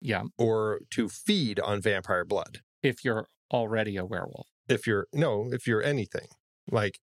Yeah. 0.00 0.24
or 0.38 0.80
to 0.90 1.08
feed 1.08 1.60
on 1.60 1.80
vampire 1.80 2.24
blood 2.24 2.60
If 2.82 3.04
you're 3.04 3.28
already 3.52 3.96
a 3.96 4.04
werewolf. 4.04 4.48
if 4.68 4.86
you're 4.86 5.06
no 5.12 5.52
if 5.52 5.66
you're 5.66 5.82
anything 5.82 6.26
like 6.70 6.98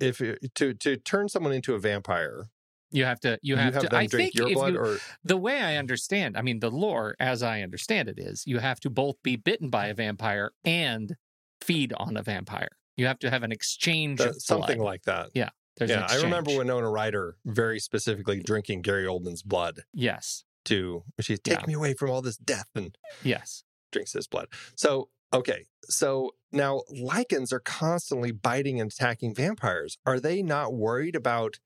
if 0.00 0.20
it- 0.20 0.54
to 0.54 0.72
to 0.74 0.96
turn 0.96 1.28
someone 1.28 1.52
into 1.52 1.74
a 1.74 1.78
vampire 1.78 2.46
You 2.90 3.04
have 3.04 3.20
to 3.20 3.38
you 3.42 3.56
have, 3.56 3.74
to 3.82 3.88
them 3.88 3.94
I 3.98 4.06
drink 4.06 4.32
think 4.32 4.34
your 4.36 4.48
if 4.48 4.54
blood 4.54 4.72
you, 4.74 4.78
or 4.80 4.98
the 5.24 5.36
way 5.36 5.60
I 5.60 5.76
understand, 5.76 6.36
I 6.38 6.42
mean 6.42 6.60
the 6.60 6.70
lore 6.70 7.16
as 7.20 7.42
I 7.42 7.60
understand 7.62 8.08
it 8.08 8.18
is 8.18 8.44
you 8.46 8.58
have 8.60 8.80
to 8.80 8.90
both 8.90 9.16
be 9.22 9.36
bitten 9.36 9.68
by 9.68 9.88
a 9.88 9.94
vampire 9.94 10.52
and 10.64 11.14
feed 11.60 11.92
on 11.94 12.16
a 12.16 12.22
vampire. 12.22 12.68
You 12.96 13.06
have 13.06 13.18
to 13.20 13.30
have 13.30 13.42
an 13.42 13.52
exchange 13.52 14.20
of 14.20 14.40
something 14.40 14.80
like 14.80 15.02
that 15.02 15.30
There's 15.78 15.90
yeah, 15.90 16.06
I 16.08 16.16
remember. 16.22 16.56
Winona 16.56 16.90
Ryder 16.90 17.36
very 17.44 17.78
specifically 17.78 18.40
drinking 18.42 18.82
Gary 18.82 19.04
Oldman's 19.04 19.42
blood 19.42 19.82
Yes. 19.92 20.44
to 20.66 21.04
she 21.20 21.36
take 21.36 21.60
Yeah. 21.60 21.66
me 21.66 21.74
away 21.74 21.94
from 21.94 22.10
all 22.10 22.22
this 22.22 22.36
death 22.36 22.68
and 22.74 22.96
Yes. 23.22 23.64
drinks 23.92 24.12
his 24.12 24.26
blood. 24.26 24.48
So 24.74 25.10
okay, 25.32 25.66
so 25.84 26.32
now 26.52 26.82
Lycans 26.90 27.52
are 27.52 27.60
constantly 27.60 28.30
biting 28.32 28.80
and 28.80 28.90
attacking 28.90 29.34
vampires. 29.34 29.98
Are 30.06 30.18
they 30.20 30.42
not 30.42 30.74
worried 30.74 31.14
about 31.14 31.58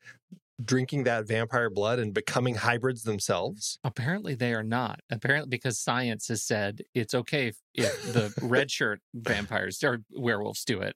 drinking 0.63 1.03
that 1.05 1.27
vampire 1.27 1.71
blood 1.71 1.99
and 1.99 2.13
becoming 2.15 2.57
hybrids 2.57 3.03
themselves? 3.05 3.79
Apparently 3.83 4.35
they 4.35 4.53
are 4.55 4.63
not. 4.63 5.01
Apparently 5.11 5.49
because 5.49 5.79
science 5.79 6.29
has 6.29 6.43
said 6.43 6.83
it's 6.95 7.15
okay 7.15 7.49
if, 7.49 7.57
if 7.75 8.13
the 8.13 8.33
red 8.43 8.71
shirt 8.71 9.01
vampires 9.15 9.83
or 9.83 10.03
werewolves 10.11 10.65
do 10.65 10.81
it. 10.81 10.95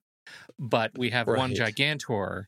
But 0.58 0.92
we 0.98 1.10
have 1.10 1.26
one 1.28 1.54
gigantor 1.54 2.44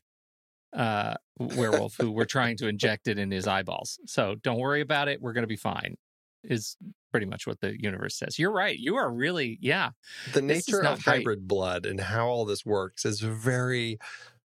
uh 0.73 1.15
werewolf 1.39 1.95
who 1.99 2.11
we're 2.11 2.25
trying 2.25 2.57
to 2.57 2.67
inject 2.67 3.07
it 3.07 3.17
in 3.17 3.31
his 3.31 3.47
eyeballs. 3.47 3.99
So 4.05 4.35
don't 4.43 4.59
worry 4.59 4.81
about 4.81 5.07
it. 5.07 5.21
We're 5.21 5.33
gonna 5.33 5.47
be 5.47 5.55
fine. 5.55 5.95
Is 6.43 6.77
pretty 7.11 7.25
much 7.25 7.47
what 7.47 7.59
the 7.59 7.75
universe 7.81 8.15
says. 8.17 8.37
You're 8.39 8.51
right. 8.51 8.77
You 8.77 8.95
are 8.95 9.11
really 9.11 9.57
yeah. 9.61 9.89
The 10.33 10.41
nature 10.41 10.83
of 10.83 11.03
hybrid 11.03 11.47
blood 11.47 11.85
and 11.85 11.99
how 11.99 12.27
all 12.27 12.45
this 12.45 12.65
works 12.65 13.03
is 13.03 13.19
very, 13.19 13.97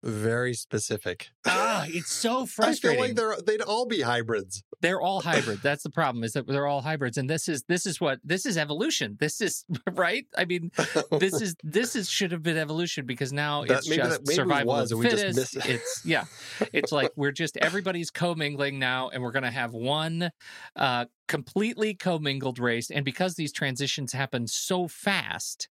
very 0.03 0.53
specific. 0.53 1.27
Ah, 1.45 1.85
it's 1.87 2.11
so 2.11 2.41
I 2.43 2.45
frustrating. 2.45 2.97
feel 2.99 3.07
like 3.07 3.15
they're 3.15 3.35
they'd 3.45 3.61
all 3.63 3.85
be 3.85 4.01
hybrids. 4.01 4.63
they're 4.81 5.01
all 5.01 5.21
hybrid. 5.21 5.59
That's 5.63 5.83
the 5.83 5.89
problem 5.89 6.23
is 6.23 6.33
that 6.33 6.47
they're 6.47 6.67
all 6.67 6.81
hybrids, 6.81 7.17
and 7.17 7.29
this 7.29 7.47
is 7.49 7.63
this 7.67 7.85
is 7.85 7.99
what 7.99 8.19
this 8.23 8.45
is 8.45 8.57
evolution. 8.57 9.17
This 9.19 9.41
is 9.41 9.65
right. 9.91 10.25
I 10.37 10.45
mean, 10.45 10.71
this 11.19 11.41
is 11.41 11.55
this 11.63 11.95
is 11.95 12.09
should 12.09 12.31
have 12.31 12.43
been 12.43 12.57
evolution 12.57 13.05
because 13.05 13.33
now 13.33 13.65
That- 13.65 13.79
it's 13.79 13.89
maybe 13.89 14.01
just 14.03 14.25
that- 14.25 14.33
survival 14.33 14.73
was, 14.73 14.91
of 14.91 14.99
and 14.99 15.05
we 15.05 15.09
just 15.11 15.23
fittest. 15.23 15.55
it. 15.57 15.65
It's 15.75 16.01
yeah, 16.05 16.25
it's 16.73 16.91
like 16.91 17.11
we're 17.15 17.31
just 17.31 17.57
everybody's 17.57 18.11
commingling 18.11 18.79
now, 18.79 19.09
and 19.09 19.21
we're 19.23 19.31
going 19.31 19.43
to 19.43 19.51
have 19.51 19.73
one 19.73 20.31
uh, 20.75 21.05
completely 21.27 21.93
commingled 21.95 22.59
race. 22.59 22.89
And 22.91 23.03
because 23.03 23.35
these 23.35 23.51
transitions 23.51 24.13
happen 24.13 24.47
so 24.47 24.87
fast, 24.87 25.69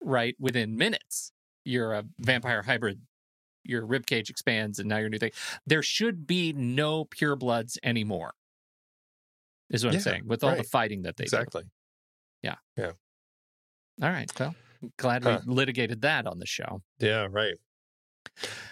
right 0.00 0.34
within 0.38 0.76
minutes, 0.76 1.32
you're 1.64 1.92
a 1.92 2.04
vampire 2.18 2.62
hybrid. 2.62 3.00
Your 3.68 3.84
rib 3.86 4.06
cage 4.06 4.30
expands, 4.30 4.78
and 4.78 4.88
now 4.88 4.98
you're 4.98 5.08
new 5.08 5.18
thing. 5.18 5.32
There 5.66 5.82
should 5.82 6.26
be 6.26 6.52
no 6.52 7.04
purebloods 7.04 7.78
anymore. 7.82 8.32
Is 9.70 9.84
what 9.84 9.92
Yeah, 9.94 9.98
I'm 9.98 10.02
saying 10.02 10.22
with 10.26 10.44
all 10.44 10.54
the 10.56 10.62
fighting 10.62 11.02
that 11.02 11.16
they 11.16 11.24
do. 11.24 11.36
Exactly. 11.36 11.64
Yeah. 12.42 12.54
Yeah. 12.76 12.92
All 14.02 14.10
right. 14.10 14.30
Well, 14.38 14.54
glad 14.98 15.24
Huh. 15.24 15.40
we 15.46 15.54
litigated 15.54 16.02
that 16.02 16.26
on 16.26 16.38
the 16.38 16.46
show. 16.46 16.82
Yeah, 16.98 17.26
right. 17.30 17.54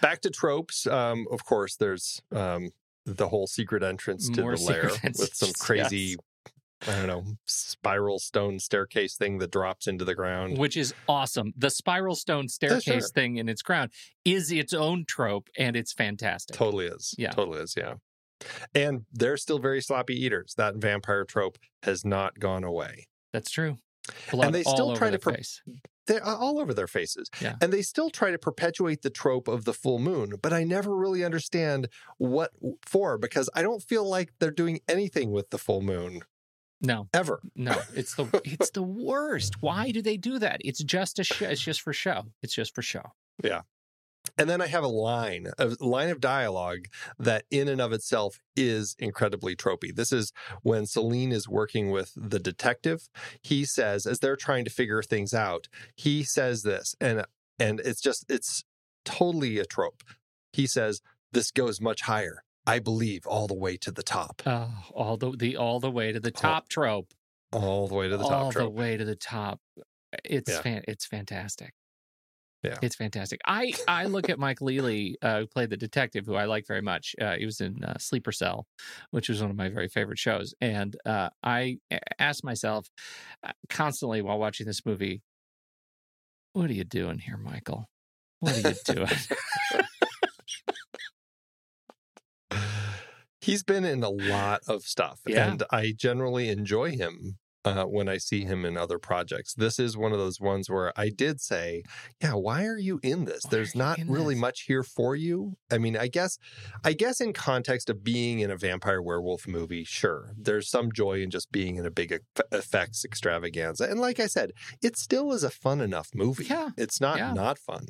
Back 0.01 0.21
to 0.21 0.29
tropes. 0.29 0.85
Um, 0.87 1.25
of 1.31 1.43
course, 1.43 1.75
there's 1.75 2.21
um, 2.31 2.69
the 3.05 3.27
whole 3.27 3.47
secret 3.47 3.83
entrance 3.83 4.29
to 4.29 4.41
More 4.41 4.55
the 4.55 4.61
lair 4.63 4.89
with 5.03 5.33
some 5.33 5.51
crazy, 5.59 5.97
yes. 5.97 6.15
I 6.87 6.95
don't 6.97 7.07
know, 7.07 7.23
spiral 7.45 8.19
stone 8.19 8.59
staircase 8.59 9.15
thing 9.15 9.39
that 9.39 9.51
drops 9.51 9.87
into 9.87 10.05
the 10.05 10.15
ground. 10.15 10.57
Which 10.57 10.77
is 10.77 10.93
awesome. 11.07 11.53
The 11.57 11.69
spiral 11.69 12.15
stone 12.15 12.47
staircase 12.47 12.83
sure. 12.83 13.01
thing 13.01 13.37
in 13.37 13.49
its 13.49 13.61
crown 13.61 13.89
is 14.23 14.51
its 14.51 14.73
own 14.73 15.05
trope, 15.07 15.49
and 15.57 15.75
it's 15.75 15.93
fantastic. 15.93 16.55
Totally 16.55 16.85
is. 16.85 17.15
Yeah. 17.17 17.31
Totally 17.31 17.61
is. 17.61 17.75
Yeah. 17.77 17.95
And 18.73 19.05
they're 19.11 19.37
still 19.37 19.59
very 19.59 19.81
sloppy 19.81 20.13
eaters. 20.13 20.53
That 20.57 20.75
vampire 20.75 21.23
trope 21.23 21.57
has 21.83 22.05
not 22.05 22.39
gone 22.39 22.63
away. 22.63 23.07
That's 23.33 23.49
true. 23.49 23.77
Blood 24.31 24.53
they 24.53 24.63
still 24.63 24.95
try 24.95 25.09
to 25.09 25.17
face. 25.17 25.61
They're 26.07 26.25
uh, 26.25 26.35
all 26.35 26.59
over 26.59 26.73
their 26.73 26.87
faces. 26.87 27.29
Yeah. 27.41 27.55
And 27.59 27.73
they 27.73 27.81
still 27.81 28.11
try 28.11 28.29
to 28.29 28.37
perpetuate 28.37 29.01
the 29.01 29.09
trope 29.09 29.47
of 29.47 29.65
the 29.65 29.73
full 29.73 29.97
moon, 29.97 30.33
but 30.41 30.53
I 30.53 30.63
never 30.63 30.95
really 30.95 31.23
understand 31.23 31.87
what 32.17 32.51
for 32.85 33.17
because 33.17 33.49
I 33.55 33.63
don't 33.63 33.81
feel 33.81 34.07
like 34.07 34.31
they're 34.39 34.51
doing 34.51 34.81
anything 34.87 35.31
with 35.31 35.49
the 35.49 35.57
full 35.57 35.81
moon 35.81 36.21
No, 36.81 37.07
ever. 37.13 37.41
no, 37.55 37.75
it's 37.95 38.15
the 38.15 38.41
it's 38.43 38.71
the 38.71 38.83
worst. 38.83 39.61
Why 39.61 39.91
do 39.91 40.01
they 40.01 40.17
do 40.17 40.39
that? 40.39 40.61
It's 40.63 40.83
just 40.83 41.19
a 41.19 41.23
show. 41.23 41.47
It's 41.47 41.61
just 41.61 41.81
for 41.81 41.93
show. 41.93 42.25
It's 42.43 42.53
just 42.53 42.75
for 42.75 42.81
show. 42.81 43.13
Yeah. 43.43 43.61
And 44.37 44.49
then 44.49 44.59
I 44.59 44.67
have 44.67 44.83
a 44.83 44.87
line, 44.87 45.47
a 45.59 45.75
line 45.79 46.09
of 46.09 46.19
dialogue 46.19 46.87
that 47.19 47.45
in 47.51 47.67
and 47.67 47.79
of 47.79 47.93
itself 47.93 48.41
is 48.55 48.95
incredibly 48.97 49.55
tropey. 49.55 49.95
This 49.95 50.11
is 50.11 50.33
when 50.63 50.87
Selene 50.87 51.31
is 51.31 51.47
working 51.47 51.91
with 51.91 52.11
the 52.15 52.39
detective. 52.39 53.07
He 53.41 53.65
says, 53.65 54.05
as 54.05 54.19
they're 54.19 54.35
trying 54.35 54.65
to 54.65 54.71
figure 54.71 55.03
things 55.03 55.33
out, 55.33 55.67
he 55.95 56.23
says 56.23 56.63
this, 56.63 56.95
and 56.99 57.25
and 57.59 57.79
it's 57.81 58.01
just 58.01 58.25
it's 58.27 58.63
totally 59.05 59.59
a 59.59 59.65
trope. 59.65 60.03
He 60.51 60.67
says, 60.67 61.01
This 61.31 61.51
goes 61.51 61.79
much 61.79 62.01
higher. 62.01 62.43
I 62.67 62.79
believe 62.79 63.25
all 63.27 63.47
the 63.47 63.53
way 63.53 63.77
to 63.77 63.91
the 63.91 64.03
top. 64.03 64.41
Oh, 64.45 64.69
all 64.93 65.17
the 65.17 65.31
the 65.31 65.57
all 65.57 65.79
the 65.79 65.91
way 65.91 66.11
to 66.11 66.19
the 66.19 66.31
top 66.31 66.67
trope. 66.69 67.13
All 67.51 67.87
the 67.87 67.95
way 67.95 68.09
to 68.09 68.17
the 68.17 68.23
all 68.23 68.29
top 68.29 68.39
All 68.41 68.47
the 68.51 68.59
trope. 68.59 68.73
way 68.73 68.97
to 68.97 69.05
the 69.05 69.15
top. 69.15 69.59
It's 70.23 70.49
Yeah. 70.51 70.61
fan, 70.61 70.83
it's 70.87 71.05
fantastic. 71.05 71.73
Yeah. 72.63 72.79
it's 72.81 72.95
fantastic. 72.95 73.39
I 73.45 73.73
I 73.87 74.05
look 74.05 74.27
at 74.27 74.39
Michael 74.39 74.67
Ealy, 74.67 75.13
uh, 75.21 75.41
who 75.41 75.47
played 75.47 75.69
the 75.69 75.77
detective, 75.77 76.25
who 76.25 76.33
I 76.33 76.45
like 76.45 76.65
very 76.65 76.81
much. 76.81 77.15
Uh, 77.21 77.35
he 77.35 77.45
was 77.45 77.61
in 77.61 77.83
uh, 77.83 77.99
Sleeper 77.99 78.31
Cell, 78.31 78.65
which 79.11 79.29
was 79.29 79.39
one 79.39 79.51
of 79.51 79.55
my 79.55 79.69
very 79.69 79.87
favorite 79.87 80.17
shows, 80.17 80.55
and 80.59 80.95
uh, 81.05 81.29
I 81.43 81.77
a- 81.91 81.99
ask 82.19 82.43
myself 82.43 82.87
uh, 83.43 83.51
constantly 83.69 84.23
while 84.23 84.39
watching 84.39 84.65
this 84.65 84.83
movie, 84.83 85.21
"What 86.53 86.71
are 86.71 86.73
you 86.73 86.85
doing 86.85 87.19
here, 87.19 87.37
Michael? 87.37 87.85
What 88.39 88.55
are 88.65 88.69
you 88.69 88.75
doing?" 88.83 89.09
He's 93.45 93.63
been 93.63 93.85
in 93.85 94.03
a 94.03 94.09
lot 94.09 94.61
of 94.67 94.83
stuff, 94.83 95.19
Yeah. 95.27 95.49
and 95.51 95.63
I 95.71 95.93
generally 95.95 96.49
enjoy 96.49 96.91
him 96.91 97.37
uh, 97.63 97.83
when 97.85 98.07
I 98.07 98.17
see 98.17 98.43
him 98.43 98.63
in 98.63 98.77
other 98.77 98.99
projects. 98.99 99.53
This 99.55 99.79
is 99.79 99.97
one 99.97 100.11
of 100.11 100.19
those 100.19 100.39
ones 100.39 100.69
where 100.69 100.93
I 100.95 101.09
did 101.09 101.41
say, 101.41 101.81
"Yeah, 102.21 102.33
why 102.33 102.65
are 102.65 102.77
you 102.77 102.99
in 103.01 103.25
this? 103.25 103.43
Why 103.43 103.49
There's 103.49 103.73
not 103.75 103.97
really 104.05 104.35
this?" 104.35 104.41
much 104.41 104.61
here 104.67 104.83
for 104.83 105.15
you." 105.15 105.57
I 105.71 105.79
mean, 105.79 105.97
I 105.97 106.07
guess, 106.07 106.37
I 106.83 106.93
guess 106.93 107.19
in 107.19 107.33
context 107.33 107.89
of 107.89 108.03
being 108.03 108.39
in 108.39 108.51
a 108.51 108.55
vampire 108.57 109.01
werewolf 109.01 109.47
movie, 109.47 109.83
sure, 109.83 110.33
there's 110.37 110.69
some 110.69 110.91
joy 110.91 111.21
in 111.23 111.31
just 111.31 111.51
being 111.51 111.77
in 111.77 111.85
a 111.87 111.91
big 111.91 112.19
effects 112.51 113.03
extravaganza, 113.03 113.85
and 113.89 113.99
like 113.99 114.19
I 114.19 114.27
said, 114.27 114.51
it 114.83 114.95
still 114.97 115.33
is 115.33 115.43
a 115.43 115.49
fun 115.49 115.81
enough 115.81 116.09
movie. 116.13 116.45
Yeah. 116.45 116.69
it's 116.77 117.01
not 117.01 117.17
Yeah. 117.17 117.33
not 117.33 117.57
fun. 117.57 117.87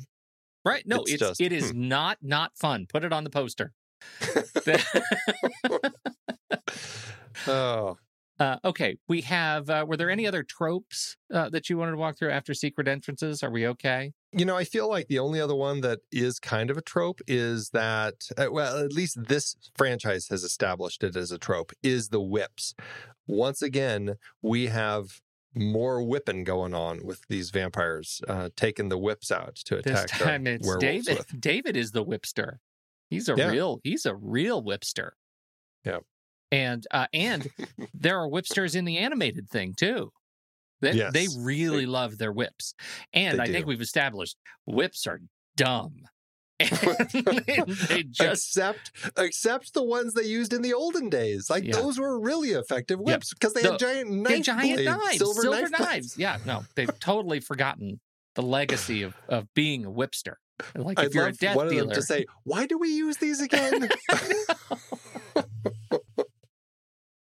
right? 0.64 0.84
No, 0.86 1.02
It's 1.02 1.12
it's, 1.12 1.20
just, 1.20 1.40
it 1.40 1.52
is 1.52 1.70
hmm. 1.70 1.88
not 1.88 2.18
not 2.22 2.56
fun. 2.56 2.86
Put 2.88 3.04
it 3.04 3.12
on 3.12 3.24
the 3.24 3.30
poster. 3.30 3.72
Oh. 7.46 7.96
Uh, 8.38 8.58
okay, 8.66 8.98
we 9.08 9.22
have. 9.22 9.70
Uh, 9.70 9.82
were 9.88 9.96
there 9.96 10.10
any 10.10 10.26
other 10.26 10.42
tropes 10.42 11.16
uh, 11.32 11.48
that 11.48 11.70
you 11.70 11.78
wanted 11.78 11.92
to 11.92 11.96
walk 11.96 12.18
through 12.18 12.30
after 12.30 12.52
secret 12.52 12.86
entrances? 12.86 13.42
Are 13.42 13.50
we 13.50 13.66
okay? 13.68 14.12
You 14.32 14.44
know, 14.44 14.58
I 14.58 14.64
feel 14.64 14.90
like 14.90 15.08
the 15.08 15.20
only 15.20 15.40
other 15.40 15.54
one 15.54 15.80
that 15.80 16.00
is 16.12 16.38
kind 16.38 16.70
of 16.70 16.76
a 16.76 16.82
trope 16.82 17.22
is 17.26 17.70
that, 17.70 18.28
uh, 18.36 18.48
well, 18.50 18.76
at 18.84 18.92
least 18.92 19.28
this 19.28 19.56
franchise 19.74 20.28
has 20.28 20.44
established 20.44 21.02
it 21.02 21.16
as 21.16 21.32
a 21.32 21.38
trope, 21.38 21.72
is 21.82 22.10
the 22.10 22.20
whips. 22.20 22.74
Once 23.26 23.62
again, 23.62 24.16
we 24.42 24.66
have 24.66 25.22
more 25.54 26.02
whipping 26.02 26.44
going 26.44 26.74
on 26.74 27.06
with 27.06 27.22
these 27.30 27.48
vampires, 27.48 28.20
uh, 28.28 28.50
taking 28.54 28.90
the 28.90 28.98
whips 28.98 29.32
out 29.32 29.54
to 29.56 29.78
attack. 29.78 30.10
the 30.10 30.24
time 30.24 30.46
it's 30.46 30.76
David. 30.76 31.16
with. 31.16 31.40
David 31.40 31.74
is 31.74 31.92
the 31.92 32.04
whipster. 32.04 32.58
He's 33.10 33.28
a 33.28 33.34
Yeah. 33.36 33.50
real. 33.50 33.80
He's 33.84 34.06
a 34.06 34.14
real 34.14 34.62
whipster. 34.62 35.10
Yeah. 35.84 35.98
And 36.52 36.86
uh, 36.90 37.06
and 37.12 37.48
there 37.94 38.18
are 38.18 38.28
whipsters 38.28 38.74
in 38.74 38.84
the 38.84 38.98
animated 38.98 39.48
thing 39.48 39.74
too. 39.76 40.12
They, 40.80 40.92
Yes, 40.92 41.12
they 41.12 41.26
really 41.38 41.80
they- 41.80 41.86
love 41.86 42.18
their 42.18 42.32
whips. 42.32 42.74
And 43.12 43.40
I 43.40 43.46
think 43.46 43.66
we've 43.66 43.80
established 43.80 44.36
whips 44.66 45.06
are 45.06 45.20
dumb. 45.56 45.94
And 46.58 46.70
they 47.88 48.02
just 48.04 48.56
except 48.56 48.90
except 49.18 49.74
the 49.74 49.82
ones 49.82 50.14
they 50.14 50.22
used 50.24 50.54
in 50.54 50.62
the 50.62 50.72
olden 50.72 51.10
days. 51.10 51.50
Like 51.50 51.64
Yeah. 51.64 51.72
those 51.76 51.98
were 51.98 52.18
really 52.18 52.50
effective 52.52 52.98
whips 52.98 53.34
because 53.34 53.52
they 53.52 53.60
The- 53.62 53.72
had 53.72 53.78
giant 53.78 54.10
knife 54.10 54.32
they 54.32 54.40
giant 54.40 54.74
blades, 54.76 54.84
knives, 54.86 55.18
silver, 55.18 55.42
silver, 55.42 55.60
knife 55.60 55.70
knives. 55.72 55.86
blades. 55.86 56.18
Yeah, 56.18 56.38
no, 56.46 56.64
they've 56.74 56.98
totally 56.98 57.40
forgotten 57.40 58.00
the 58.36 58.42
legacy 58.42 59.02
of, 59.02 59.14
of 59.28 59.52
being 59.54 59.84
a 59.84 59.90
whipster. 59.90 60.34
Like 60.74 60.98
if 60.98 61.06
I'd 61.06 61.14
you're 61.14 61.24
a 61.24 61.26
love 61.28 61.38
death 61.38 61.56
one 61.56 61.66
of 61.66 61.70
them 61.70 61.84
dealer, 61.84 61.94
to 61.94 62.02
say, 62.02 62.26
"Why 62.44 62.66
do 62.66 62.78
we 62.78 62.88
use 62.88 63.18
these 63.18 63.40
again?" 63.40 63.88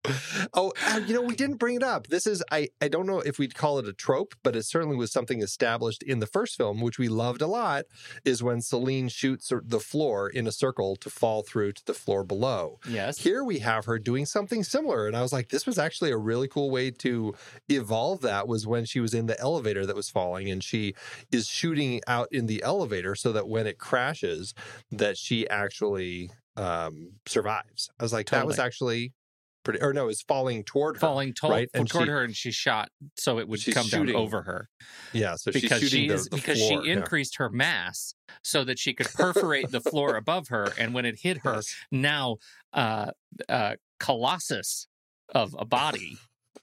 oh, 0.54 0.72
uh, 0.86 0.91
you 1.06 1.14
know, 1.14 1.22
we 1.22 1.34
didn't 1.34 1.56
bring 1.56 1.76
it 1.76 1.82
up. 1.82 2.08
This 2.08 2.26
is 2.26 2.42
I 2.50 2.68
I 2.80 2.88
don't 2.88 3.06
know 3.06 3.20
if 3.20 3.38
we'd 3.38 3.54
call 3.54 3.78
it 3.78 3.88
a 3.88 3.92
trope, 3.92 4.34
but 4.42 4.56
it 4.56 4.64
certainly 4.66 4.96
was 4.96 5.12
something 5.12 5.42
established 5.42 6.02
in 6.02 6.18
the 6.18 6.26
first 6.26 6.56
film, 6.56 6.80
which 6.80 6.98
we 6.98 7.08
loved 7.08 7.42
a 7.42 7.46
lot. 7.46 7.84
Is 8.24 8.42
when 8.42 8.60
Selene 8.60 9.08
shoots 9.08 9.52
the 9.64 9.80
floor 9.80 10.28
in 10.28 10.46
a 10.46 10.52
circle 10.52 10.96
to 10.96 11.10
fall 11.10 11.42
through 11.42 11.72
to 11.72 11.84
the 11.84 11.94
floor 11.94 12.24
below. 12.24 12.78
yes, 12.88 13.18
Here 13.18 13.44
we 13.44 13.58
have 13.60 13.84
her 13.86 13.98
doing 13.98 14.26
something 14.26 14.64
similar. 14.64 15.06
And 15.06 15.16
I 15.16 15.22
was 15.22 15.32
like, 15.32 15.48
this 15.48 15.66
was 15.66 15.78
actually 15.78 16.10
a 16.10 16.16
really 16.16 16.48
cool 16.48 16.70
way 16.70 16.90
to 16.90 17.34
evolve 17.68 18.20
that 18.22 18.48
was 18.48 18.66
when 18.66 18.84
she 18.84 19.00
was 19.00 19.14
in 19.14 19.26
the 19.26 19.38
elevator 19.40 19.86
that 19.86 19.96
was 19.96 20.10
falling 20.10 20.50
and 20.50 20.62
she 20.62 20.94
is 21.30 21.46
shooting 21.46 22.00
out 22.06 22.28
in 22.30 22.46
the 22.46 22.62
elevator 22.62 23.14
so 23.14 23.32
that 23.32 23.48
when 23.48 23.66
it 23.66 23.78
crashes, 23.78 24.54
that 24.90 25.16
she 25.16 25.48
actually 25.48 26.30
um, 26.56 27.12
survives. 27.26 27.90
I 27.98 28.02
was 28.02 28.12
like, 28.12 28.30
that 28.30 28.46
was 28.46 28.58
actually 28.58 29.12
pretty, 29.64 29.80
or 29.80 29.92
no, 29.92 30.08
it's 30.08 30.22
falling 30.22 30.64
toward 30.64 30.96
her. 30.96 31.00
falling 31.00 31.32
to- 31.34 31.48
right? 31.48 31.68
Toward 31.74 31.90
she- 31.90 31.98
her, 32.10 32.24
and 32.24 32.36
she 32.36 32.50
shot 32.50 32.90
so 33.16 33.38
it 33.38 33.48
would 33.48 33.64
come 33.72 33.86
shooting 33.86 34.06
down 34.14 34.16
over 34.16 34.42
her 34.42 34.68
Yeah. 35.12 35.36
So 35.36 35.52
because 35.52 35.80
she's 35.80 35.90
shooting 35.90 36.02
she 36.04 36.08
the, 36.08 36.14
is 36.14 36.24
the 36.26 36.36
because 36.36 36.58
floor. 36.58 36.82
she 36.82 36.88
Yeah. 36.88 36.94
increased 36.96 37.36
her 37.36 37.48
mass 37.50 38.14
so 38.42 38.64
that 38.64 38.78
she 38.78 38.92
could 38.94 39.08
perforate 39.08 39.70
the 39.70 39.80
floor 39.90 40.16
above 40.16 40.48
her, 40.48 40.72
and 40.78 40.94
when 40.94 41.04
it 41.04 41.20
hit 41.20 41.38
her, 41.38 41.54
Yes. 41.56 41.74
now 41.90 42.36
uh, 42.72 43.12
uh, 43.48 43.76
colossus 44.00 44.86
of 45.34 45.54
a 45.58 45.64
body. 45.64 46.16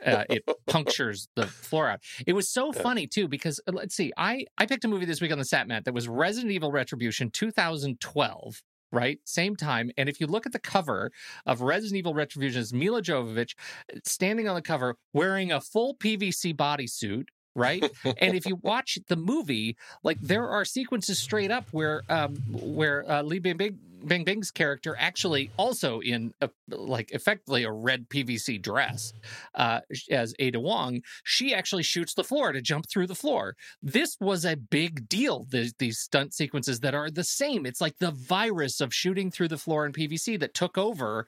Uh, 0.06 0.24
it 0.30 0.44
punctures 0.66 1.28
the 1.36 1.46
floor 1.46 1.90
out. 1.90 2.00
It 2.26 2.32
was 2.32 2.48
so 2.50 2.72
Yeah. 2.74 2.82
funny 2.82 3.06
too 3.06 3.28
because 3.28 3.60
uh, 3.68 3.74
let's 3.74 3.94
see, 3.96 4.14
I 4.16 4.46
I 4.58 4.66
picked 4.66 4.86
a 4.86 4.88
movie 4.88 5.04
this 5.06 5.20
week 5.20 5.32
on 5.34 5.38
the 5.40 5.44
Sat 5.44 5.68
Mat 5.68 5.84
that 5.84 5.94
was 5.94 6.08
Resident 6.08 6.54
Evil 6.54 6.72
Retribution 6.72 7.30
2012, 7.32 8.62
right? 8.92 9.20
Same 9.26 9.56
time. 9.56 9.92
And 9.98 10.10
if 10.10 10.20
you 10.20 10.28
look 10.28 10.46
at 10.46 10.52
the 10.52 10.60
cover 10.60 11.12
of 11.46 11.62
Resident 11.62 11.98
Evil 11.98 12.14
Retribution, 12.14 12.62
it's 12.62 12.74
Milla 12.74 13.02
Jovovich 13.02 13.56
uh, 13.94 14.00
standing 14.04 14.48
on 14.48 14.56
the 14.56 14.62
cover 14.62 14.96
wearing 15.14 15.52
a 15.52 15.62
full 15.62 15.96
PVC 15.96 16.56
bodysuit. 16.56 17.26
Right, 17.56 17.84
and 18.18 18.36
if 18.36 18.46
you 18.46 18.58
watch 18.62 18.98
the 19.08 19.16
movie, 19.16 19.76
like 20.04 20.20
there 20.22 20.48
are 20.48 20.66
sequences 20.66 21.20
straight 21.20 21.52
up 21.52 21.68
where, 21.72 22.04
um, 22.10 22.36
where 22.52 23.10
uh, 23.10 23.24
Li 23.24 23.40
Bingbing, 23.40 23.78
Bing 24.06 24.24
Bing's 24.24 24.52
character 24.52 24.96
actually 24.98 25.52
also 25.58 26.00
in 26.00 26.34
a, 26.42 26.50
like 26.70 27.12
effectively 27.12 27.64
a 27.64 27.72
red 27.72 28.10
PVC 28.10 28.62
dress, 28.62 29.14
uh, 29.56 29.82
as 30.10 30.34
Ada 30.40 30.60
Wong, 30.60 31.02
she 31.24 31.54
actually 31.54 31.84
shoots 31.84 32.14
the 32.14 32.24
floor 32.24 32.52
to 32.52 32.62
jump 32.62 32.88
through 32.90 33.08
the 33.08 33.16
floor. 33.16 33.56
This 33.82 34.16
was 34.20 34.46
a 34.46 34.56
big 34.56 35.08
deal. 35.10 35.46
The, 35.50 35.72
these 35.80 36.00
stunt 36.00 36.34
sequences 36.34 36.80
that 36.82 36.96
are 36.96 37.10
the 37.10 37.24
same. 37.24 37.66
It's 37.66 37.82
like 37.82 37.98
the 38.00 38.12
virus 38.12 38.82
of 38.82 38.94
shooting 38.94 39.32
through 39.32 39.50
the 39.50 39.58
floor 39.58 39.86
in 39.86 39.94
PVC 39.94 40.40
that 40.40 40.54
took 40.54 40.78
over 40.78 41.28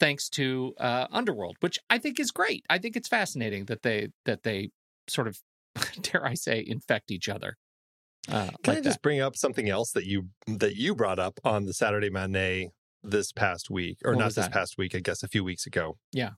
thanks 0.00 0.28
to 0.30 0.74
uh, 0.78 1.06
Underworld, 1.10 1.56
which 1.60 1.78
I 1.90 1.98
think 1.98 2.20
is 2.20 2.30
great. 2.30 2.64
I 2.70 2.78
think 2.78 2.96
it's 2.96 3.08
fascinating 3.08 3.66
that 3.66 3.82
they 3.82 4.08
that 4.24 4.42
they 4.42 4.70
sort 5.08 5.26
of 5.26 5.40
dare 6.02 6.24
I 6.26 6.34
say 6.34 6.64
infect 6.66 7.10
each 7.10 7.28
other. 7.28 7.56
Uh, 8.30 8.48
Can 8.62 8.74
like 8.74 8.78
I 8.78 8.80
just 8.80 9.00
bring 9.02 9.20
up 9.20 9.36
something 9.36 9.68
else 9.70 9.92
that 9.92 10.04
you 10.04 10.28
that 10.46 10.76
you 10.76 10.94
brought 10.94 11.18
up 11.18 11.40
on 11.44 11.64
the 11.64 11.72
Saturday 11.72 12.10
matinee 12.10 12.70
this 13.02 13.32
past 13.32 13.70
week, 13.70 13.98
or 14.04 14.12
What 14.12 14.18
not 14.18 14.24
this 14.26 14.34
that? 14.46 14.52
past 14.52 14.76
week, 14.76 14.94
I 14.94 14.98
guess 15.00 15.22
a 15.22 15.28
few 15.28 15.44
weeks 15.44 15.66
ago. 15.66 15.96
Yeah. 16.12 16.30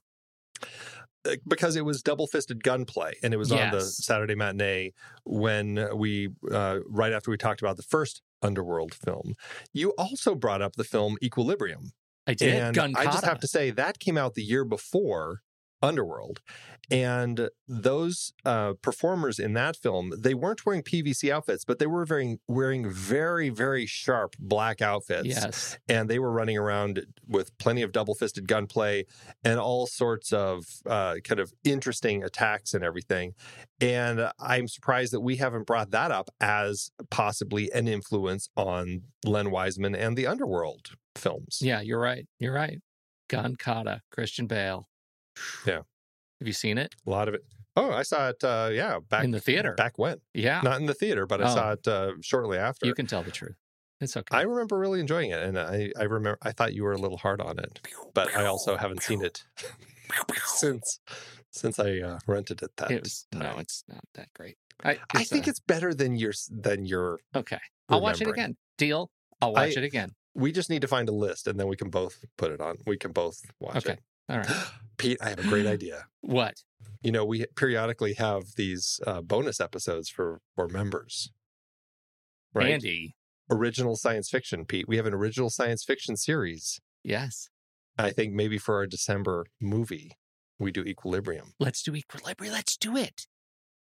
Uh, 1.25 1.35
Because 1.47 1.75
it 1.75 1.83
was 1.85 2.01
double 2.01 2.27
fisted 2.27 2.63
gunplay, 2.63 3.13
and 3.23 3.33
it 3.33 3.37
was 3.37 3.51
on 3.51 3.71
the 3.71 3.81
Saturday 3.81 4.35
matinee 4.35 4.91
when 5.25 5.89
we, 5.97 6.29
uh, 6.51 6.79
right 6.87 7.11
after 7.13 7.29
we 7.29 7.37
talked 7.37 7.61
about 7.61 7.77
the 7.77 7.83
first 7.83 8.21
Underworld 8.41 8.93
film. 8.93 9.33
You 9.73 9.89
also 9.97 10.33
brought 10.33 10.61
up 10.63 10.75
the 10.75 10.83
film 10.83 11.17
Equilibrium, 11.21 11.91
I 12.25 12.33
did. 12.33 12.55
and 12.55 12.75
Gun 12.75 12.93
I 12.95 13.05
just 13.05 13.25
have 13.25 13.39
to 13.41 13.47
say 13.47 13.69
that 13.71 13.99
came 13.99 14.17
out 14.17 14.33
the 14.33 14.41
year 14.43 14.65
before 14.65 15.41
Underworld, 15.81 16.41
and 16.89 17.49
those 17.67 18.33
uh, 18.45 18.73
performers 18.81 19.39
in 19.39 19.53
that 19.53 19.75
film 19.77 20.11
they 20.17 20.33
weren't 20.33 20.65
wearing 20.65 20.83
PVC 20.83 21.31
outfits, 21.31 21.63
but 21.65 21.79
they 21.79 21.87
were 21.87 22.05
wearing 22.07 22.39
wearing 22.47 22.89
very 22.89 23.49
very 23.49 23.85
sharp 23.85 24.35
black 24.39 24.81
outfits, 24.81 25.27
Yes. 25.27 25.77
and 25.87 26.09
they 26.09 26.19
were 26.19 26.31
running 26.31 26.57
around 26.57 27.05
with 27.27 27.57
plenty 27.57 27.81
of 27.81 27.91
double 27.91 28.13
fisted 28.15 28.47
gunplay 28.47 29.05
and 29.43 29.59
all 29.59 29.87
sorts 29.87 30.31
of 30.33 30.65
uh, 30.85 31.15
kind 31.23 31.39
of 31.39 31.51
interesting 31.63 32.23
attacks 32.23 32.73
and 32.73 32.83
everything. 32.83 33.33
And 33.79 34.29
I'm 34.39 34.67
surprised 34.67 35.13
that 35.13 35.21
we 35.21 35.37
haven't 35.37 35.65
brought 35.65 35.91
that 35.91 36.11
up 36.11 36.29
as 36.39 36.91
possibly 37.09 37.71
an 37.71 37.87
influence 37.87 38.49
on 38.55 39.03
Len 39.25 39.49
Wiseman 39.49 39.95
and 39.95 40.15
the 40.15 40.27
Underworld 40.27 40.91
films. 41.15 41.59
Yeah, 41.61 41.81
you're 41.81 41.99
right. 41.99 42.27
You're 42.37 42.53
right. 42.53 42.77
Gun 43.29 43.55
kata, 43.55 44.01
Christian 44.11 44.45
Bale. 44.45 44.87
Yeah. 45.65 45.81
Have 46.39 46.47
you 46.47 46.53
seen 46.53 46.77
it 46.77 46.93
A 47.05 47.09
lot 47.09 47.27
of 47.27 47.33
it. 47.35 47.41
Oh, 47.75 47.91
I 47.91 48.03
saw 48.03 48.29
it. 48.29 48.43
Uh, 48.43 48.69
yeah, 48.71 48.99
back 49.09 49.23
in 49.23 49.31
the 49.31 49.39
theater? 49.39 49.73
Back 49.75 49.97
when? 49.97 50.17
Yeah. 50.33 50.59
Not 50.63 50.79
in 50.81 50.87
the 50.87 50.93
theater, 50.93 51.25
but 51.25 51.41
I 51.41 51.49
Oh. 51.51 51.55
saw 51.55 51.71
it 51.73 51.87
uh, 51.87 52.11
shortly 52.21 52.57
after. 52.57 52.85
You 52.85 52.93
can 52.93 53.07
tell 53.07 53.23
the 53.23 53.31
truth. 53.31 53.55
It's 54.01 54.17
okay. 54.17 54.35
I 54.35 54.41
remember 54.41 54.77
really 54.79 54.99
enjoying 54.99 55.29
it, 55.29 55.41
and 55.41 55.57
I, 55.59 55.91
I 55.97 56.03
remember 56.03 56.37
I 56.41 56.51
thought 56.51 56.73
you 56.73 56.83
were 56.83 56.93
a 56.93 56.97
little 56.97 57.17
hard 57.17 57.39
on 57.39 57.59
it, 57.59 57.79
but 58.15 58.35
I 58.35 58.45
also 58.45 58.75
haven't 58.75 59.03
seen 59.03 59.23
it 59.23 59.43
since 60.45 60.99
since 61.51 61.79
I 61.79 61.99
uh, 61.99 62.19
rented 62.27 62.61
it 62.63 62.71
that. 62.77 62.91
it 62.91 63.03
was, 63.03 63.27
no, 63.33 63.55
it's 63.59 63.83
not 63.87 64.03
that 64.15 64.29
great. 64.33 64.57
I, 64.83 64.97
I 65.13 65.23
think 65.23 65.47
uh, 65.47 65.51
it's 65.51 65.59
better 65.59 65.93
than 65.93 66.15
your 66.15 66.33
than 66.49 66.85
your. 66.85 67.19
okay. 67.35 67.59
I'll 67.89 68.01
watch 68.01 68.21
it 68.21 68.27
again. 68.27 68.55
Deal. 68.77 69.11
I'll 69.41 69.53
watch 69.53 69.77
I- 69.77 69.81
it 69.81 69.83
again. 69.83 70.11
We 70.33 70.51
just 70.53 70.69
need 70.69 70.81
to 70.81 70.87
find 70.87 71.07
a 71.09 71.11
list, 71.11 71.45
and 71.47 71.59
then 71.59 71.67
we 71.67 71.75
can 71.75 71.89
both 71.89 72.23
put 72.37 72.51
it 72.51 72.61
on. 72.61 72.77
We 72.87 72.95
can 72.97 73.11
both 73.11 73.39
watch 73.59 73.75
Okay. 73.77 73.93
it. 73.93 73.99
All 74.31 74.37
right. 74.37 74.47
Pete, 74.97 75.17
I 75.21 75.29
have 75.29 75.39
a 75.39 75.47
great 75.47 75.65
idea. 75.65 76.05
What? 76.21 76.55
You 77.01 77.11
know, 77.11 77.25
we 77.25 77.45
periodically 77.55 78.13
have 78.13 78.43
these 78.55 78.99
uh, 79.07 79.21
bonus 79.21 79.59
episodes 79.59 80.09
for 80.09 80.41
for 80.55 80.67
members. 80.67 81.31
Right. 82.53 82.71
Andy. 82.71 83.15
original 83.49 83.95
science 83.95 84.29
fiction, 84.29 84.65
Pete. 84.65 84.87
We 84.87 84.97
have 84.97 85.05
an 85.05 85.13
original 85.13 85.49
science 85.49 85.83
fiction 85.83 86.17
series. 86.17 86.79
Yes. 87.03 87.49
I 87.97 88.11
think 88.11 88.33
maybe 88.33 88.57
for 88.57 88.75
our 88.75 88.85
December 88.87 89.45
movie, 89.59 90.11
we 90.59 90.71
do 90.71 90.83
Equilibrium. 90.83 91.53
Let's 91.59 91.81
do 91.81 91.95
equilibrium. 91.95 92.53
Let's 92.53 92.77
do 92.77 92.95
it. 92.97 93.27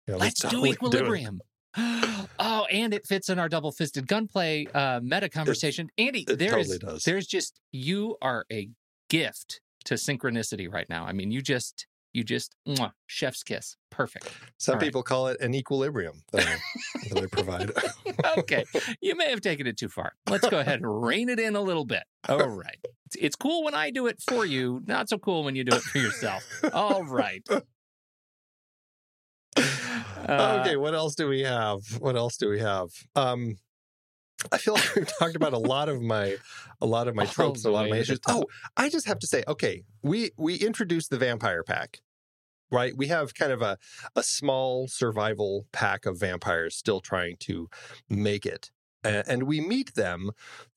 Yeah, 0.07 0.17
Let's 0.17 0.41
do 0.41 0.49
totally 0.49 0.71
it. 0.71 0.75
equilibrium. 0.75 1.41
oh, 1.77 2.67
and 2.71 2.93
it 2.93 3.07
fits 3.07 3.29
in 3.29 3.39
our 3.39 3.49
double 3.49 3.73
fisted 3.73 4.07
gunplay 4.07 4.67
uh, 4.75 5.01
meta 5.03 5.29
conversation. 5.29 5.89
Andy, 5.99 6.25
it 6.29 6.39
there's 6.39 6.69
totally 6.79 6.99
there's 7.05 7.27
just 7.27 7.61
you 7.73 8.17
are 8.21 8.45
a 8.53 8.69
gift 9.09 9.61
to 9.85 9.95
synchronicity 9.95 10.73
right 10.73 10.89
now. 10.89 11.05
I 11.05 11.13
mean, 11.13 11.31
you 11.31 11.43
just 11.43 11.87
you 12.15 12.23
just 12.23 12.55
mwah, 12.67 12.93
chef's 13.07 13.43
kiss. 13.43 13.77
Perfect. 13.91 14.31
Some 14.59 14.75
all 14.75 14.79
right. 14.79 14.85
people 14.85 15.03
call 15.03 15.27
it 15.27 15.41
an 15.41 15.55
equilibrium 15.55 16.23
that 16.33 16.47
I, 16.47 17.09
that 17.09 17.23
I 17.25 17.27
provide. 17.27 17.73
okay. 18.39 18.65
You 19.01 19.17
may 19.17 19.31
have 19.31 19.41
taken 19.41 19.67
it 19.67 19.77
too 19.77 19.89
far. 19.89 20.13
Let's 20.31 20.49
go 20.49 20.61
ahead 20.61 20.81
and 20.81 21.05
rein 21.05 21.29
it 21.29 21.41
in 21.41 21.57
a 21.57 21.61
little 21.61 21.85
bit. 21.85 22.05
All 22.29 22.49
right. 22.49 22.79
It's, 23.07 23.17
it's 23.17 23.37
cool 23.37 23.65
when 23.65 23.75
I 23.75 23.91
do 23.91 24.07
it 24.07 24.23
for 24.23 24.47
you, 24.47 24.81
not 24.87 25.09
so 25.09 25.19
cool 25.19 25.43
when 25.45 25.57
you 25.57 25.65
do 25.65 25.77
it 25.77 25.83
for 25.83 25.99
yourself. 25.99 26.45
All 26.73 27.05
right. 27.05 27.47
Uh, 30.27 30.61
okay, 30.61 30.77
what 30.77 30.95
else 30.95 31.15
do 31.15 31.29
we 31.29 31.43
have? 31.43 31.81
What 32.01 32.17
else 32.17 32.39
do 32.39 32.49
we 32.49 32.59
have? 32.59 32.89
Um, 33.15 33.59
I 34.53 34.59
feel 34.59 34.75
like 34.75 34.95
we've 34.95 35.19
talked 35.19 35.37
about 35.37 35.53
a 35.53 35.59
lot 35.59 35.89
of 35.89 36.03
my 36.03 36.37
a 36.81 36.87
lot 36.87 37.09
of 37.09 37.15
my 37.15 37.25
oh, 37.25 37.27
tropes, 37.27 37.63
the 37.63 37.71
a 37.71 37.73
lot 37.73 37.85
of 37.85 37.91
my 37.91 37.99
issues. 37.99 38.21
Oh, 38.29 38.45
I 38.77 38.89
just 38.89 39.07
have 39.07 39.19
to 39.21 39.27
say, 39.27 39.45
okay, 39.47 39.85
we 40.03 40.31
we 40.37 40.57
introduced 40.57 41.11
the 41.11 41.19
vampire 41.19 41.63
pack. 41.63 42.01
Right? 42.71 42.97
We 42.97 43.07
have 43.09 43.35
kind 43.35 43.53
of 43.53 43.63
a 43.63 43.79
a 44.17 44.23
small 44.23 44.89
survival 44.89 45.67
pack 45.73 46.07
of 46.07 46.19
vampires 46.19 46.75
still 46.75 47.01
trying 47.01 47.37
to 47.41 47.69
make 48.09 48.45
it 48.47 48.71
And 49.05 49.45
we 49.45 49.61
meet 49.61 49.95
them 49.95 50.31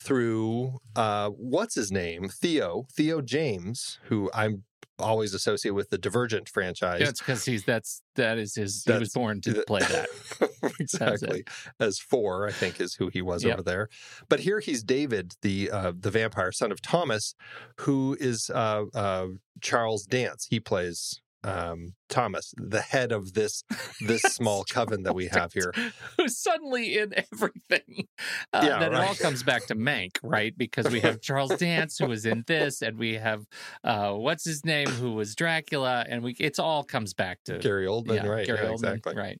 through 0.03 0.79
uh, 0.95 1.29
what's 1.29 1.75
his 1.75 1.91
name? 1.91 2.29
Theo, 2.29 2.85
Theo 2.91 3.21
James, 3.21 3.99
who 4.05 4.29
I'm 4.33 4.63
always 4.99 5.33
associate 5.35 5.71
with 5.71 5.89
the 5.91 5.97
Divergent 5.97 6.49
franchise. 6.49 7.01
Yeah, 7.01 7.09
it's 7.09 7.19
because 7.19 7.45
he's 7.45 7.63
that's 7.63 8.01
that 8.15 8.37
is 8.39 8.55
his. 8.55 8.83
he 8.83 8.91
was 8.93 9.13
born 9.13 9.41
to 9.41 9.63
play 9.67 9.81
that. 9.81 10.07
exactly 10.79 11.43
as 11.79 11.99
four 11.99 12.47
i 12.47 12.51
think 12.51 12.81
is 12.81 12.95
who 12.95 13.07
he 13.09 13.21
was 13.21 13.43
Yep. 13.43 13.53
over 13.53 13.61
there 13.63 13.89
but 14.27 14.39
here 14.41 14.59
he's 14.59 14.83
david 14.83 15.33
the 15.41 15.69
uh, 15.71 15.93
the 15.97 16.09
vampire 16.11 16.51
son 16.51 16.71
of 16.71 16.81
thomas 16.81 17.35
who 17.81 18.17
is 18.19 18.49
uh, 18.53 18.83
uh, 18.93 19.27
charles 19.61 20.03
dance 20.05 20.47
he 20.49 20.59
plays 20.59 21.21
um, 21.43 21.93
thomas 22.09 22.53
the 22.57 22.81
head 22.81 23.11
of 23.11 23.33
this 23.33 23.63
this 24.01 24.21
small 24.35 24.63
coven 24.63 25.03
that 25.03 25.13
we 25.15 25.27
have 25.27 25.53
here 25.53 25.71
Who's 26.17 26.37
suddenly 26.37 26.97
in 26.97 27.13
everything. 27.31 28.07
Uh, 28.51 28.61
Yeah, 28.63 28.79
then 28.79 28.93
it 28.93 28.95
all 28.95 29.01
right. 29.03 29.19
comes 29.19 29.43
back 29.43 29.67
to 29.67 29.75
Mank, 29.75 30.17
right? 30.23 30.53
Because 30.57 30.89
we 30.89 30.99
have 31.01 31.21
Charles 31.21 31.55
Dance 31.57 31.97
who 31.97 32.07
was 32.07 32.25
in 32.25 32.43
this, 32.47 32.81
and 32.81 32.97
we 32.97 33.13
have 33.15 33.45
uh, 33.83 34.13
what's 34.13 34.45
his 34.45 34.65
name 34.65 34.87
who 34.87 35.13
was 35.13 35.35
Dracula, 35.35 36.05
and 36.09 36.23
we 36.23 36.35
it's 36.39 36.59
all 36.59 36.83
comes 36.83 37.13
back 37.13 37.43
to 37.45 37.59
gary 37.59 37.85
oldman 37.85 38.23
yeah, 38.23 38.27
right 38.27 38.47
Gary 38.47 38.59
yeah, 38.63 38.69
Oldman, 38.69 38.95
exactly 38.95 39.15
right? 39.15 39.39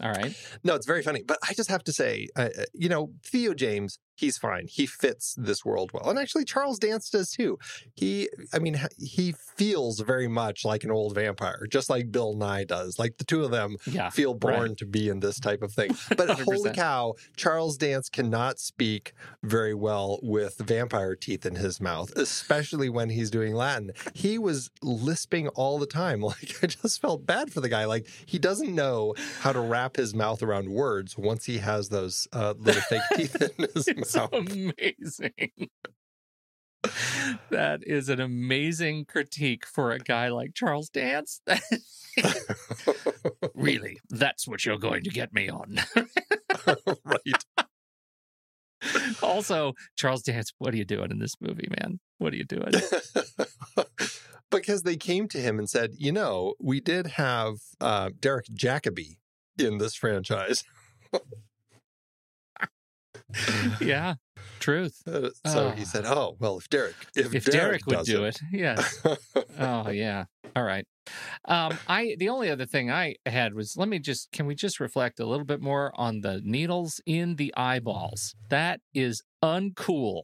All 0.00 0.10
right. 0.10 0.32
No, 0.62 0.74
it's 0.74 0.86
very 0.86 1.02
funny. 1.02 1.22
But 1.26 1.38
I 1.48 1.54
just 1.54 1.70
have 1.70 1.82
to 1.84 1.92
say, 1.92 2.28
uh, 2.36 2.50
uh, 2.56 2.64
you 2.72 2.88
know, 2.88 3.10
Theo 3.24 3.52
James, 3.52 3.98
he's 4.18 4.36
fine. 4.38 4.66
He 4.68 4.86
fits 4.86 5.34
this 5.38 5.64
world 5.64 5.90
well. 5.92 6.08
And 6.10 6.18
actually, 6.18 6.44
Charles 6.44 6.78
Dance 6.78 7.08
does 7.10 7.30
too. 7.30 7.58
He, 7.94 8.28
I 8.52 8.58
mean, 8.58 8.80
he 8.98 9.32
feels 9.56 10.00
very 10.00 10.28
much 10.28 10.64
like 10.64 10.84
an 10.84 10.90
old 10.90 11.14
vampire, 11.14 11.66
just 11.70 11.88
like 11.88 12.10
Bill 12.10 12.34
Nighy 12.34 12.66
does. 12.66 12.98
Like 12.98 13.18
the 13.18 13.24
two 13.24 13.44
of 13.44 13.50
them 13.50 13.76
Yeah, 13.86 14.10
feel 14.10 14.34
born 14.34 14.54
right. 14.70 14.76
to 14.78 14.86
be 14.86 15.08
in 15.08 15.20
this 15.20 15.38
type 15.40 15.62
of 15.62 15.72
thing. 15.72 15.90
But 16.16 16.30
holy 16.30 16.70
100%. 16.70 16.74
cow, 16.74 17.14
Charles 17.36 17.76
Dance 17.76 18.08
cannot 18.08 18.58
speak 18.58 19.12
very 19.42 19.74
well 19.74 20.18
with 20.22 20.58
vampire 20.58 21.14
teeth 21.14 21.46
in 21.46 21.54
his 21.56 21.80
mouth, 21.80 22.10
especially 22.16 22.88
when 22.88 23.10
he's 23.10 23.30
doing 23.30 23.54
Latin. 23.54 23.92
He 24.14 24.36
was 24.38 24.70
lisping 24.82 25.48
all 25.48 25.78
the 25.78 25.86
time. 25.86 26.08
Like, 26.28 26.62
I 26.62 26.66
just 26.66 27.00
felt 27.00 27.24
bad 27.26 27.52
for 27.52 27.60
the 27.60 27.68
guy. 27.68 27.84
Like, 27.86 28.06
he 28.26 28.38
doesn't 28.38 28.74
know 28.74 29.14
how 29.40 29.52
to 29.52 29.60
wrap 29.60 29.96
his 29.96 30.14
mouth 30.14 30.42
around 30.42 30.68
words 30.68 31.16
once 31.16 31.44
he 31.46 31.58
has 31.58 31.88
those 31.88 32.28
uh, 32.32 32.54
little 32.58 32.82
fake 32.82 33.00
teeth 33.16 33.34
in 33.58 33.66
his 33.74 33.88
It's 33.88 34.07
mouth. 34.14 34.32
amazing. 34.32 35.68
that 37.50 37.80
is 37.82 38.08
an 38.08 38.20
amazing 38.20 39.04
critique 39.04 39.66
for 39.66 39.92
a 39.92 39.98
guy 39.98 40.28
like 40.28 40.54
Charles 40.54 40.88
Dance. 40.88 41.40
really, 43.54 43.98
that's 44.08 44.46
what 44.46 44.64
you're 44.64 44.78
going 44.78 45.04
to 45.04 45.10
get 45.10 45.32
me 45.32 45.48
on. 45.48 45.80
right. 47.04 47.44
also, 49.22 49.74
Charles 49.96 50.22
Dance, 50.22 50.52
what 50.58 50.72
are 50.72 50.76
you 50.76 50.84
doing 50.84 51.10
in 51.10 51.18
this 51.18 51.34
movie, 51.40 51.68
man? 51.80 51.98
What 52.18 52.32
are 52.32 52.36
you 52.36 52.44
doing? 52.44 52.72
because 54.50 54.82
they 54.82 54.96
came 54.96 55.28
to 55.28 55.38
him 55.38 55.58
and 55.58 55.68
said, 55.68 55.92
you 55.96 56.12
know, 56.12 56.54
we 56.60 56.80
did 56.80 57.08
have 57.08 57.56
uh, 57.80 58.10
Derek 58.20 58.46
Jacobi 58.54 59.16
in 59.58 59.78
this 59.78 59.94
franchise. 59.94 60.64
yeah, 63.80 64.14
truth. 64.60 65.02
Uh, 65.06 65.30
so 65.46 65.68
Oh. 65.68 65.70
he 65.70 65.84
said, 65.84 66.04
"Oh 66.06 66.36
well, 66.38 66.58
if 66.58 66.68
Derek, 66.70 66.94
if, 67.16 67.34
If 67.34 67.44
Derek, 67.44 67.86
would 67.86 68.04
do 68.04 68.24
it, 68.24 68.38
yes. 68.52 69.04
Oh 69.58 69.90
yeah. 69.90 70.24
All 70.56 70.62
right. 70.64 70.86
Um, 71.44 71.76
I 71.86 72.16
the 72.18 72.28
only 72.30 72.50
other 72.50 72.66
thing 72.66 72.90
I 72.90 73.16
had 73.26 73.54
was 73.54 73.76
let 73.76 73.88
me 73.88 73.98
just 73.98 74.30
can 74.32 74.46
we 74.46 74.54
just 74.54 74.80
reflect 74.80 75.20
a 75.20 75.26
little 75.26 75.44
bit 75.46 75.60
more 75.60 75.92
on 75.94 76.20
the 76.22 76.40
needles 76.44 77.00
in 77.06 77.36
the 77.36 77.52
eyeballs? 77.56 78.34
That 78.50 78.80
is 78.94 79.22
uncool. 79.44 80.22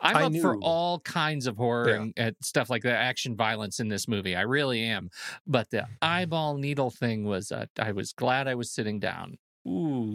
I'm 0.00 0.16
I 0.16 0.22
up 0.24 0.34
for 0.40 0.56
all 0.58 0.98
kinds 1.00 1.46
of 1.46 1.56
horror 1.56 1.88
Yeah. 1.90 1.96
and, 2.02 2.12
and 2.16 2.36
stuff 2.42 2.68
like 2.68 2.82
that, 2.82 2.96
action 2.96 3.36
violence 3.36 3.78
in 3.78 3.88
this 3.88 4.08
movie. 4.08 4.34
I 4.34 4.40
really 4.42 4.82
am. 4.82 5.10
But 5.46 5.70
the 5.70 5.86
eyeball 6.00 6.56
needle 6.56 6.90
thing 6.90 7.24
was, 7.24 7.52
uh, 7.52 7.66
I 7.78 7.92
was 7.92 8.12
glad 8.12 8.48
I 8.48 8.54
was 8.56 8.72
sitting 8.72 8.98
down. 8.98 9.38
Ooh. 9.66 10.12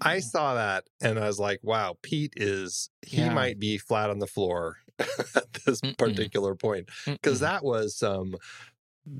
I 0.00 0.20
saw 0.20 0.54
that 0.54 0.84
and 1.00 1.18
I 1.18 1.26
was 1.26 1.38
like, 1.38 1.60
"Wow, 1.62 1.96
Pete 2.02 2.34
is 2.36 2.90
he 3.02 3.16
Yeah. 3.18 3.34
might 3.34 3.58
be 3.58 3.78
flat 3.78 4.10
on 4.10 4.18
the 4.18 4.26
floor 4.26 4.78
at 4.98 5.52
this 5.66 5.82
Mm-mm. 5.82 5.96
particular 5.98 6.54
point 6.54 6.88
because 7.22 7.40
that 7.40 7.64
was 7.64 7.96
some 7.96 8.36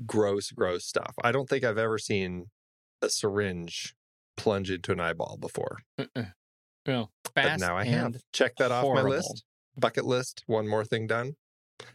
gross, 0.05 0.51
gross 0.51 0.85
stuff. 0.85 1.15
I 1.23 1.31
don't 1.31 1.49
think 1.49 1.63
I've 1.63 1.77
ever 1.77 1.97
seen 1.97 2.51
a 3.01 3.09
syringe 3.09 3.95
plunge 4.37 4.71
into 4.71 4.91
an 4.91 4.99
eyeball 4.99 5.37
before, 5.37 5.79
Well, 6.85 7.11
but 7.35 7.55
now 7.55 7.77
I 7.77 7.85
and 7.85 8.15
have. 8.15 8.21
Check 8.33 8.55
that 8.57 8.71
off 8.71 8.87
my 8.93 9.01
list, 9.01 9.43
bucket 9.77 10.05
list. 10.05 10.43
One 10.47 10.67
more 10.67 10.85
thing 10.85 11.07
done. 11.07 11.35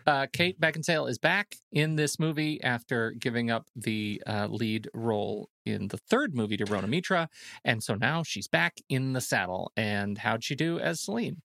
Uh, 0.07 0.27
Kate 0.33 0.61
Beckinsale 0.61 1.09
is 1.09 1.19
back 1.19 1.57
in 1.73 1.97
this 1.97 2.19
movie 2.19 2.63
after 2.63 3.13
giving 3.13 3.51
up 3.51 3.67
the 3.75 4.23
uh, 4.27 4.47
lead 4.51 4.89
role 4.95 5.49
in 5.65 5.89
the 5.89 5.97
third 5.97 6.35
movie 6.35 6.57
to 6.57 6.65
Rhona 6.65 6.89
Mitra, 6.89 7.29
and 7.65 7.83
so 7.83 7.95
now 7.95 8.23
she's 8.23 8.49
back 8.49 8.79
in 8.89 9.13
the 9.13 9.21
saddle. 9.21 9.73
And 9.77 10.19
how'd 10.19 10.45
she 10.45 10.55
do 10.55 10.79
as 10.79 11.01
Selene? 11.01 11.43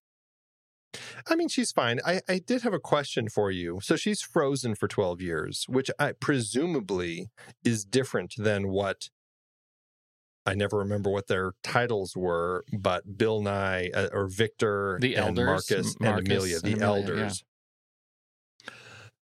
I 1.30 1.36
mean, 1.36 1.50
she's 1.50 1.72
fine. 1.72 2.00
I, 2.06 2.22
I 2.30 2.40
did 2.40 2.62
have 2.62 2.74
a 2.74 2.80
question 2.80 3.28
for 3.30 3.52
you. 3.52 3.80
So 3.82 3.96
she's 3.96 4.22
frozen 4.22 4.76
for 4.76 4.88
12 4.88 5.22
years, 5.22 5.66
which 5.68 5.92
I 6.00 6.14
presumably 6.14 7.28
is 7.64 7.84
different 7.84 8.34
than 8.38 8.70
what 8.70 9.10
I 10.46 10.54
never 10.54 10.78
remember 10.78 11.10
what 11.10 11.28
their 11.28 11.54
titles 11.64 12.16
were, 12.16 12.64
but 12.72 13.18
Bill 13.18 13.42
Nighy 13.42 13.90
uh, 13.96 14.10
or 14.14 14.28
Viktor 14.28 15.00
The 15.02 15.16
and 15.16 15.40
elders, 15.40 15.70
Marcus, 15.70 16.00
Marcus 16.00 16.20
and 16.20 16.28
Amelia, 16.28 16.60
the 16.60 16.74
and 16.74 16.82
Amelia, 16.82 17.02
elders. 17.02 17.44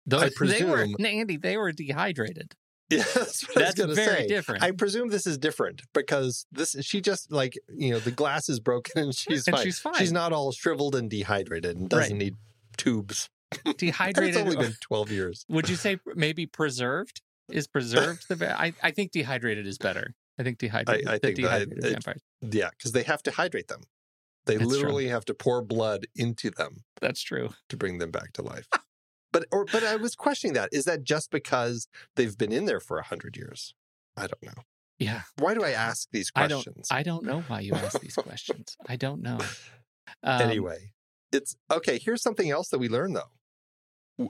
Those, 0.10 0.22
I 0.22 0.30
they 0.46 0.64
were 0.64 0.78
presume- 0.78 1.06
Andy. 1.06 1.38
They 1.38 1.58
were 1.58 1.72
dehydrated. 1.72 2.54
Yeah, 2.92 3.04
that's 3.14 3.48
what 3.48 3.58
I 3.58 3.66
was 3.68 3.76
That's 3.76 3.96
very 4.00 4.22
say. 4.24 4.28
different. 4.28 4.64
I 4.64 4.72
presume 4.72 5.10
this 5.10 5.28
is 5.28 5.38
different 5.38 5.84
because 5.94 6.48
this 6.52 6.76
she 6.82 7.02
just 7.02 7.32
like 7.32 7.54
you 7.72 7.92
know 7.92 8.00
the 8.00 8.10
glass 8.10 8.50
is 8.50 8.60
broken 8.60 8.94
and 9.04 9.14
she's 9.16 9.46
And 9.48 9.56
fine. 9.58 9.64
she's 9.64 9.78
fine. 9.78 9.94
She's 10.00 10.12
not 10.12 10.34
all 10.34 10.52
shriveled 10.52 10.96
and 10.96 11.08
dehydrated 11.08 11.78
and 11.78 11.88
doesn't 11.88 12.14
Right. 12.14 12.18
need 12.18 12.36
tubes. 12.78 13.30
Dehydrated. 13.78 14.36
it's 14.36 14.44
only 14.44 14.56
been 14.56 14.74
twelve 14.82 15.12
years. 15.12 15.46
Would 15.50 15.70
you 15.70 15.76
say 15.76 16.00
maybe 16.16 16.48
preserved? 16.48 17.22
Is 17.52 17.68
preserved 17.68 18.26
the? 18.28 18.60
I 18.60 18.74
I 18.82 18.90
think 18.90 19.12
dehydrated 19.12 19.68
is 19.68 19.78
better. 19.78 20.16
I 20.40 20.44
think 20.44 20.58
dehydrated. 20.58 21.08
I 21.08 21.12
the 21.14 21.20
think 21.20 21.36
that 21.36 21.42
dehydrated 21.44 21.86
it- 21.86 21.92
vampires. 21.92 22.22
Yeah, 22.42 22.70
because 22.76 22.94
they 22.94 23.04
have 23.04 23.22
to 23.22 23.30
hydrate 23.32 23.68
them. 23.68 23.82
They 24.48 24.56
That's 24.58 24.68
true. 24.68 24.78
literally 24.78 25.10
have 25.10 25.26
to 25.26 25.36
pour 25.36 25.62
blood 25.62 26.08
into 26.16 26.50
them 26.50 26.86
That's 27.02 27.22
true. 27.22 27.50
to 27.70 27.78
bring 27.78 28.00
them 28.00 28.10
back 28.10 28.34
to 28.34 28.42
life. 28.42 28.68
But 29.32 29.46
or 29.52 29.66
but 29.66 29.84
I 29.84 29.96
was 29.96 30.16
questioning 30.16 30.54
that. 30.54 30.70
Is 30.72 30.86
that 30.86 31.04
just 31.04 31.32
because 31.32 31.88
they've 32.16 32.38
been 32.38 32.52
in 32.52 32.66
there 32.66 32.80
for 32.80 32.98
a 32.98 33.04
hundred 33.04 33.38
years? 33.38 33.74
I 34.18 34.28
don't 34.28 34.44
know. 34.44 34.64
Yeah. 34.98 35.22
Why 35.38 35.54
do 35.54 35.64
I 35.64 35.72
ask 35.72 36.10
these 36.12 36.32
I 36.36 36.48
don't. 36.48 36.64
questions? 36.64 36.88
I 36.92 37.04
don't 37.04 37.24
know 37.24 37.42
why 37.48 37.62
you 37.62 37.74
ask 37.74 38.00
these 38.02 38.16
questions. 38.16 38.76
I 38.88 38.96
don't 38.96 39.22
know. 39.22 39.40
Um, 40.24 40.42
anyway, 40.42 40.92
it's 41.32 41.56
okay. 41.72 42.00
Here's 42.00 42.22
something 42.22 42.50
else 42.50 42.70
that 42.70 42.80
we 42.80 42.90
learned 42.90 43.16
though. 43.16 44.30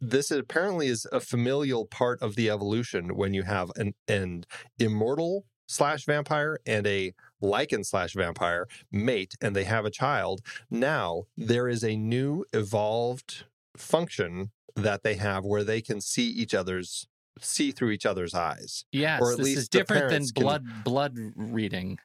This 0.00 0.30
apparently 0.30 0.86
is 0.86 1.06
a 1.10 1.18
familial 1.18 1.86
part 1.86 2.22
of 2.22 2.36
the 2.36 2.48
evolution 2.48 3.16
when 3.16 3.34
you 3.34 3.42
have 3.42 3.72
an, 3.74 3.94
an 4.06 4.44
immortal 4.78 5.46
slash 5.66 6.04
vampire 6.04 6.60
and 6.64 6.86
a 6.86 7.12
Lycan 7.42 7.84
slash 7.84 8.14
vampire 8.14 8.68
mate 8.92 9.34
and 9.40 9.56
they 9.56 9.64
have 9.64 9.84
a 9.84 9.90
child. 9.90 10.42
Now 10.70 11.24
there 11.36 11.68
is 11.68 11.82
a 11.82 11.96
new 11.96 12.44
evolved 12.52 13.44
function 13.76 14.50
that 14.74 15.02
they 15.02 15.14
have 15.14 15.44
where 15.44 15.64
they 15.64 15.80
can 15.80 16.00
see 16.00 16.28
each 16.28 16.54
other's 16.54 17.06
see 17.40 17.70
through 17.70 17.90
each 17.90 18.06
other's 18.06 18.34
eyes. 18.34 18.84
Yes, 18.92 19.20
or 19.20 19.32
at 19.32 19.38
this 19.38 19.44
least 19.46 19.58
is 19.58 19.68
different 19.68 20.02
than 20.02 20.08
parents 20.10 20.32
can- 20.32 20.42
blood 20.42 20.64
blood 20.84 21.16
reading. 21.36 21.98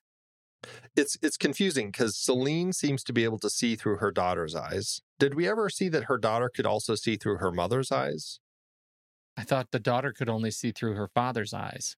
It's 0.95 1.17
it's 1.21 1.37
confusing 1.37 1.87
because 1.87 2.15
Selene 2.17 2.71
seems 2.71 3.03
to 3.05 3.13
be 3.13 3.23
able 3.23 3.39
to 3.39 3.49
see 3.49 3.75
through 3.75 3.97
her 3.97 4.11
daughter's 4.11 4.53
eyes. 4.55 5.01
Did 5.19 5.33
we 5.33 5.47
ever 5.47 5.69
see 5.69 5.89
that 5.89 6.03
her 6.03 6.17
daughter 6.17 6.49
could 6.53 6.65
also 6.67 6.95
see 6.95 7.15
through 7.17 7.37
her 7.37 7.51
mother's 7.51 7.91
eyes? 7.91 8.39
I 9.37 9.43
thought 9.43 9.71
the 9.71 9.79
daughter 9.79 10.11
could 10.13 10.29
only 10.29 10.51
see 10.51 10.71
through 10.71 10.93
her 10.95 11.07
father's 11.07 11.53
eyes. 11.53 11.95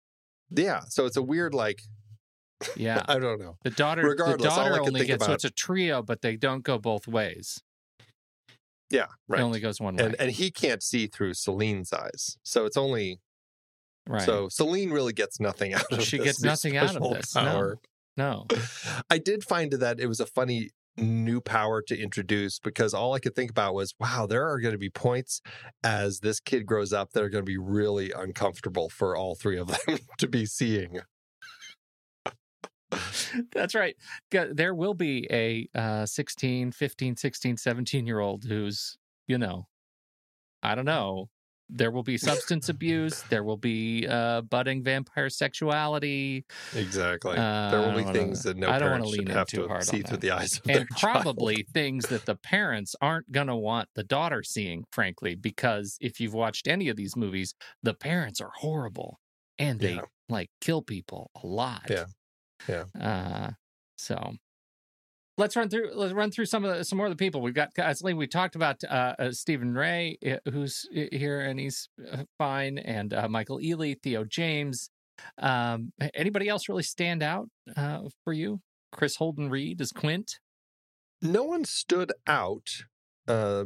Yeah, 0.49 0.81
so 0.87 1.05
it's 1.05 1.17
a 1.17 1.21
weird 1.21 1.53
like 1.53 1.81
Yeah, 2.77 3.03
I 3.09 3.19
don't 3.19 3.39
know. 3.41 3.57
the 3.63 3.71
daughter. 3.71 4.03
Regardless, 4.03 4.41
the 4.41 4.47
daughter 4.47 4.79
only 4.81 5.05
gets 5.05 5.25
so 5.25 5.33
it's 5.33 5.43
a 5.43 5.49
trio, 5.49 6.01
but 6.01 6.21
they 6.21 6.37
don't 6.37 6.63
go 6.63 6.77
both 6.77 7.07
ways. 7.07 7.61
Yeah, 8.93 9.07
right. 9.27 9.41
It 9.41 9.43
only 9.43 9.59
goes 9.59 9.81
one 9.81 9.95
way. 9.95 10.05
and 10.05 10.15
and 10.19 10.31
he 10.31 10.51
can't 10.51 10.83
see 10.83 11.07
through 11.07 11.33
Selene's 11.33 11.91
eyes, 11.91 12.37
so 12.43 12.65
it's 12.65 12.77
only 12.77 13.19
right. 14.07 14.21
so 14.21 14.47
Celine 14.49 14.91
really 14.91 15.13
gets 15.13 15.39
nothing 15.39 15.73
out 15.73 15.91
of 15.91 16.03
She 16.03 16.17
this 16.17 16.25
gets 16.25 16.43
nothing 16.43 16.77
out 16.77 16.95
of 16.95 17.01
this, 17.13 17.35
no. 17.35 17.75
No. 18.15 18.45
I 19.09 19.17
did 19.17 19.43
find 19.43 19.71
that 19.73 19.99
it 19.99 20.05
was 20.05 20.19
a 20.19 20.27
funny 20.27 20.69
new 20.95 21.41
power 21.41 21.81
to 21.81 21.99
introduce 21.99 22.59
because 22.59 22.93
all 22.93 23.13
I 23.13 23.19
could 23.19 23.35
think 23.35 23.49
about 23.49 23.73
was, 23.73 23.95
wow, 23.99 24.27
there 24.27 24.47
are 24.47 24.59
going 24.59 24.73
to 24.73 24.79
be 24.79 24.91
points 24.91 25.41
as 25.83 26.19
this 26.19 26.39
kid 26.39 26.67
grows 26.67 26.93
up 26.93 27.13
that 27.13 27.23
are 27.23 27.29
going 27.29 27.43
to 27.43 27.49
be 27.49 27.57
really 27.57 28.11
uncomfortable 28.11 28.89
for 28.89 29.15
all 29.15 29.33
three 29.33 29.57
of 29.57 29.67
them 29.67 29.97
to 30.19 30.27
be 30.27 30.45
seeing. 30.45 30.99
That's 33.51 33.75
right. 33.75 33.95
There 34.31 34.73
will 34.75 34.93
be 34.93 35.27
a 35.31 35.67
uh, 35.77 36.05
16, 36.05 36.71
15, 36.71 37.15
16, 37.15 37.57
17 37.57 38.05
year 38.07 38.19
old 38.19 38.43
who's, 38.45 38.97
you 39.27 39.37
know, 39.37 39.67
I 40.61 40.75
don't 40.75 40.85
know. 40.85 41.29
There 41.69 41.91
will 41.91 42.03
be 42.03 42.17
substance 42.17 42.69
abuse. 42.69 43.23
There 43.29 43.43
will 43.43 43.57
be 43.57 44.05
uh, 44.07 44.41
budding 44.41 44.83
vampire 44.83 45.29
sexuality. 45.29 46.45
Exactly. 46.75 47.35
Uh, 47.37 47.71
there 47.71 47.79
will 47.79 47.97
be 47.97 48.03
things 48.11 48.45
wanna- 48.45 48.53
that 48.53 48.57
no 48.57 48.69
I 48.69 48.79
don't 48.79 48.91
wanna 48.91 49.07
should 49.15 49.29
have 49.29 49.47
to 49.47 49.77
see 49.81 50.01
through 50.01 50.17
the 50.17 50.31
eyes 50.31 50.57
of 50.57 50.63
And 50.67 50.75
their 50.75 50.85
child. 50.97 51.23
probably 51.23 51.65
things 51.73 52.07
that 52.09 52.25
the 52.25 52.35
parents 52.35 52.95
aren't 53.01 53.31
going 53.31 53.47
to 53.47 53.55
want 53.55 53.89
the 53.95 54.03
daughter 54.03 54.43
seeing, 54.43 54.83
frankly, 54.91 55.35
because 55.35 55.97
if 56.01 56.19
you've 56.19 56.33
watched 56.33 56.67
any 56.67 56.89
of 56.89 56.95
these 56.97 57.15
movies, 57.15 57.55
the 57.81 57.93
parents 57.93 58.39
are 58.41 58.51
horrible 58.57 59.19
and 59.57 59.79
they 59.79 59.95
Yeah. 59.95 60.01
like 60.29 60.49
kill 60.61 60.81
people 60.81 61.31
a 61.41 61.47
lot. 61.47 61.83
Yeah. 61.89 62.05
Yeah. 62.67 62.85
Uh, 62.99 63.51
so 63.97 64.33
let's 65.37 65.55
run 65.55 65.69
through 65.69 65.91
let's 65.93 66.13
run 66.13 66.31
through 66.31 66.45
some 66.45 66.63
of 66.65 66.77
the, 66.77 66.83
some 66.83 66.97
more 66.97 67.07
of 67.07 67.11
the 67.11 67.17
people 67.17 67.41
we've 67.41 67.53
got. 67.53 67.73
Kathleen, 67.73 68.17
we 68.17 68.27
talked 68.27 68.55
about 68.55 68.83
uh, 68.83 69.15
uh, 69.19 69.31
Stephen 69.31 69.73
Rea, 69.73 70.17
who's 70.51 70.85
here 70.91 71.41
and 71.41 71.59
he's 71.59 71.89
uh, 72.11 72.23
fine, 72.37 72.77
and 72.77 73.13
uh, 73.13 73.27
Michael 73.27 73.59
Ealy, 73.59 73.95
Theo 74.01 74.23
James. 74.23 74.89
Um, 75.37 75.93
anybody 76.13 76.49
else 76.49 76.67
really 76.67 76.83
stand 76.83 77.21
out 77.21 77.49
uh, 77.75 78.01
for 78.23 78.33
you? 78.33 78.61
Kris 78.91 79.15
Holden-Ried 79.15 79.81
is 79.81 79.91
Quint. 79.91 80.39
no 81.21 81.43
one 81.43 81.65
stood 81.65 82.11
out 82.27 82.67
uh, 83.27 83.63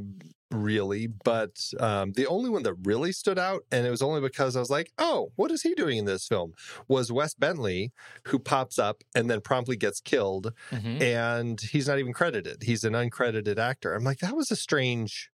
really, 0.52 1.08
but 1.08 1.58
um, 1.80 2.14
the 2.14 2.28
only 2.28 2.50
one 2.50 2.64
that 2.64 2.74
really 2.84 3.12
stood 3.12 3.38
out, 3.40 3.64
and 3.72 3.86
it 3.86 3.90
was 3.90 4.02
only 4.02 4.22
because 4.22 4.56
I 4.56 4.60
was 4.60 4.70
like, 4.70 4.92
oh, 4.98 5.32
what 5.36 5.52
is 5.52 5.62
he 5.62 5.74
doing 5.74 5.98
in 5.98 6.06
this 6.06 6.28
film? 6.28 6.54
Was 6.88 7.12
Wes 7.12 7.34
Bentley, 7.34 7.92
who 8.28 8.40
pops 8.40 8.80
up 8.80 9.04
and 9.16 9.30
then 9.30 9.42
promptly 9.42 9.76
gets 9.76 10.00
killed, 10.00 10.54
Mhm. 10.72 11.02
and 11.02 11.60
he's 11.62 11.88
not 11.88 12.00
even 12.00 12.14
credited. 12.14 12.64
He's 12.64 12.84
an 12.84 12.94
uncredited 12.94 13.58
actor. 13.60 13.94
I'm 13.94 14.04
like, 14.04 14.20
that 14.20 14.36
was 14.36 14.50
a 14.52 14.56
strange 14.56 15.30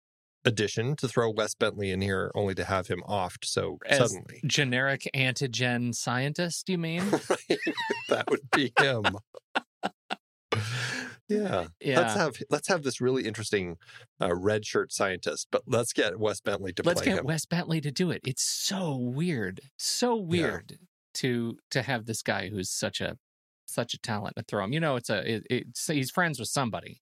addition 0.44 0.96
to 0.96 1.08
throw 1.08 1.30
Wes 1.30 1.54
Bentley 1.54 1.90
in 1.90 2.00
here 2.00 2.30
only 2.34 2.54
to 2.54 2.64
have 2.64 2.86
him 2.86 3.02
offed 3.08 3.44
so 3.44 3.78
As 3.86 3.98
suddenly. 3.98 4.40
generic 4.46 5.08
antigen 5.14 5.94
scientist, 5.94 6.68
you 6.68 6.78
mean? 6.78 7.02
that 8.08 8.24
would 8.30 8.48
be 8.52 8.72
him. 8.78 9.04
Yeah. 11.28 11.66
Yeah. 11.80 12.00
Let's 12.00 12.14
have 12.14 12.36
let's 12.50 12.68
have 12.68 12.82
this 12.82 13.00
really 13.00 13.24
interesting 13.24 13.76
uh, 14.20 14.34
red 14.34 14.64
shirt 14.64 14.92
scientist, 14.92 15.48
but 15.50 15.62
let's 15.66 15.92
get 15.92 16.18
Wes 16.18 16.40
Bentley 16.40 16.72
to 16.74 16.82
Let's 16.82 17.02
play 17.02 17.12
get 17.12 17.20
him. 17.20 17.26
Wes 17.26 17.44
Bentley 17.44 17.80
to 17.80 17.90
do 17.90 18.10
it. 18.10 18.22
It's 18.26 18.42
so 18.42 18.96
weird, 18.96 19.60
so 19.76 20.16
weird 20.16 20.78
to 21.14 21.58
to 21.70 21.82
have 21.82 22.06
this 22.06 22.22
guy 22.22 22.48
who's 22.48 22.70
such 22.70 23.00
a 23.00 23.16
such 23.66 23.94
a 23.94 23.98
talent 23.98 24.36
to 24.36 24.42
throw 24.42 24.64
him. 24.64 24.72
You 24.72 24.80
know, 24.80 24.96
it's 24.96 25.10
a 25.10 25.36
it, 25.36 25.46
it's 25.50 25.86
he's 25.86 26.10
friends 26.10 26.38
with 26.38 26.48
somebody 26.48 27.00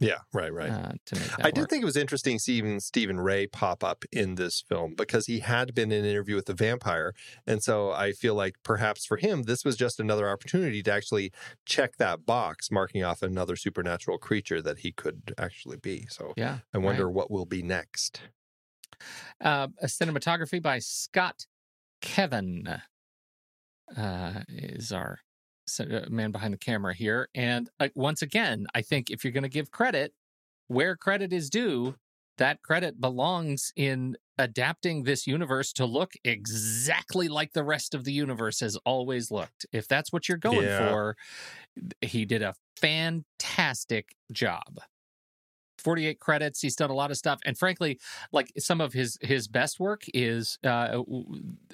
yeah, 0.00 0.18
right, 0.32 0.52
right. 0.52 0.70
uh, 0.70 0.92
to 1.06 1.14
make 1.14 1.44
I 1.44 1.50
did 1.50 1.68
think 1.68 1.82
it 1.82 1.86
was 1.86 1.96
interesting 1.96 2.38
seeing 2.38 2.80
Stephen 2.80 3.20
Rea 3.20 3.46
pop 3.46 3.84
up 3.84 4.04
in 4.10 4.36
this 4.36 4.62
film 4.66 4.94
because 4.96 5.26
he 5.26 5.40
had 5.40 5.74
been 5.74 5.92
in 5.92 6.04
an 6.04 6.10
interview 6.10 6.34
with 6.36 6.46
the 6.46 6.54
vampire. 6.54 7.12
And 7.46 7.62
so 7.62 7.92
I 7.92 8.12
feel 8.12 8.34
like 8.34 8.54
perhaps 8.64 9.04
for 9.04 9.18
him, 9.18 9.42
this 9.42 9.64
was 9.64 9.76
just 9.76 10.00
another 10.00 10.28
opportunity 10.28 10.82
to 10.82 10.92
actually 10.92 11.32
check 11.66 11.96
that 11.98 12.24
box, 12.24 12.70
marking 12.70 13.04
off 13.04 13.20
another 13.20 13.56
supernatural 13.56 14.16
creature 14.16 14.62
that 14.62 14.78
he 14.78 14.90
could 14.90 15.34
actually 15.36 15.76
be. 15.76 16.06
So 16.08 16.32
yeah, 16.36 16.58
I 16.74 16.78
wonder 16.78 17.06
right. 17.06 17.14
what 17.14 17.30
will 17.30 17.46
be 17.46 17.62
next. 17.62 18.22
Uh, 19.40 19.68
a 19.80 19.86
cinematography 19.86 20.62
by 20.62 20.78
Scott 20.78 21.46
Kevan 22.00 22.80
uh, 23.96 24.40
is 24.48 24.92
our 24.92 25.18
man 26.08 26.32
behind 26.32 26.54
the 26.54 26.58
camera 26.58 26.94
here. 26.94 27.28
And 27.34 27.68
uh, 27.78 27.88
once 27.94 28.22
again, 28.22 28.66
I 28.74 28.82
think 28.82 29.10
if 29.10 29.22
you're 29.22 29.32
going 29.32 29.42
to 29.42 29.48
give 29.48 29.70
credit 29.70 30.14
where 30.68 30.96
credit 30.96 31.32
is 31.32 31.50
due, 31.50 31.96
that 32.38 32.62
credit 32.62 33.00
belongs 33.00 33.72
in 33.76 34.16
adapting 34.38 35.02
this 35.02 35.26
universe 35.26 35.72
to 35.74 35.84
look 35.84 36.14
exactly 36.24 37.28
like 37.28 37.52
the 37.52 37.64
rest 37.64 37.94
of 37.94 38.04
the 38.04 38.12
universe 38.12 38.60
has 38.60 38.76
always 38.86 39.30
looked. 39.30 39.66
If 39.72 39.86
that's 39.86 40.12
what 40.12 40.28
you're 40.28 40.38
going 40.38 40.68
Yeah. 40.68 40.78
for, 40.78 41.16
he 42.00 42.24
did 42.24 42.42
a 42.42 42.54
fantastic 42.76 44.14
job. 44.32 44.80
48 45.80 46.20
credits 46.20 46.60
he's 46.60 46.76
done 46.76 46.90
a 46.90 46.94
lot 46.94 47.10
of 47.10 47.16
stuff 47.16 47.40
and 47.44 47.58
frankly 47.58 47.98
like 48.32 48.52
some 48.58 48.80
of 48.80 48.92
his 48.92 49.18
his 49.20 49.48
best 49.48 49.80
work 49.80 50.02
is 50.14 50.58
uh 50.64 51.02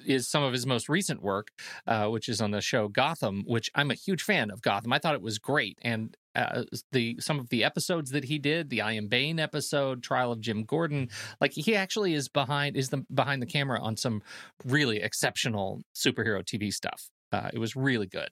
is 0.05 0.27
some 0.27 0.43
of 0.43 0.53
his 0.53 0.65
most 0.65 0.89
recent 0.89 1.21
work 1.21 1.49
uh 1.85 2.07
which 2.07 2.29
is 2.29 2.41
on 2.41 2.51
the 2.51 2.61
show 2.61 2.87
Gotham 2.87 3.43
which 3.45 3.69
I'm 3.75 3.91
a 3.91 3.95
huge 3.95 4.23
fan 4.23 4.51
of 4.51 4.61
Gotham. 4.61 4.93
I 4.93 4.99
thought 4.99 5.15
it 5.15 5.21
was 5.21 5.37
great 5.37 5.77
and 5.81 6.15
uh, 6.35 6.63
the 6.91 7.17
some 7.19 7.39
of 7.39 7.49
the 7.49 7.63
episodes 7.63 8.11
that 8.11 8.25
he 8.25 8.37
did 8.37 8.69
the 8.69 8.81
I 8.81 8.93
am 8.93 9.07
Bane 9.07 9.39
episode 9.39 10.03
Trial 10.03 10.31
of 10.31 10.41
Jim 10.41 10.63
Gordon 10.63 11.09
like 11.41 11.53
he 11.53 11.75
actually 11.75 12.13
is 12.13 12.29
behind 12.29 12.77
is 12.77 12.89
the 12.89 13.03
behind 13.13 13.41
the 13.41 13.47
camera 13.47 13.79
on 13.81 13.97
some 13.97 14.21
really 14.65 14.97
exceptional 15.01 15.81
superhero 15.95 16.43
TV 16.43 16.71
stuff. 16.71 17.09
Uh 17.31 17.49
it 17.53 17.59
was 17.59 17.75
really 17.75 18.07
good. 18.07 18.29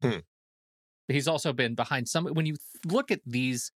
Hmm. 0.00 0.18
he's 1.08 1.26
also 1.26 1.52
been 1.52 1.74
behind 1.74 2.08
some 2.08 2.26
when 2.26 2.46
you 2.46 2.54
look 2.86 3.10
at 3.10 3.20
these 3.26 3.72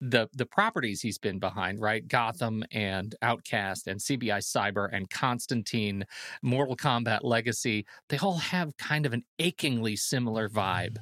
the 0.00 0.28
the 0.32 0.46
properties 0.46 1.00
he's 1.00 1.18
been 1.18 1.38
behind, 1.38 1.80
right? 1.80 2.06
Gotham 2.06 2.64
and 2.72 3.14
Outcast 3.22 3.86
and 3.86 4.00
CSI 4.00 4.40
Cyber 4.40 4.88
and 4.92 5.08
Constantine, 5.10 6.04
Mortal 6.42 6.76
Kombat 6.76 7.20
Legacy, 7.22 7.86
they 8.08 8.18
all 8.18 8.38
have 8.38 8.76
kind 8.76 9.06
of 9.06 9.12
an 9.12 9.24
achingly 9.38 9.96
similar 9.96 10.48
vibe 10.48 10.98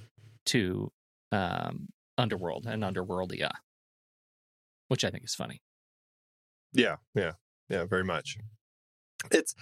to 0.46 0.90
um, 1.30 1.88
Underworld 2.16 2.66
and 2.66 2.82
Underworldia, 2.82 3.50
which 4.88 5.04
I 5.04 5.10
think 5.10 5.24
is 5.24 5.34
funny. 5.34 5.62
Yeah, 6.72 6.96
yeah, 7.14 7.32
yeah, 7.68 7.84
very 7.84 8.04
much. 8.04 8.36
It's 9.30 9.54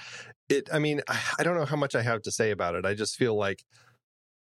it. 0.49 0.69
I 0.73 0.79
mean, 0.79 1.03
I 1.09 1.19
I 1.39 1.43
don't 1.43 1.57
know 1.57 1.67
how 1.67 1.77
much 1.77 1.95
I 1.95 2.03
have 2.03 2.23
to 2.23 2.33
say 2.33 2.51
about 2.51 2.75
it. 2.75 2.87
I 2.87 2.95
just 2.95 3.17
feel 3.17 3.37
like 3.37 3.65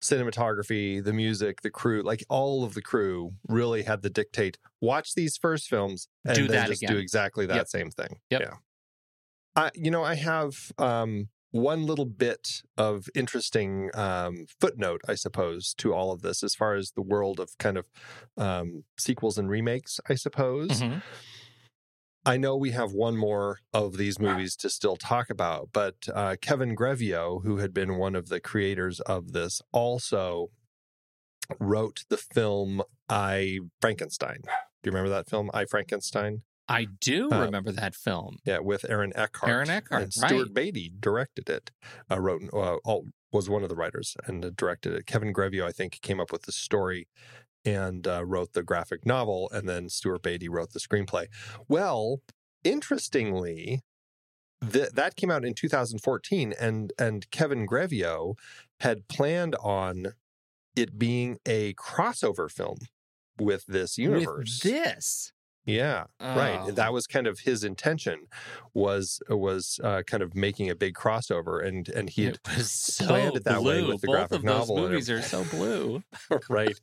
cinematography, 0.02 1.02
the 1.02 1.12
music, 1.12 1.62
the 1.62 1.70
crew, 1.70 2.02
like 2.02 2.24
all 2.28 2.64
of 2.64 2.74
the 2.74 2.82
crew, 2.82 3.32
really 3.48 3.82
had 3.82 4.02
to 4.02 4.10
dictate. 4.10 4.58
Watch 4.80 5.14
these 5.14 5.36
first 5.36 5.68
films 5.68 6.08
and 6.24 6.34
Do 6.36 6.42
then 6.48 6.56
that 6.56 6.68
just 6.68 6.82
again. 6.82 6.94
do 6.96 7.00
exactly 7.00 7.46
that 7.46 7.56
Yep. 7.56 7.68
same 7.68 7.90
thing. 7.90 8.18
Yep. 8.30 8.40
Yeah. 8.40 8.54
I, 9.56 9.70
you 9.74 9.90
know, 9.90 10.04
I 10.04 10.14
have 10.14 10.72
um, 10.78 11.28
one 11.50 11.84
little 11.84 12.04
bit 12.06 12.62
of 12.78 13.08
interesting 13.14 13.90
um, 13.94 14.46
footnote, 14.60 15.00
I 15.08 15.16
suppose, 15.16 15.74
to 15.78 15.92
all 15.92 16.12
of 16.12 16.22
this, 16.22 16.42
as 16.44 16.54
far 16.54 16.74
as 16.76 16.92
the 16.92 17.02
world 17.02 17.40
of 17.40 17.50
kind 17.58 17.76
of 17.76 17.86
um, 18.36 18.84
sequels 18.98 19.36
and 19.38 19.50
remakes. 19.50 19.98
I 20.08 20.14
suppose. 20.14 20.80
Mhm. 20.80 21.02
I 22.24 22.36
know 22.36 22.56
we 22.56 22.72
have 22.72 22.92
one 22.92 23.16
more 23.16 23.60
of 23.72 23.96
these 23.96 24.18
movies 24.18 24.54
to 24.56 24.68
still 24.68 24.96
talk 24.96 25.30
about, 25.30 25.70
but 25.72 25.94
uh, 26.14 26.36
Kevin 26.40 26.76
Grevioux, 26.76 27.42
who 27.44 27.56
had 27.58 27.72
been 27.72 27.96
one 27.96 28.14
of 28.14 28.28
the 28.28 28.40
creators 28.40 29.00
of 29.00 29.32
this, 29.32 29.62
also 29.72 30.50
wrote 31.58 32.04
the 32.10 32.18
film 32.18 32.82
I 33.08 33.60
Frankenstein. 33.80 34.40
Do 34.44 34.90
you 34.90 34.92
remember 34.92 35.10
that 35.10 35.28
film, 35.30 35.50
I 35.54 35.64
Frankenstein? 35.64 36.42
I 36.68 36.86
do 37.00 37.30
Uh, 37.32 37.40
remember 37.40 37.72
that 37.72 37.94
film. 37.94 38.36
Yeah, 38.44 38.60
with 38.60 38.84
Aaron 38.88 39.12
Eckhart. 39.16 39.50
Aaron 39.50 39.70
Eckhart, 39.70 40.02
and 40.02 40.12
Stuart 40.12 40.44
right. 40.44 40.54
Beattie 40.54 40.92
directed 41.00 41.48
it. 41.48 41.70
Uh, 42.10 42.20
wrote 42.20 42.42
uh, 42.52 42.76
all, 42.84 43.06
was 43.32 43.48
one 43.50 43.62
of 43.62 43.68
the 43.68 43.74
writers 43.74 44.16
and 44.26 44.54
directed 44.56 44.92
it. 44.92 45.06
Kevin 45.06 45.32
Grevioux, 45.32 45.64
I 45.64 45.72
think, 45.72 46.00
came 46.00 46.20
up 46.20 46.30
with 46.30 46.42
the 46.42 46.52
story 46.52 47.08
and 47.64 48.06
uh, 48.06 48.24
wrote 48.24 48.52
the 48.52 48.62
graphic 48.62 49.04
novel, 49.04 49.50
and 49.52 49.68
then 49.68 49.88
Stuart 49.88 50.22
Beattie 50.22 50.48
wrote 50.48 50.72
the 50.72 50.80
screenplay. 50.80 51.26
Well, 51.68 52.20
interestingly, 52.64 53.82
th- 54.68 54.90
that 54.90 55.16
came 55.16 55.30
out 55.30 55.44
in 55.44 55.54
2014, 55.54 56.54
and 56.58 56.92
and 56.98 57.30
Kevin 57.30 57.66
Grevioux 57.66 58.34
had 58.80 59.08
planned 59.08 59.56
on 59.56 60.14
it 60.76 60.98
being 60.98 61.38
a 61.46 61.74
crossover 61.74 62.50
film 62.50 62.78
with 63.38 63.66
this 63.66 63.98
universe. 63.98 64.60
With 64.62 64.72
this, 64.72 65.32
Yeah, 65.70 66.04
Oh. 66.20 66.36
right. 66.36 66.74
That 66.74 66.92
was 66.92 67.06
kind 67.06 67.26
of 67.26 67.40
his 67.40 67.64
intention 67.64 68.26
was 68.74 69.20
was 69.28 69.80
uh, 69.82 70.02
kind 70.06 70.22
of 70.22 70.34
making 70.34 70.70
a 70.70 70.74
big 70.74 70.94
crossover, 70.94 71.64
and 71.64 71.88
and 71.88 72.10
he 72.10 72.24
had 72.24 72.38
so 72.60 73.06
planned 73.06 73.36
it 73.36 73.44
that 73.44 73.58
blue. 73.60 73.68
way 73.68 73.82
with 73.82 74.00
the 74.00 74.06
Both 74.08 74.14
graphic 74.16 74.36
of 74.38 74.42
those 74.42 74.68
novel 74.68 74.78
and 74.78 74.90
movies 74.90 75.10
are 75.10 75.22
so 75.22 75.44
blue. 75.44 76.02
right. 76.48 76.78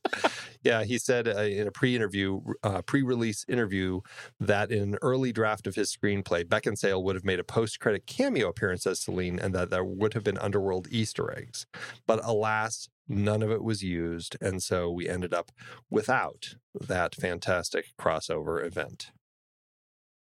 Yeah, 0.64 0.84
he 0.84 0.98
said 0.98 1.28
uh, 1.28 1.42
in 1.42 1.68
a 1.68 1.72
pre-interview, 1.72 2.42
uh, 2.64 2.82
pre-release 2.82 3.46
interview, 3.48 4.02
that 4.40 4.72
in 4.72 4.94
an 4.94 4.98
early 5.02 5.32
draft 5.32 5.68
of 5.68 5.76
his 5.76 5.96
screenplay, 5.96 6.44
Beckinsale 6.44 7.02
would 7.04 7.16
have 7.16 7.26
made 7.26 7.40
a 7.40 7.44
post-credit 7.44 8.06
cameo 8.06 8.50
appearance 8.50 8.86
as 8.88 9.00
Selene, 9.00 9.40
and 9.40 9.54
that 9.56 9.70
there 9.70 9.84
would 9.84 10.14
have 10.14 10.24
been 10.24 10.38
underworld 10.38 10.88
Easter 10.92 11.32
eggs. 11.38 11.66
But 12.06 12.20
alas, 12.24 12.90
none 13.08 13.42
of 13.42 13.52
it 13.52 13.64
was 13.64 13.84
used, 13.84 14.38
and 14.42 14.62
so 14.62 14.90
we 14.90 15.08
ended 15.08 15.34
up 15.34 15.52
without 15.90 16.56
that 16.80 17.16
fantastic 17.16 17.88
crossover 18.00 18.66
event. 18.66 19.12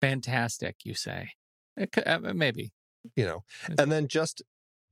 Fantastic, 0.01 0.77
you 0.83 0.93
say? 0.93 1.31
Uh, 2.05 2.19
maybe. 2.33 2.71
You 3.15 3.25
know, 3.25 3.43
and 3.77 3.91
then 3.91 4.07
just 4.07 4.41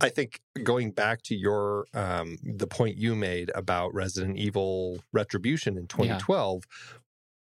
I 0.02 0.10
think 0.10 0.40
going 0.64 0.92
back 0.92 1.22
to 1.24 1.36
your 1.36 1.88
um, 1.94 2.38
the 2.44 2.68
point 2.68 2.98
you 2.98 3.16
made 3.16 3.52
about 3.56 3.94
Resident 3.94 4.38
Evil 4.38 5.00
Retribution 5.12 5.78
in 5.78 5.88
2012, 5.88 6.64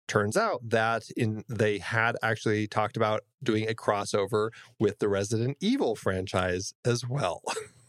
turns 0.08 0.36
out 0.36 0.60
that 0.68 1.10
in 1.16 1.44
they 1.48 1.78
had 1.78 2.18
actually 2.22 2.68
talked 2.68 2.98
about 2.98 3.22
doing 3.42 3.70
a 3.70 3.74
crossover 3.74 4.50
with 4.80 5.00
the 5.00 5.08
Resident 5.08 5.58
Evil 5.62 5.96
franchise 5.96 6.74
as 6.84 7.08
well. 7.08 7.42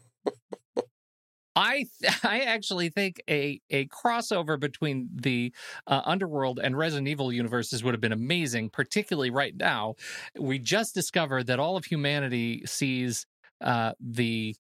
I 1.55 1.87
th- 2.01 2.19
I 2.25 2.41
actually 2.41 2.89
think 2.89 3.23
a 3.29 3.61
a 3.71 3.87
crossover 3.89 4.59
between 4.59 5.09
the 5.15 5.53
uh, 5.87 6.03
Underworld 6.05 6.61
and 6.63 6.77
Resident 6.77 7.09
Evil 7.09 7.33
universes 7.33 7.83
would 7.85 7.95
have 7.95 8.01
been 8.01 8.13
amazing, 8.13 8.71
particularly 8.71 9.31
right 9.31 9.57
now. 9.57 9.95
We 10.39 10.59
just 10.59 10.95
discovered 10.95 11.47
that 11.47 11.59
all 11.59 11.77
of 11.77 11.85
humanity 11.85 12.63
sees 12.67 13.27
uh, 13.61 13.93
the 14.01 14.57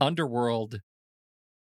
Underworld 0.00 0.80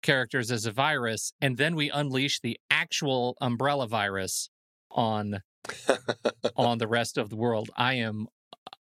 characters 0.01 0.51
as 0.51 0.65
a 0.65 0.71
virus, 0.71 1.33
and 1.41 1.57
then 1.57 1.75
we 1.75 1.89
unleash 1.89 2.39
the 2.41 2.59
actual 2.69 3.37
Umbrella 3.41 3.87
virus 3.87 4.49
on 4.91 5.41
on 6.55 6.77
the 6.77 6.87
rest 6.87 7.17
of 7.17 7.29
the 7.29 7.35
world. 7.35 7.69
I 7.75 7.95
am 7.95 8.27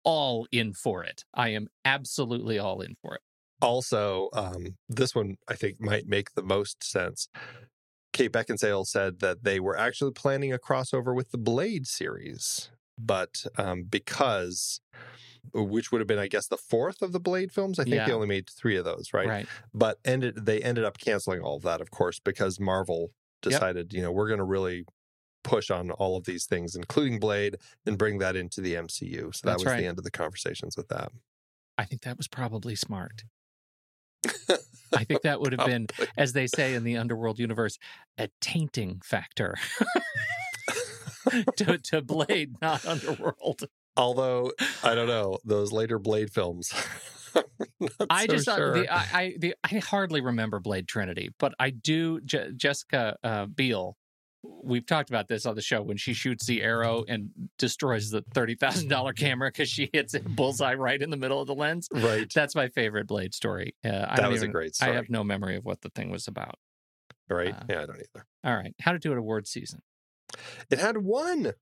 all 0.04 0.48
in 0.52 0.74
for 0.74 1.04
it. 1.04 1.26
I 1.34 1.50
am 1.50 1.68
absolutely 1.86 2.58
all 2.60 2.82
in 2.82 2.96
for 3.02 3.16
it. 3.16 3.22
Also, 3.62 4.30
um, 4.34 4.78
this 4.90 5.14
one 5.16 5.36
I 5.48 5.56
think 5.56 5.80
might 5.80 6.08
make 6.08 6.34
the 6.34 6.44
most 6.44 6.84
sense. 6.84 7.28
Kate 8.14 8.32
Beckinsale 8.32 8.86
said 8.86 9.20
that 9.20 9.44
they 9.44 9.60
were 9.60 9.78
actually 9.78 10.12
planning 10.12 10.52
a 10.52 10.58
crossover 10.58 11.16
with 11.16 11.32
the 11.32 11.38
Blade 11.38 11.88
series, 11.88 12.70
but 12.98 13.46
um, 13.58 13.84
because 13.84 14.82
which 15.54 15.92
would 15.92 16.00
have 16.02 16.08
been, 16.08 16.20
I 16.20 16.28
guess, 16.28 16.48
the 16.48 16.58
fourth 16.58 17.02
of 17.02 17.14
the 17.14 17.20
Blade 17.20 17.52
films. 17.52 17.80
I 17.80 17.84
think 17.84 17.96
Yeah. 17.96 18.06
they 18.06 18.14
only 18.14 18.28
made 18.28 18.50
three 18.50 18.76
of 18.78 18.86
those, 18.86 19.14
right? 19.14 19.28
Right. 19.28 19.48
But 19.74 19.98
ended 20.06 20.46
they 20.46 20.62
ended 20.62 20.84
up 20.84 20.98
canceling 20.98 21.42
all 21.42 21.58
of 21.58 21.64
that, 21.64 21.82
of 21.82 21.92
course, 21.92 22.20
because 22.20 22.60
Marvel 22.60 23.12
Yep. 23.44 23.54
decided, 23.54 23.94
you 23.94 24.02
know, 24.02 24.12
we're 24.12 24.28
going 24.28 24.38
to 24.40 24.44
really 24.46 24.86
push 25.44 25.72
on 25.72 25.92
all 25.92 26.18
of 26.18 26.26
these 26.26 26.46
things, 26.46 26.76
including 26.76 27.20
Blade, 27.20 27.58
and 27.86 27.98
bring 27.98 28.20
that 28.20 28.36
into 28.36 28.62
the 28.62 28.76
MCU. 28.76 29.32
So 29.34 29.48
that 29.48 29.58
was 29.58 29.66
right. 29.66 29.80
the 29.80 29.88
end 29.88 29.98
of 29.98 30.04
the 30.04 30.12
conversations 30.12 30.78
with 30.78 30.88
that. 30.90 31.12
I 31.78 31.86
think 31.86 32.04
that 32.04 32.18
was 32.18 32.28
probably 32.28 32.76
smart. 32.76 33.24
I 34.94 35.04
think 35.04 35.22
that 35.22 35.40
would 35.40 35.54
have 35.54 35.66
been, 35.66 35.88
as 36.18 36.34
they 36.34 36.48
say 36.48 36.74
in 36.74 36.84
the 36.84 36.98
underworld 36.98 37.40
universe, 37.40 37.78
a 38.18 38.30
tainting 38.42 39.02
factor 39.04 39.56
to, 41.58 41.78
to 41.78 42.02
Blade, 42.02 42.56
not 42.62 42.86
Underworld. 42.86 43.64
Although 43.98 44.52
I 44.84 44.96
don't 44.96 45.08
know 45.08 45.38
those 45.44 45.72
later 45.72 46.00
Blade 46.00 46.32
films. 46.32 46.74
I 48.10 48.26
so 48.26 48.34
just 48.34 48.46
thought 48.46 48.58
sure. 48.58 48.74
the, 48.74 48.94
I 48.94 49.06
I, 49.14 49.36
the, 49.38 49.56
I 49.64 49.78
hardly 49.80 50.22
remember 50.22 50.60
Blade 50.60 50.88
Trinity, 50.88 51.32
but 51.40 51.54
I 51.60 51.70
do. 51.72 52.20
Je- 52.22 52.52
Jessica 52.56 53.18
uh, 53.24 53.46
Biel. 53.46 53.98
We've 54.44 54.86
talked 54.86 55.10
about 55.10 55.28
this 55.28 55.46
on 55.46 55.54
the 55.56 55.62
show 55.62 55.82
when 55.84 55.98
she 55.98 56.14
shoots 56.14 56.46
the 56.48 56.62
arrow 56.64 57.04
and 57.08 57.30
destroys 57.60 58.10
the 58.10 58.24
thirty 58.34 58.56
thousand 58.56 58.88
dollar 58.90 59.14
camera 59.14 59.50
because 59.50 59.70
she 59.70 59.90
hits 59.94 60.14
it 60.16 60.26
bullseye 60.26 60.74
right 60.74 61.00
in 61.02 61.10
the 61.12 61.18
middle 61.18 61.40
of 61.40 61.48
the 61.48 61.54
lens. 61.56 61.88
right. 61.94 62.32
That's 62.34 62.56
my 62.56 62.68
favorite 62.70 63.08
Blade 63.08 63.34
story. 63.36 63.76
Uh, 63.86 64.16
That 64.16 64.30
was 64.30 64.42
a 64.42 64.46
even- 64.46 64.52
great 64.52 64.76
I 64.82 64.88
have 64.94 65.10
no 65.10 65.24
memory 65.24 65.58
of 65.58 65.66
what 65.66 65.82
the 65.82 65.90
thing 65.90 66.10
was 66.10 66.28
about. 66.28 66.56
Right. 67.30 67.54
uh, 67.54 67.64
yeah, 67.70 67.82
I 67.84 67.86
don't 67.86 67.98
either. 67.98 68.26
All 68.44 68.56
right, 68.56 68.74
how 68.82 68.92
to 68.94 69.00
do 69.00 69.12
it 69.12 69.18
award 69.18 69.48
season? 69.48 69.82
It 70.70 70.80
had 70.80 70.98
one. 70.98 71.54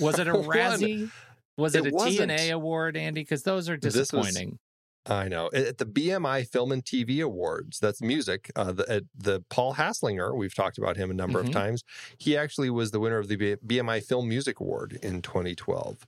Was 0.00 0.18
it 0.18 0.26
a 0.26 0.32
Razzie? 0.32 1.10
Was 1.58 1.74
it, 1.74 1.84
It 1.86 1.92
a 1.92 1.94
wasn't. 1.94 2.30
TNA 2.30 2.52
award, 2.52 2.96
Andy? 2.96 3.20
Because 3.20 3.42
those 3.42 3.68
are 3.68 3.76
disappointing. 3.76 4.58
I 5.06 5.26
know. 5.28 5.50
At 5.52 5.78
the 5.78 5.84
BMI 5.86 6.46
Film 6.48 6.70
and 6.70 6.84
TV 6.84 7.20
Awards, 7.24 7.80
that's 7.80 8.00
music. 8.00 8.52
Uh, 8.54 8.70
the, 8.72 8.88
at 8.88 9.02
the 9.16 9.40
Paul 9.50 9.74
Haslinger, 9.74 10.36
we've 10.36 10.54
talked 10.54 10.78
about 10.78 10.96
him 10.96 11.10
a 11.10 11.14
number 11.14 11.42
Mhm. 11.42 11.46
of 11.48 11.52
times. 11.52 11.82
He 12.18 12.36
actually 12.36 12.70
was 12.70 12.92
the 12.92 13.00
winner 13.00 13.18
of 13.18 13.26
the 13.28 13.36
BMI 13.36 14.00
Film 14.00 14.28
Music 14.28 14.60
Award 14.60 14.98
in 15.02 15.20
2012. 15.20 16.06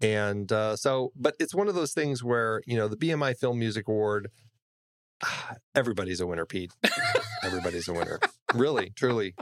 And 0.00 0.50
uh, 0.50 0.76
so, 0.76 1.12
but 1.14 1.36
it's 1.38 1.54
one 1.54 1.68
of 1.68 1.74
those 1.74 1.92
things 1.92 2.24
where, 2.24 2.62
you 2.66 2.76
know, 2.78 2.88
the 2.88 2.96
BMI 2.96 3.36
Film 3.36 3.58
Music 3.58 3.86
Award, 3.86 4.30
ah, 5.22 5.56
everybody's 5.74 6.20
a 6.20 6.26
winner, 6.26 6.46
Pete. 6.46 6.72
everybody's 7.42 7.88
a 7.88 7.92
winner. 7.92 8.18
Really, 8.54 8.90
truly. 8.96 9.34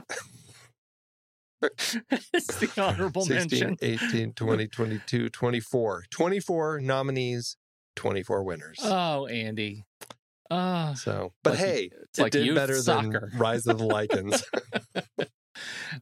it's 1.61 2.57
the 2.57 2.69
honorable 2.77 3.23
16, 3.23 3.59
mention. 3.59 3.77
18, 3.81 4.33
20, 4.33 4.67
22, 4.67 5.29
24. 5.29 6.03
24 6.09 6.81
nominees, 6.81 7.57
24 7.95 8.43
winners. 8.43 8.79
Oh, 8.83 9.25
Andy. 9.27 9.85
Oh, 10.51 10.93
So, 10.95 11.33
but 11.43 11.51
Like- 11.51 11.59
hey, 11.59 11.89
it's 12.03 12.19
it 12.19 12.21
like 12.23 12.31
did 12.31 12.55
better 12.55 12.75
soccer. 12.75 13.29
than 13.31 13.39
Rise 13.39 13.67
of 13.67 13.77
the 13.77 13.85
Lycans. 13.85 14.41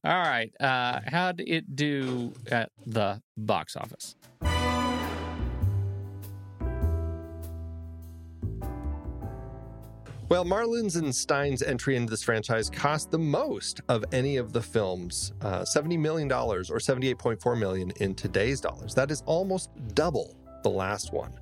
all 0.03 0.21
right. 0.21 0.51
Uh, 0.59 1.01
how 1.05 1.31
did 1.33 1.49
it 1.49 1.75
do 1.75 2.33
at 2.49 2.71
the 2.85 3.21
box 3.35 3.75
office? 3.75 4.15
well, 10.29 10.43
Mårlind's 10.43 10.97
and 10.97 11.15
Stein's 11.15 11.61
entry 11.63 11.95
into 11.95 12.09
this 12.09 12.21
franchise 12.21 12.69
cost 12.69 13.11
the 13.11 13.17
most 13.19 13.79
of 13.88 14.03
any 14.11 14.35
of 14.35 14.51
the 14.51 14.61
films, 14.61 15.31
uh, 15.41 15.61
$70 15.61 15.97
million 15.97 16.29
or 16.29 16.59
78.4 16.63 17.57
million 17.57 17.91
in 18.01 18.13
today's 18.13 18.59
dollars. 18.59 18.93
That 18.93 19.09
is 19.09 19.23
almost 19.25 19.69
double 19.93 20.35
the 20.63 20.69
last 20.69 21.13
one. 21.13 21.33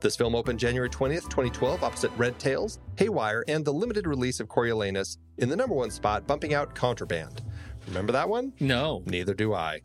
This 0.00 0.16
film 0.16 0.34
opened 0.34 0.58
January 0.58 0.88
20th, 0.88 1.28
2012, 1.28 1.84
opposite 1.84 2.10
Red 2.16 2.38
Tails, 2.38 2.78
Haywire, 2.96 3.44
and 3.48 3.64
the 3.64 3.72
limited 3.72 4.06
release 4.06 4.40
of 4.40 4.48
Coriolanus 4.48 5.18
in 5.36 5.50
the 5.50 5.56
number 5.56 5.74
one 5.74 5.90
spot, 5.90 6.26
bumping 6.26 6.54
out 6.54 6.74
Contraband. 6.74 7.42
Remember 7.86 8.12
that 8.12 8.28
one? 8.28 8.54
No. 8.60 9.02
Neither 9.04 9.34
do 9.34 9.52
I. 9.52 9.82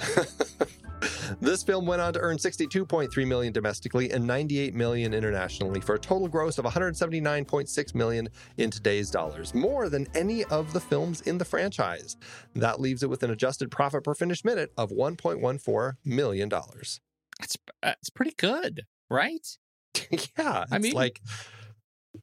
this 1.40 1.62
film 1.62 1.86
went 1.86 2.00
on 2.00 2.14
to 2.14 2.20
earn 2.20 2.38
62.3 2.38 3.26
million 3.26 3.52
domestically 3.52 4.10
and 4.10 4.26
98 4.26 4.74
million 4.74 5.12
internationally 5.12 5.80
for 5.80 5.94
a 5.94 5.98
total 5.98 6.28
gross 6.28 6.56
of 6.56 6.64
179.6 6.64 7.94
million 7.94 8.28
in 8.56 8.70
today's 8.70 9.10
dollars, 9.10 9.54
more 9.54 9.90
than 9.90 10.06
any 10.14 10.44
of 10.44 10.72
the 10.72 10.80
films 10.80 11.20
in 11.22 11.36
the 11.36 11.44
franchise. 11.44 12.16
That 12.54 12.80
leaves 12.80 13.02
it 13.02 13.10
with 13.10 13.22
an 13.22 13.30
adjusted 13.30 13.70
profit 13.70 14.04
per 14.04 14.14
finished 14.14 14.44
minute 14.44 14.72
of 14.78 14.90
1.14 14.90 15.96
million 16.04 16.48
dollars. 16.48 17.00
It's, 17.42 17.56
it's 17.82 18.10
pretty 18.10 18.34
good, 18.36 18.84
right? 19.10 19.46
yeah, 20.38 20.64
I 20.70 20.78
mean, 20.78 20.94
like 20.94 21.20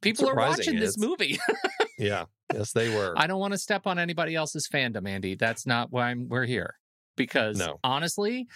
People 0.00 0.28
are 0.28 0.34
watching 0.34 0.78
this 0.78 0.98
movie. 0.98 1.38
yeah, 1.98 2.24
yes 2.52 2.72
they 2.72 2.94
were. 2.94 3.14
I 3.16 3.26
don't 3.26 3.40
want 3.40 3.52
to 3.52 3.58
step 3.58 3.86
on 3.86 3.98
anybody 3.98 4.34
else's 4.34 4.68
fandom, 4.72 5.08
Andy. 5.08 5.34
That's 5.34 5.66
not 5.66 5.90
why 5.90 6.10
I'm, 6.10 6.28
we're 6.28 6.44
here. 6.46 6.74
Because 7.16 7.58
No. 7.58 7.78
honestly, 7.82 8.46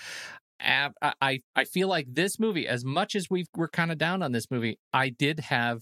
I, 0.60 0.90
I 1.20 1.40
I 1.56 1.64
feel 1.64 1.88
like 1.88 2.06
this 2.08 2.38
movie, 2.38 2.68
as 2.68 2.84
much 2.84 3.16
as 3.16 3.26
we 3.28 3.46
we're 3.56 3.68
kind 3.68 3.90
of 3.90 3.98
down 3.98 4.22
on 4.22 4.32
this 4.32 4.50
movie, 4.50 4.78
I 4.92 5.08
did 5.08 5.40
have 5.40 5.80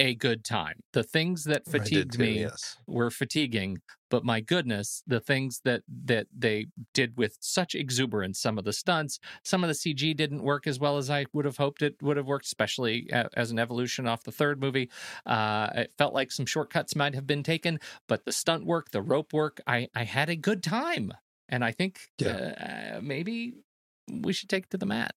a 0.00 0.14
good 0.14 0.44
time. 0.44 0.80
The 0.92 1.02
things 1.02 1.44
that 1.44 1.64
fatigued 1.66 2.14
too, 2.14 2.18
me 2.18 2.40
yes. 2.40 2.76
were 2.86 3.10
fatiguing, 3.10 3.78
but 4.10 4.24
my 4.24 4.40
goodness, 4.40 5.02
the 5.06 5.20
things 5.20 5.60
that 5.64 5.82
that 6.04 6.26
they 6.36 6.66
did 6.92 7.16
with 7.16 7.36
such 7.40 7.74
exuberance, 7.74 8.40
some 8.40 8.58
of 8.58 8.64
the 8.64 8.72
stunts, 8.72 9.18
some 9.44 9.62
of 9.62 9.68
the 9.68 9.74
CG 9.74 10.16
didn't 10.16 10.42
work 10.42 10.66
as 10.66 10.78
well 10.78 10.98
as 10.98 11.10
I 11.10 11.26
would 11.32 11.44
have 11.44 11.56
hoped 11.56 11.82
it 11.82 11.96
would 12.02 12.16
have 12.16 12.26
worked, 12.26 12.46
especially 12.46 13.08
as 13.12 13.50
an 13.50 13.58
evolution 13.58 14.06
off 14.06 14.24
the 14.24 14.32
third 14.32 14.60
movie. 14.60 14.90
Uh, 15.26 15.70
it 15.74 15.92
felt 15.96 16.14
like 16.14 16.32
some 16.32 16.46
shortcuts 16.46 16.96
might 16.96 17.14
have 17.14 17.26
been 17.26 17.42
taken, 17.42 17.78
but 18.08 18.24
the 18.24 18.32
stunt 18.32 18.66
work, 18.66 18.90
the 18.90 19.02
rope 19.02 19.32
work, 19.32 19.60
I 19.66 19.88
I 19.94 20.04
had 20.04 20.28
a 20.28 20.36
good 20.36 20.62
time, 20.62 21.12
and 21.48 21.64
I 21.64 21.72
think 21.72 22.00
uh, 22.24 23.00
maybe 23.02 23.54
we 24.10 24.32
should 24.32 24.48
take 24.48 24.64
it 24.64 24.70
to 24.70 24.78
the 24.78 24.86
mat 24.86 25.14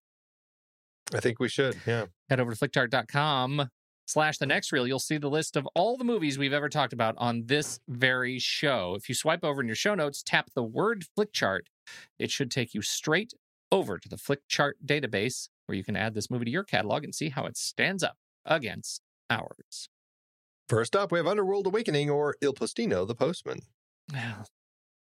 I 1.14 1.20
think 1.20 1.38
we 1.38 1.48
should. 1.48 1.76
Yeah. 1.86 2.06
head 2.28 2.40
over 2.40 2.54
to 2.54 2.68
flickchart.com 2.68 3.70
slash 4.08 4.38
the 4.38 4.46
next 4.46 4.72
reel 4.72 4.86
you'll 4.86 4.98
see 4.98 5.18
the 5.18 5.30
list 5.30 5.56
of 5.56 5.66
all 5.74 5.96
the 5.96 6.04
movies 6.04 6.38
we've 6.38 6.52
ever 6.52 6.68
talked 6.68 6.92
about 6.92 7.14
on 7.18 7.44
this 7.46 7.78
very 7.88 8.38
show 8.38 8.94
if 8.96 9.08
you 9.08 9.14
swipe 9.14 9.44
over 9.44 9.60
in 9.60 9.66
your 9.66 9.76
show 9.76 9.94
notes 9.94 10.22
tap 10.22 10.50
the 10.54 10.62
word 10.62 11.04
flickchart 11.16 11.62
it 12.18 12.30
should 12.30 12.50
take 12.50 12.74
you 12.74 12.82
straight 12.82 13.32
over 13.70 13.98
to 13.98 14.08
the 14.08 14.16
flickchart 14.16 14.72
database 14.84 15.48
where 15.66 15.76
you 15.76 15.84
can 15.84 15.96
add 15.96 16.14
this 16.14 16.30
movie 16.30 16.46
to 16.46 16.50
your 16.50 16.64
catalog 16.64 17.04
and 17.04 17.14
see 17.14 17.28
how 17.28 17.44
it 17.44 17.56
stands 17.56 18.02
up 18.02 18.16
against 18.44 19.02
ours 19.30 19.88
First 20.68 20.94
up, 20.94 21.10
we 21.10 21.18
have 21.18 21.26
Underworld 21.26 21.66
Awakening 21.66 22.10
or 22.10 22.36
Il 22.42 22.52
Postino, 22.52 23.06
the 23.06 23.14
Postman. 23.14 23.60
well 24.12 24.46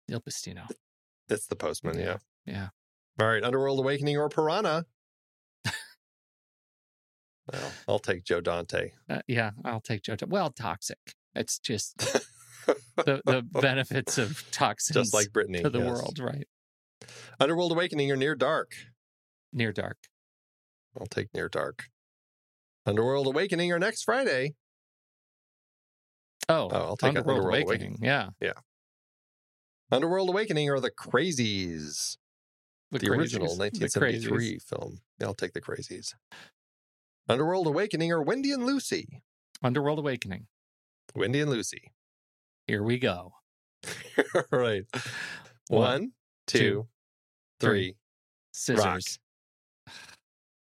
il 0.08 0.22
Postino. 0.22 0.68
It's 1.28 1.48
the 1.48 1.56
Postman, 1.56 2.00
yeah. 2.00 2.18
yeah 2.46 2.70
All 3.20 3.28
right, 3.28 3.44
Underworld 3.44 3.80
Awakening 3.80 4.18
or 4.18 4.30
Piranha. 4.30 4.86
Well, 7.52 7.72
I'll 7.88 8.00
take 8.00 8.24
Joe 8.24 8.42
Dante. 8.42 8.92
uh, 9.10 9.22
yeah 9.28 9.52
i'll 9.66 9.82
take 9.82 10.04
joe 10.04 10.16
well 10.28 10.52
toxic 10.52 10.98
it's 11.36 11.60
just 11.60 11.98
the 12.98 13.22
the 13.26 13.42
benefits 13.52 14.18
of 14.18 14.44
toxins 14.52 14.96
Just 14.96 15.14
like 15.14 15.32
Brittany. 15.34 15.62
to 15.64 15.70
the 15.70 15.80
yes. 15.80 15.88
world 15.88 16.20
right 16.20 16.48
Underworld 17.40 17.72
Awakening 17.72 18.12
or 18.12 18.16
Near 18.18 18.36
Dark. 18.36 18.74
near 19.54 19.72
dark 19.72 19.98
I'll 21.00 21.08
take 21.08 21.34
Near 21.34 21.48
Dark. 21.50 21.86
Underworld 22.86 23.28
Awakening 23.28 23.72
or 23.72 23.78
Next 23.80 24.04
Friday. 24.04 24.56
Oh, 26.50 26.68
Oh, 26.72 26.78
I'll 26.78 26.98
take 26.98 27.10
Underworld, 27.10 27.38
Underworld 27.40 27.64
Awakening. 27.68 28.00
Yeah. 28.02 28.30
Yeah. 28.42 28.54
Underworld 29.92 30.30
Awakening 30.30 30.70
or 30.70 30.80
The 30.80 30.90
Crazies? 30.92 32.18
The, 32.92 33.08
original. 33.12 33.56
The 33.56 33.70
1973 33.70 34.58
Crazies. 34.58 34.64
film. 34.64 35.00
I'll 35.22 35.36
take 35.36 35.54
The 35.54 35.62
Crazies. 35.62 36.16
Underworld 37.30 37.68
Awakening 37.68 38.12
or 38.12 38.24
Wendy 38.24 38.52
and 38.52 38.66
Lucy? 38.66 39.22
Underworld 39.62 40.00
Awakening. 40.00 40.48
Wendy 41.16 41.40
and 41.42 41.52
Lucy. 41.52 41.92
Here 42.66 42.84
we 42.84 42.98
go. 42.98 43.34
All 44.36 44.44
right. 44.52 44.84
One, 45.70 46.14
two, 46.48 46.60
two, 46.60 46.88
three. 47.60 47.96
Scissors. 48.52 49.20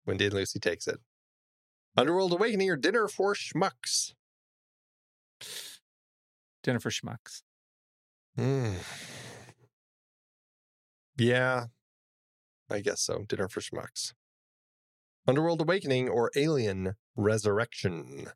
Wendy 0.05 0.25
and 0.25 0.33
Lucy 0.33 0.59
takes 0.59 0.87
it. 0.87 0.99
Underworld 1.97 2.33
Awakening 2.33 2.69
or 2.69 2.77
Dinner 2.77 3.07
for 3.07 3.33
Schmucks? 3.33 4.13
Dinner 6.63 6.79
for 6.79 6.91
Schmucks. 6.91 7.41
Hmm. 8.35 8.73
Yeah, 11.17 11.65
I 12.69 12.79
guess 12.79 13.01
so. 13.01 13.25
Dinner 13.27 13.47
for 13.47 13.59
Schmucks. 13.59 14.13
Underworld 15.27 15.61
Awakening 15.61 16.09
or 16.09 16.31
Alien 16.35 16.95
Resurrection? 17.15 18.27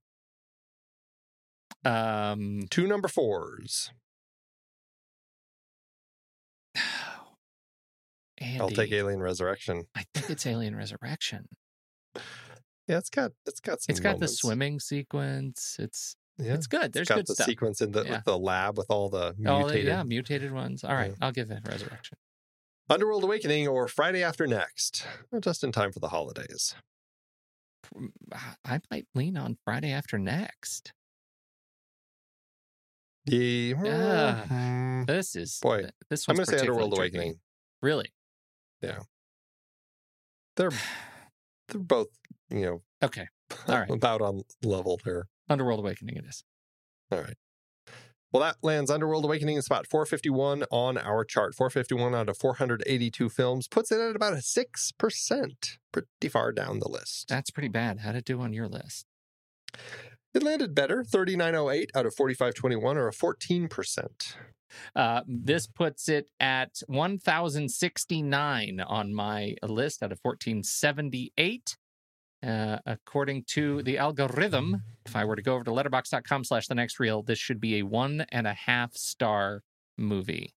Um, 1.86 2.62
Two 2.70 2.88
number 2.88 3.08
fours. 3.08 3.92
Andy, 8.38 8.60
I'll 8.60 8.70
take 8.70 8.92
Alien 8.92 9.22
Resurrection. 9.22 9.84
I 9.96 10.06
think 10.14 10.30
it's 10.30 10.46
Alien 10.46 10.76
Resurrection. 10.76 11.48
Yeah, 12.88 12.98
it's 12.98 13.10
got 13.10 13.32
it's 13.46 13.60
got 13.60 13.82
some. 13.82 13.92
It's 13.94 14.00
got 14.00 14.20
the 14.20 14.28
swimming 14.28 14.80
sequence. 14.80 15.78
It's 15.80 16.16
Yeah, 16.38 16.54
it's 16.56 16.68
good. 16.68 16.92
There's 16.94 17.04
it's 17.04 17.10
got 17.10 17.16
good 17.16 17.28
the 17.28 17.34
stuff. 17.36 17.46
sequence 17.48 17.82
in 17.82 17.92
the 17.92 18.04
Yeah. 18.04 18.16
with 18.18 18.26
the 18.26 18.38
lab 18.38 18.78
with 18.78 18.88
all 18.90 19.10
the 19.10 19.36
All 19.48 19.68
the- 19.68 19.82
yeah, 19.82 20.04
mutated 20.04 20.52
ones. 20.52 20.84
All 20.84 20.94
right, 20.94 21.12
Yeah. 21.12 21.16
I'll 21.22 21.32
give 21.32 21.50
it 21.52 21.60
Resurrection. 21.68 22.18
Underworld 22.90 23.24
Awakening 23.24 23.68
or 23.68 23.88
Friday 23.88 24.24
After 24.24 24.46
Next, 24.46 25.06
just 25.42 25.64
in 25.64 25.72
time 25.72 25.92
for 25.92 26.00
the 26.00 26.10
holidays. 26.10 26.76
I 28.66 28.80
might 28.92 29.08
lean 29.14 29.38
on 29.38 29.58
Friday 29.66 29.92
after 29.92 30.18
next. 30.18 30.94
The 33.26 33.76
Ah, 33.78 34.46
Hmm. 34.48 35.04
This 35.06 35.36
is 35.36 35.60
Boy, 35.62 35.90
This 36.10 36.28
I'm 36.28 36.36
going 36.36 36.46
to 36.46 36.52
say 36.52 36.60
Underworld 36.60 36.96
tricky. 36.96 37.18
Awakening. 37.18 37.40
Really? 37.82 38.14
Yeah. 38.82 39.00
They're 40.56 40.72
they're 41.70 41.82
both 41.82 42.08
you 42.50 42.62
know 42.62 42.82
Okay. 43.02 43.28
All 43.68 43.80
right. 43.80 43.90
about 43.90 44.22
on 44.22 44.42
level 44.64 45.00
there. 45.04 45.28
Underworld 45.50 45.80
Awakening. 45.80 46.16
It 46.18 46.26
is. 46.26 46.44
All 47.12 47.20
right. 47.22 47.38
Well, 48.34 48.42
that 48.42 48.58
lands 48.64 48.90
Underworld 48.90 49.26
Awakening 49.26 49.58
in 49.58 49.62
spot 49.62 49.86
451 49.86 50.64
on 50.72 50.98
our 50.98 51.24
chart. 51.24 51.54
451 51.54 52.16
out 52.16 52.30
of 52.30 52.38
482 52.38 53.30
films 53.30 53.68
puts 53.68 53.92
it 53.92 54.00
at 54.00 54.16
about 54.16 54.34
a 54.34 54.38
6%, 54.38 55.78
pretty 55.92 56.30
far 56.30 56.52
down 56.52 56.80
the 56.80 56.90
list. 56.90 57.28
That's 57.30 57.52
pretty 57.52 57.68
bad. 57.70 58.00
How'd 58.00 58.16
it 58.16 58.26
do 58.26 58.42
on 58.42 58.52
your 58.52 58.68
list? 58.68 59.06
It 60.34 60.42
landed 60.42 60.74
better, 60.74 61.04
3908 61.04 61.92
out 61.94 62.08
of 62.08 62.16
4521 62.16 62.98
or 62.98 63.08
a 63.08 63.12
14%. 63.12 64.36
Uh, 64.96 65.22
this 65.28 65.68
puts 65.68 66.10
it 66.10 66.32
at 66.40 66.82
1,069 66.88 68.80
on 68.80 69.14
my 69.14 69.56
list 69.62 70.02
out 70.02 70.12
of 70.12 70.18
1478. 70.24 71.78
Uh, 72.46 72.78
according 72.86 73.44
to 73.48 73.82
the 73.84 73.98
algorithm, 73.98 74.82
if 75.06 75.16
I 75.16 75.24
were 75.24 75.36
to 75.36 75.42
go 75.42 75.56
over 75.56 75.64
to 75.64 75.72
letterboxd.com 75.72 76.44
slash 76.44 76.68
the 76.68 76.76
next 76.76 77.00
reel, 77.00 77.24
this 77.24 77.40
should 77.40 77.62
be 77.62 77.80
a 77.80 77.84
one 77.84 78.26
and 78.30 78.46
a 78.46 78.54
half 78.54 78.96
star 78.96 79.62
movie. 79.98 80.54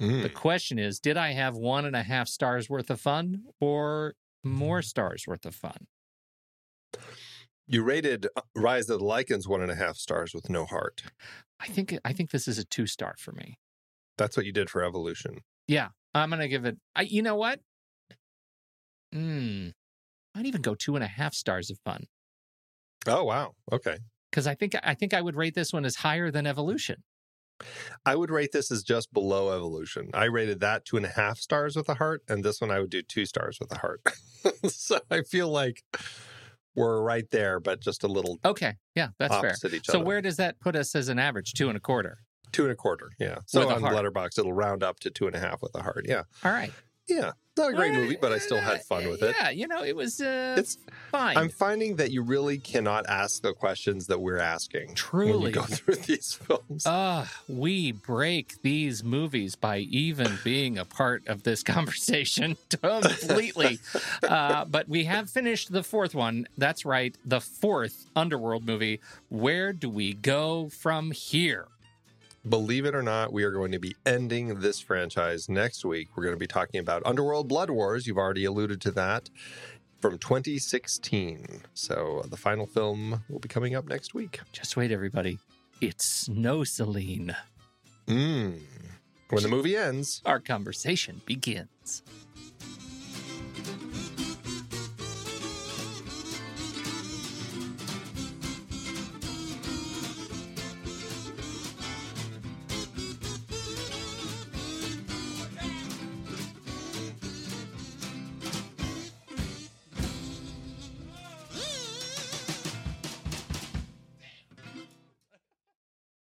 Mm. 0.00 0.22
The 0.22 0.28
question 0.28 0.78
is, 0.78 1.00
did 1.00 1.16
I 1.16 1.32
have 1.32 1.56
one 1.56 1.86
and 1.86 1.96
a 1.96 2.02
half 2.02 2.28
stars 2.28 2.70
worth 2.70 2.88
of 2.90 3.00
fun 3.00 3.44
or 3.60 4.14
more 4.44 4.80
stars 4.82 5.24
worth 5.26 5.44
of 5.44 5.54
fun? 5.54 5.86
You 7.66 7.82
rated 7.82 8.28
Rise 8.54 8.88
of 8.90 9.00
the 9.00 9.04
Lycans 9.04 9.48
one 9.48 9.62
and 9.62 9.70
a 9.70 9.76
half 9.76 9.96
stars 9.96 10.34
with 10.34 10.50
no 10.50 10.64
heart. 10.66 11.02
I 11.58 11.66
think 11.66 11.98
I 12.04 12.12
think 12.12 12.30
this 12.30 12.46
is 12.46 12.58
a 12.58 12.64
two 12.64 12.86
star 12.86 13.14
for 13.18 13.32
me. 13.32 13.58
That's 14.18 14.36
what 14.36 14.46
you 14.46 14.52
did 14.52 14.70
for 14.70 14.84
Evolution. 14.84 15.40
Yeah, 15.66 15.88
I'm 16.14 16.30
gonna 16.30 16.46
give 16.46 16.64
it. 16.64 16.76
I, 16.94 17.02
you 17.02 17.22
know 17.22 17.36
what? 17.36 17.60
Hmm. 19.12 19.68
I'd 20.34 20.46
even 20.46 20.62
go 20.62 20.74
two 20.74 20.94
and 20.96 21.04
a 21.04 21.08
half 21.08 21.34
stars 21.34 21.70
of 21.70 21.78
fun 21.84 22.06
Oh, 23.06 23.24
wow. 23.24 23.54
Okay. 23.70 23.98
because 24.30 24.46
I 24.46 24.54
think 24.54 24.74
I 24.82 24.94
think 24.94 25.12
I 25.14 25.20
would 25.20 25.36
rate 25.36 25.54
this 25.54 25.72
one 25.72 25.84
as 25.84 25.96
higher 25.96 26.30
than 26.30 26.46
Evolution. 26.46 27.02
I 28.04 28.16
would 28.16 28.30
rate 28.30 28.50
this 28.52 28.70
as 28.72 28.82
just 28.82 29.12
below 29.12 29.54
Evolution. 29.54 30.10
I 30.12 30.24
rated 30.24 30.60
that 30.60 30.84
two 30.84 30.96
and 30.96 31.06
a 31.06 31.10
half 31.10 31.38
stars 31.38 31.76
with 31.76 31.88
a 31.88 31.94
heart, 31.94 32.22
and 32.28 32.42
this 32.42 32.60
one 32.60 32.70
I 32.70 32.80
would 32.80 32.90
do 32.90 33.02
two 33.02 33.26
stars 33.26 33.58
with 33.60 33.70
a 33.72 33.78
heart. 33.78 34.00
so 34.66 34.98
I 35.10 35.22
feel 35.22 35.48
like 35.50 35.82
we're 36.74 37.00
right 37.00 37.30
there, 37.30 37.60
but 37.60 37.80
just 37.80 38.02
a 38.02 38.08
little 38.08 38.38
Okay, 38.44 38.74
yeah, 38.96 39.08
that's 39.18 39.36
fair. 39.36 39.54
So 39.54 39.68
other. 39.98 40.04
where 40.04 40.20
does 40.20 40.36
that 40.38 40.58
put 40.58 40.74
us 40.74 40.94
as 40.96 41.08
an 41.08 41.18
average? 41.18 41.52
Two 41.52 41.68
and 41.68 41.76
a 41.76 41.80
quarter. 41.80 42.18
two 42.52 42.62
and 42.64 42.72
a 42.72 42.76
quarter. 42.76 43.10
Yeah. 43.20 43.38
So 43.46 43.68
on 43.70 43.82
heart. 43.82 43.94
Letterboxd, 43.94 44.38
it'll 44.38 44.52
round 44.52 44.82
up 44.82 44.98
to 45.00 45.10
two 45.10 45.26
and 45.28 45.36
a 45.36 45.40
half 45.40 45.62
with 45.62 45.74
a 45.76 45.82
heart. 45.82 46.06
Yeah. 46.08 46.22
All 46.42 46.50
right. 46.50 46.72
Yeah. 47.06 47.32
Not 47.56 47.70
a 47.70 47.72
great 47.74 47.90
right, 47.90 48.00
movie, 48.00 48.18
but 48.20 48.32
I 48.32 48.38
still 48.38 48.60
had 48.60 48.82
fun 48.82 49.08
with 49.08 49.22
it. 49.22 49.36
Yeah, 49.38 49.50
you 49.50 49.68
know, 49.68 49.84
it 49.84 49.94
was 49.94 50.20
uh, 50.20 50.56
It's 50.58 50.76
fine. 51.12 51.36
I'm 51.36 51.48
finding 51.48 51.94
that 51.96 52.10
you 52.10 52.22
really 52.22 52.58
cannot 52.58 53.06
ask 53.08 53.42
the 53.42 53.52
questions 53.52 54.08
that 54.08 54.20
we're 54.20 54.38
asking 54.38 54.88
when 54.88 54.96
Truly. 54.96 55.46
you 55.50 55.54
go 55.54 55.62
through 55.62 55.94
these 55.94 56.32
films. 56.32 56.84
Uh, 56.84 57.26
we 57.48 57.92
break 57.92 58.60
these 58.62 59.04
movies 59.04 59.54
by 59.54 59.78
even 59.78 60.38
being 60.42 60.78
a 60.78 60.84
part 60.84 61.26
of 61.28 61.44
this 61.44 61.62
conversation 61.74 62.56
completely. 62.82 63.78
uh, 64.24 64.64
but 64.64 64.88
we 64.88 65.04
have 65.04 65.30
finished 65.30 65.70
the 65.70 65.84
fourth 65.84 66.14
one. 66.14 66.48
That's 66.58 66.84
right, 66.84 67.16
the 67.24 67.40
fourth 67.40 68.06
Underworld 68.16 68.66
movie. 68.66 69.00
Where 69.28 69.72
do 69.72 69.88
we 69.88 70.14
go 70.14 70.70
from 70.70 71.12
here? 71.12 71.68
Believe 72.46 72.84
it 72.84 72.94
or 72.94 73.02
not, 73.02 73.32
we 73.32 73.42
are 73.42 73.50
going 73.50 73.72
to 73.72 73.78
be 73.78 73.96
ending 74.04 74.60
this 74.60 74.78
franchise 74.78 75.48
next 75.48 75.82
week. 75.84 76.08
We're 76.14 76.24
going 76.24 76.34
to 76.34 76.38
be 76.38 76.46
talking 76.46 76.78
about 76.78 77.02
Underworld 77.06 77.48
Blood 77.48 77.70
Wars. 77.70 78.06
You've 78.06 78.18
already 78.18 78.44
alluded 78.44 78.82
to 78.82 78.90
that 78.92 79.30
from 80.00 80.18
2016. 80.18 81.62
So 81.72 82.22
the 82.28 82.36
final 82.36 82.66
film 82.66 83.24
will 83.30 83.38
be 83.38 83.48
coming 83.48 83.74
up 83.74 83.88
next 83.88 84.12
week. 84.12 84.40
Just 84.52 84.76
wait, 84.76 84.92
everybody. 84.92 85.38
It's 85.80 86.04
Snow 86.04 86.64
Selene. 86.64 87.34
Mm. 88.06 88.60
When 89.30 89.42
the 89.42 89.48
movie 89.48 89.76
ends, 89.76 90.20
Our 90.26 90.38
conversation 90.38 91.22
begins. 91.24 92.02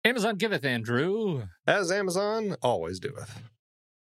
Amazon 0.10 0.36
giveth, 0.38 0.66
Andrew. 0.66 1.43
as 1.68 1.91
Amazon 1.91 2.55
always 2.64 2.99
doeth. 2.99 3.41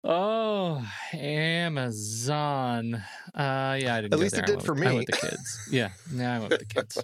Oh, 0.04 0.90
Amazon. 1.14 2.96
Uh, 3.36 3.78
yeah, 3.80 3.96
I 3.96 4.02
didn't. 4.02 4.14
At 4.14 4.20
least 4.20 4.36
it 4.36 4.46
there. 4.46 4.56
I 4.56 4.58
did 4.60 4.64
for 4.66 4.74
with- 4.74 4.84
I 4.84 4.86
went 4.94 4.98
with 4.98 5.06
the 5.08 5.28
kids. 5.28 5.68
Yeah, 5.70 5.90
no, 6.14 6.26
I 6.30 6.40
went 6.40 6.52
with 6.52 6.60
the 6.60 6.66
kids. 6.66 6.98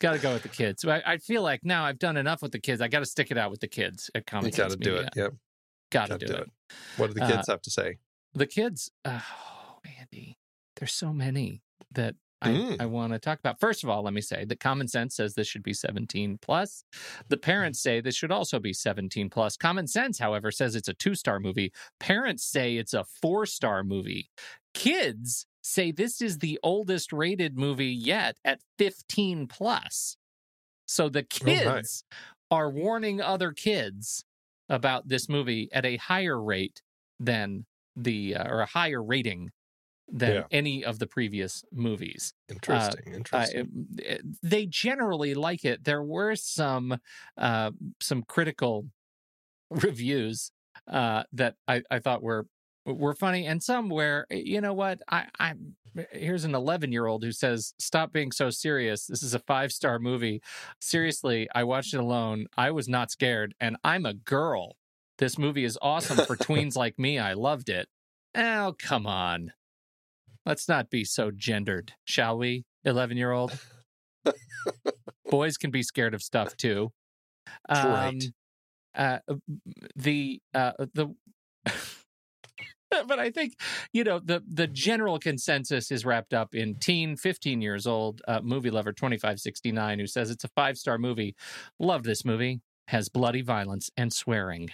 got 0.00 0.12
to 0.12 0.18
go 0.18 0.32
with 0.34 0.42
the 0.42 0.48
kids. 0.48 0.84
I, 0.84 1.02
I 1.06 1.16
feel 1.18 1.42
like 1.42 1.64
now 1.64 1.84
I've 1.84 1.98
done 1.98 2.16
enough 2.16 2.42
with 2.42 2.52
the 2.52 2.58
kids. 2.58 2.80
I 2.82 2.88
got 2.88 2.98
to 3.00 3.06
stick 3.06 3.30
it 3.30 3.38
out 3.38 3.50
with 3.50 3.60
the 3.60 3.68
kids 3.68 4.10
at 4.14 4.20
You 4.20 4.24
Common 4.26 4.50
got 4.50 4.70
to 4.70 4.76
do 4.76 4.96
it. 4.96 5.08
Yep. 5.16 5.34
Got 5.90 6.06
to 6.06 6.12
Gotta 6.18 6.26
do, 6.26 6.32
it. 6.34 6.50
What 6.98 7.06
do 7.08 7.14
the 7.14 7.24
Uh, 7.24 7.30
kids 7.30 7.48
have 7.48 7.62
to 7.62 7.70
say? 7.70 7.96
The 8.34 8.46
kids. 8.46 8.90
Oh, 9.04 9.22
Andy, 9.98 10.38
there's 10.76 10.92
so 10.92 11.12
many 11.12 11.62
that 11.92 12.16
I, 12.42 12.48
Mm. 12.50 12.80
I 12.80 12.86
want 12.86 13.12
to 13.12 13.18
talk 13.18 13.38
about. 13.38 13.60
First 13.60 13.84
of 13.84 13.88
all, 13.90 14.02
let 14.02 14.12
me 14.12 14.20
say 14.20 14.44
that 14.44 14.60
Common 14.60 14.88
Sense 14.88 15.14
says 15.16 15.34
this 15.34 15.46
should 15.48 15.62
be 15.62 15.72
17 15.72 16.38
plus. 16.42 16.84
The 17.28 17.36
parents 17.36 17.80
say 17.80 18.00
this 18.00 18.16
should 18.16 18.32
also 18.32 18.58
be 18.58 18.72
17 18.72 19.30
plus. 19.30 19.56
Common 19.56 19.86
Sense, 19.86 20.18
however, 20.18 20.50
says 20.50 20.74
it's 20.74 20.88
a 20.88 20.94
two 20.94 21.14
star 21.14 21.40
movie. 21.40 21.72
Parents 22.00 22.44
say 22.44 22.76
it's 22.76 22.94
a 22.94 23.04
four 23.04 23.46
star 23.46 23.84
movie. 23.84 24.30
Kids 24.74 25.46
say 25.62 25.92
this 25.92 26.20
is 26.20 26.38
the 26.38 26.58
oldest 26.62 27.12
rated 27.12 27.56
movie 27.56 27.86
yet 27.94 28.38
at 28.44 28.60
15 28.78 29.46
plus. 29.46 30.16
So 30.86 31.08
the 31.08 31.20
Oh, 31.20 31.26
kids 31.30 32.04
are 32.50 32.68
warning 32.70 33.20
other 33.20 33.52
kids 33.52 34.24
about 34.68 35.08
this 35.08 35.28
movie 35.28 35.68
at 35.72 35.84
a 35.86 35.96
higher 35.96 36.40
rate 36.42 36.82
than 37.20 37.66
the 37.96 38.34
uh, 38.34 38.48
or 38.48 38.60
a 38.60 38.66
higher 38.66 39.02
rating 39.02 39.50
than 40.14 40.34
Yeah. 40.34 40.42
any 40.50 40.84
of 40.84 40.98
the 40.98 41.06
previous 41.06 41.64
movies. 41.72 42.34
Interesting. 42.50 43.12
Uh, 43.12 43.16
interesting. 43.16 43.86
it- 43.98 44.20
they 44.42 44.66
generally 44.66 45.32
like 45.34 45.64
it. 45.64 45.84
There 45.84 46.02
were 46.02 46.36
some 46.36 46.98
uh, 47.38 47.70
some 48.00 48.22
critical 48.22 48.86
reviews 49.70 50.52
uh, 50.86 51.22
that 51.32 51.54
I, 51.66 51.82
I 51.90 51.98
thought 51.98 52.22
were 52.22 52.46
were 52.84 53.14
funny, 53.14 53.46
and 53.46 53.62
some 53.62 53.88
where 53.88 54.26
you 54.30 54.60
know 54.60 54.74
what 54.74 55.00
I 55.08 55.26
I 55.38 55.54
here's 56.12 56.44
an 56.44 56.54
11 56.54 56.90
year 56.90 57.06
old 57.06 57.22
who 57.22 57.32
says 57.32 57.74
stop 57.78 58.12
being 58.12 58.32
so 58.32 58.50
serious. 58.50 59.06
This 59.06 59.22
is 59.22 59.34
a 59.34 59.38
five 59.38 59.72
star 59.72 59.98
movie. 59.98 60.42
Seriously, 60.80 61.48
I 61.54 61.64
watched 61.64 61.94
it 61.94 62.00
alone. 62.00 62.46
I 62.56 62.70
was 62.70 62.88
not 62.88 63.10
scared, 63.10 63.54
and 63.60 63.76
I'm 63.84 64.04
a 64.06 64.14
girl. 64.14 64.76
This 65.18 65.38
movie 65.38 65.64
is 65.64 65.78
awesome 65.80 66.16
for 66.26 66.36
tweens 66.48 66.76
like 66.76 66.98
me. 66.98 67.18
I 67.18 67.34
loved 67.34 67.68
it. 67.68 67.88
Oh 68.34 68.74
come 68.78 69.06
on. 69.06 69.52
Let's 70.44 70.68
not 70.68 70.90
be 70.90 71.04
so 71.04 71.30
gendered, 71.30 71.92
shall 72.04 72.36
we? 72.38 72.64
11 72.84 73.16
year 73.16 73.30
old. 73.32 73.58
Boys 75.30 75.56
can 75.56 75.70
be 75.70 75.82
scared 75.82 76.14
of 76.14 76.22
stuff 76.22 76.56
too. 76.56 76.90
Um, 77.68 77.86
Right. 77.90 78.24
uh, 78.94 79.18
the 79.96 80.40
uh, 80.54 80.72
the 80.94 81.14
but 83.06 83.18
I 83.18 83.30
think 83.30 83.54
you 83.92 84.04
know 84.04 84.18
the 84.18 84.42
the 84.46 84.66
general 84.66 85.18
consensus 85.18 85.90
is 85.90 86.04
wrapped 86.04 86.34
up 86.34 86.54
in 86.54 86.74
teen, 86.76 87.16
15 87.16 87.60
years 87.62 87.86
old, 87.86 88.20
uh, 88.28 88.40
movie 88.42 88.70
lover 88.70 88.92
2569 88.92 89.98
who 89.98 90.06
says 90.06 90.30
it's 90.30 90.44
a 90.44 90.48
five 90.48 90.76
star 90.76 90.98
movie. 90.98 91.34
Love 91.78 92.02
this 92.02 92.24
movie. 92.24 92.60
Has 92.88 93.08
bloody 93.08 93.42
violence 93.42 93.90
and 93.96 94.12
swearing. 94.12 94.70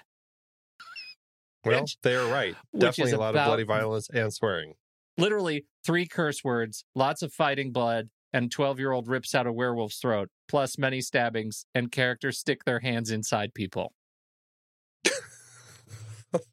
well, 1.64 1.84
they 2.02 2.16
are 2.16 2.30
right. 2.32 2.56
Definitely 2.76 3.12
a 3.12 3.18
lot 3.18 3.30
about- 3.34 3.42
of 3.42 3.48
bloody 3.50 3.64
violence 3.64 4.08
and 4.12 4.32
swearing. 4.32 4.74
Literally 5.18 5.66
three 5.84 6.06
curse 6.06 6.42
words, 6.42 6.84
lots 6.94 7.22
of 7.22 7.32
fighting 7.32 7.72
blood, 7.72 8.08
and 8.32 8.50
12 8.50 8.78
year 8.78 8.92
old 8.92 9.08
rips 9.08 9.34
out 9.34 9.46
a 9.46 9.52
werewolf's 9.52 9.98
throat, 9.98 10.30
plus 10.48 10.78
many 10.78 11.00
stabbings, 11.00 11.66
and 11.74 11.90
characters 11.92 12.38
stick 12.38 12.64
their 12.64 12.80
hands 12.80 13.10
inside 13.10 13.52
people. 13.54 13.92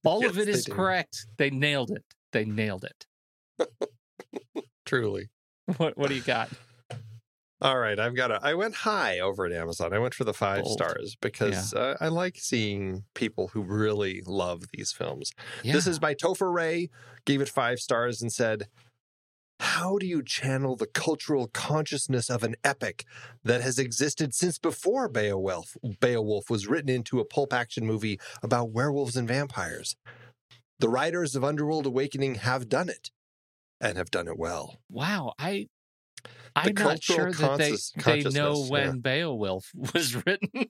All 0.03 0.25
of 0.25 0.37
it 0.37 0.49
is 0.49 0.65
they 0.65 0.71
correct. 0.73 1.27
They 1.37 1.49
nailed 1.49 1.91
it. 1.91 2.03
They 2.31 2.45
nailed 2.45 2.85
it. 2.85 3.05
Truly. 4.85 5.29
What, 5.77 5.97
what 5.97 6.09
do 6.09 6.15
you 6.15 6.21
got? 6.21 6.49
All 7.65 7.79
right, 7.79 7.99
I've 7.99 8.15
got 8.15 8.29
a. 8.29 8.39
I 8.43 8.53
went 8.53 8.75
high 8.75 9.19
over 9.19 9.43
at 9.43 9.51
Amazon. 9.51 9.91
I 9.91 9.97
went 9.97 10.13
for 10.13 10.23
the 10.23 10.35
five 10.35 10.65
Bold. 10.65 10.77
stars 10.77 11.17
because 11.19 11.73
uh, 11.73 11.97
I 11.99 12.09
like 12.09 12.37
seeing 12.37 13.05
people 13.15 13.47
who 13.47 13.63
really 13.63 14.21
love 14.27 14.65
these 14.71 14.91
films. 14.91 15.31
This 15.63 15.87
is 15.87 15.97
by 15.97 16.13
Topher 16.13 16.53
Ray. 16.53 16.91
Gave 17.25 17.41
it 17.41 17.49
five 17.49 17.79
stars 17.79 18.21
and 18.21 18.31
said, 18.31 18.67
"How 19.59 19.97
do 19.97 20.05
you 20.05 20.21
channel 20.21 20.75
the 20.75 20.85
cultural 20.85 21.47
consciousness 21.47 22.29
of 22.29 22.43
an 22.43 22.55
epic 22.63 23.03
that 23.43 23.61
has 23.61 23.79
existed 23.79 24.35
since 24.35 24.59
before 24.59 25.09
Beowulf? 25.09 25.75
Beowulf 25.99 26.51
was 26.51 26.67
written 26.67 26.89
into 26.89 27.19
a 27.19 27.25
pulp 27.25 27.51
action 27.51 27.83
movie 27.83 28.19
about 28.43 28.69
werewolves 28.69 29.17
and 29.17 29.27
vampires. 29.27 29.95
The 30.77 30.89
writers 30.89 31.35
of 31.35 31.43
Underworld 31.43 31.87
Awakening 31.87 32.35
have 32.35 32.69
done 32.69 32.89
it, 32.89 33.09
and 33.81 33.97
have 33.97 34.11
done 34.11 34.27
it 34.27 34.37
well." 34.37 34.77
Wow. 34.87 35.33
I. 35.39 35.69
I'm 36.55 36.73
not 36.73 37.03
sure 37.03 37.31
that 37.31 37.57
they, 37.57 37.73
they 38.21 38.29
know 38.29 38.63
when 38.63 38.85
yeah. 38.85 38.93
Beowulf 39.01 39.71
was 39.93 40.15
written. 40.25 40.49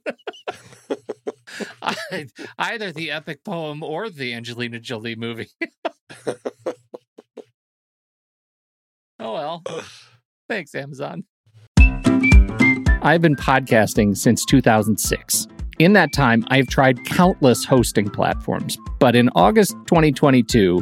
I- 1.82 2.28
Either 2.58 2.92
the 2.92 3.12
epic 3.12 3.44
poem 3.44 3.84
or 3.84 4.10
the 4.10 4.34
Angelina 4.34 4.80
Jolie 4.80 5.16
movie. 5.16 5.50
oh 9.20 9.34
well. 9.34 9.64
Thanks, 10.50 10.74
Amazon. 10.76 11.26
I've 13.02 13.22
been 13.22 13.36
podcasting 13.36 14.18
since 14.18 14.46
2006. 14.46 15.48
In 15.78 15.94
that 15.94 16.14
time, 16.14 16.44
I've 16.48 16.68
tried 16.68 17.04
countless 17.06 17.66
hosting 17.66 18.10
platforms, 18.10 18.78
but 19.00 19.16
in 19.16 19.30
August 19.36 19.74
2022, 19.88 20.82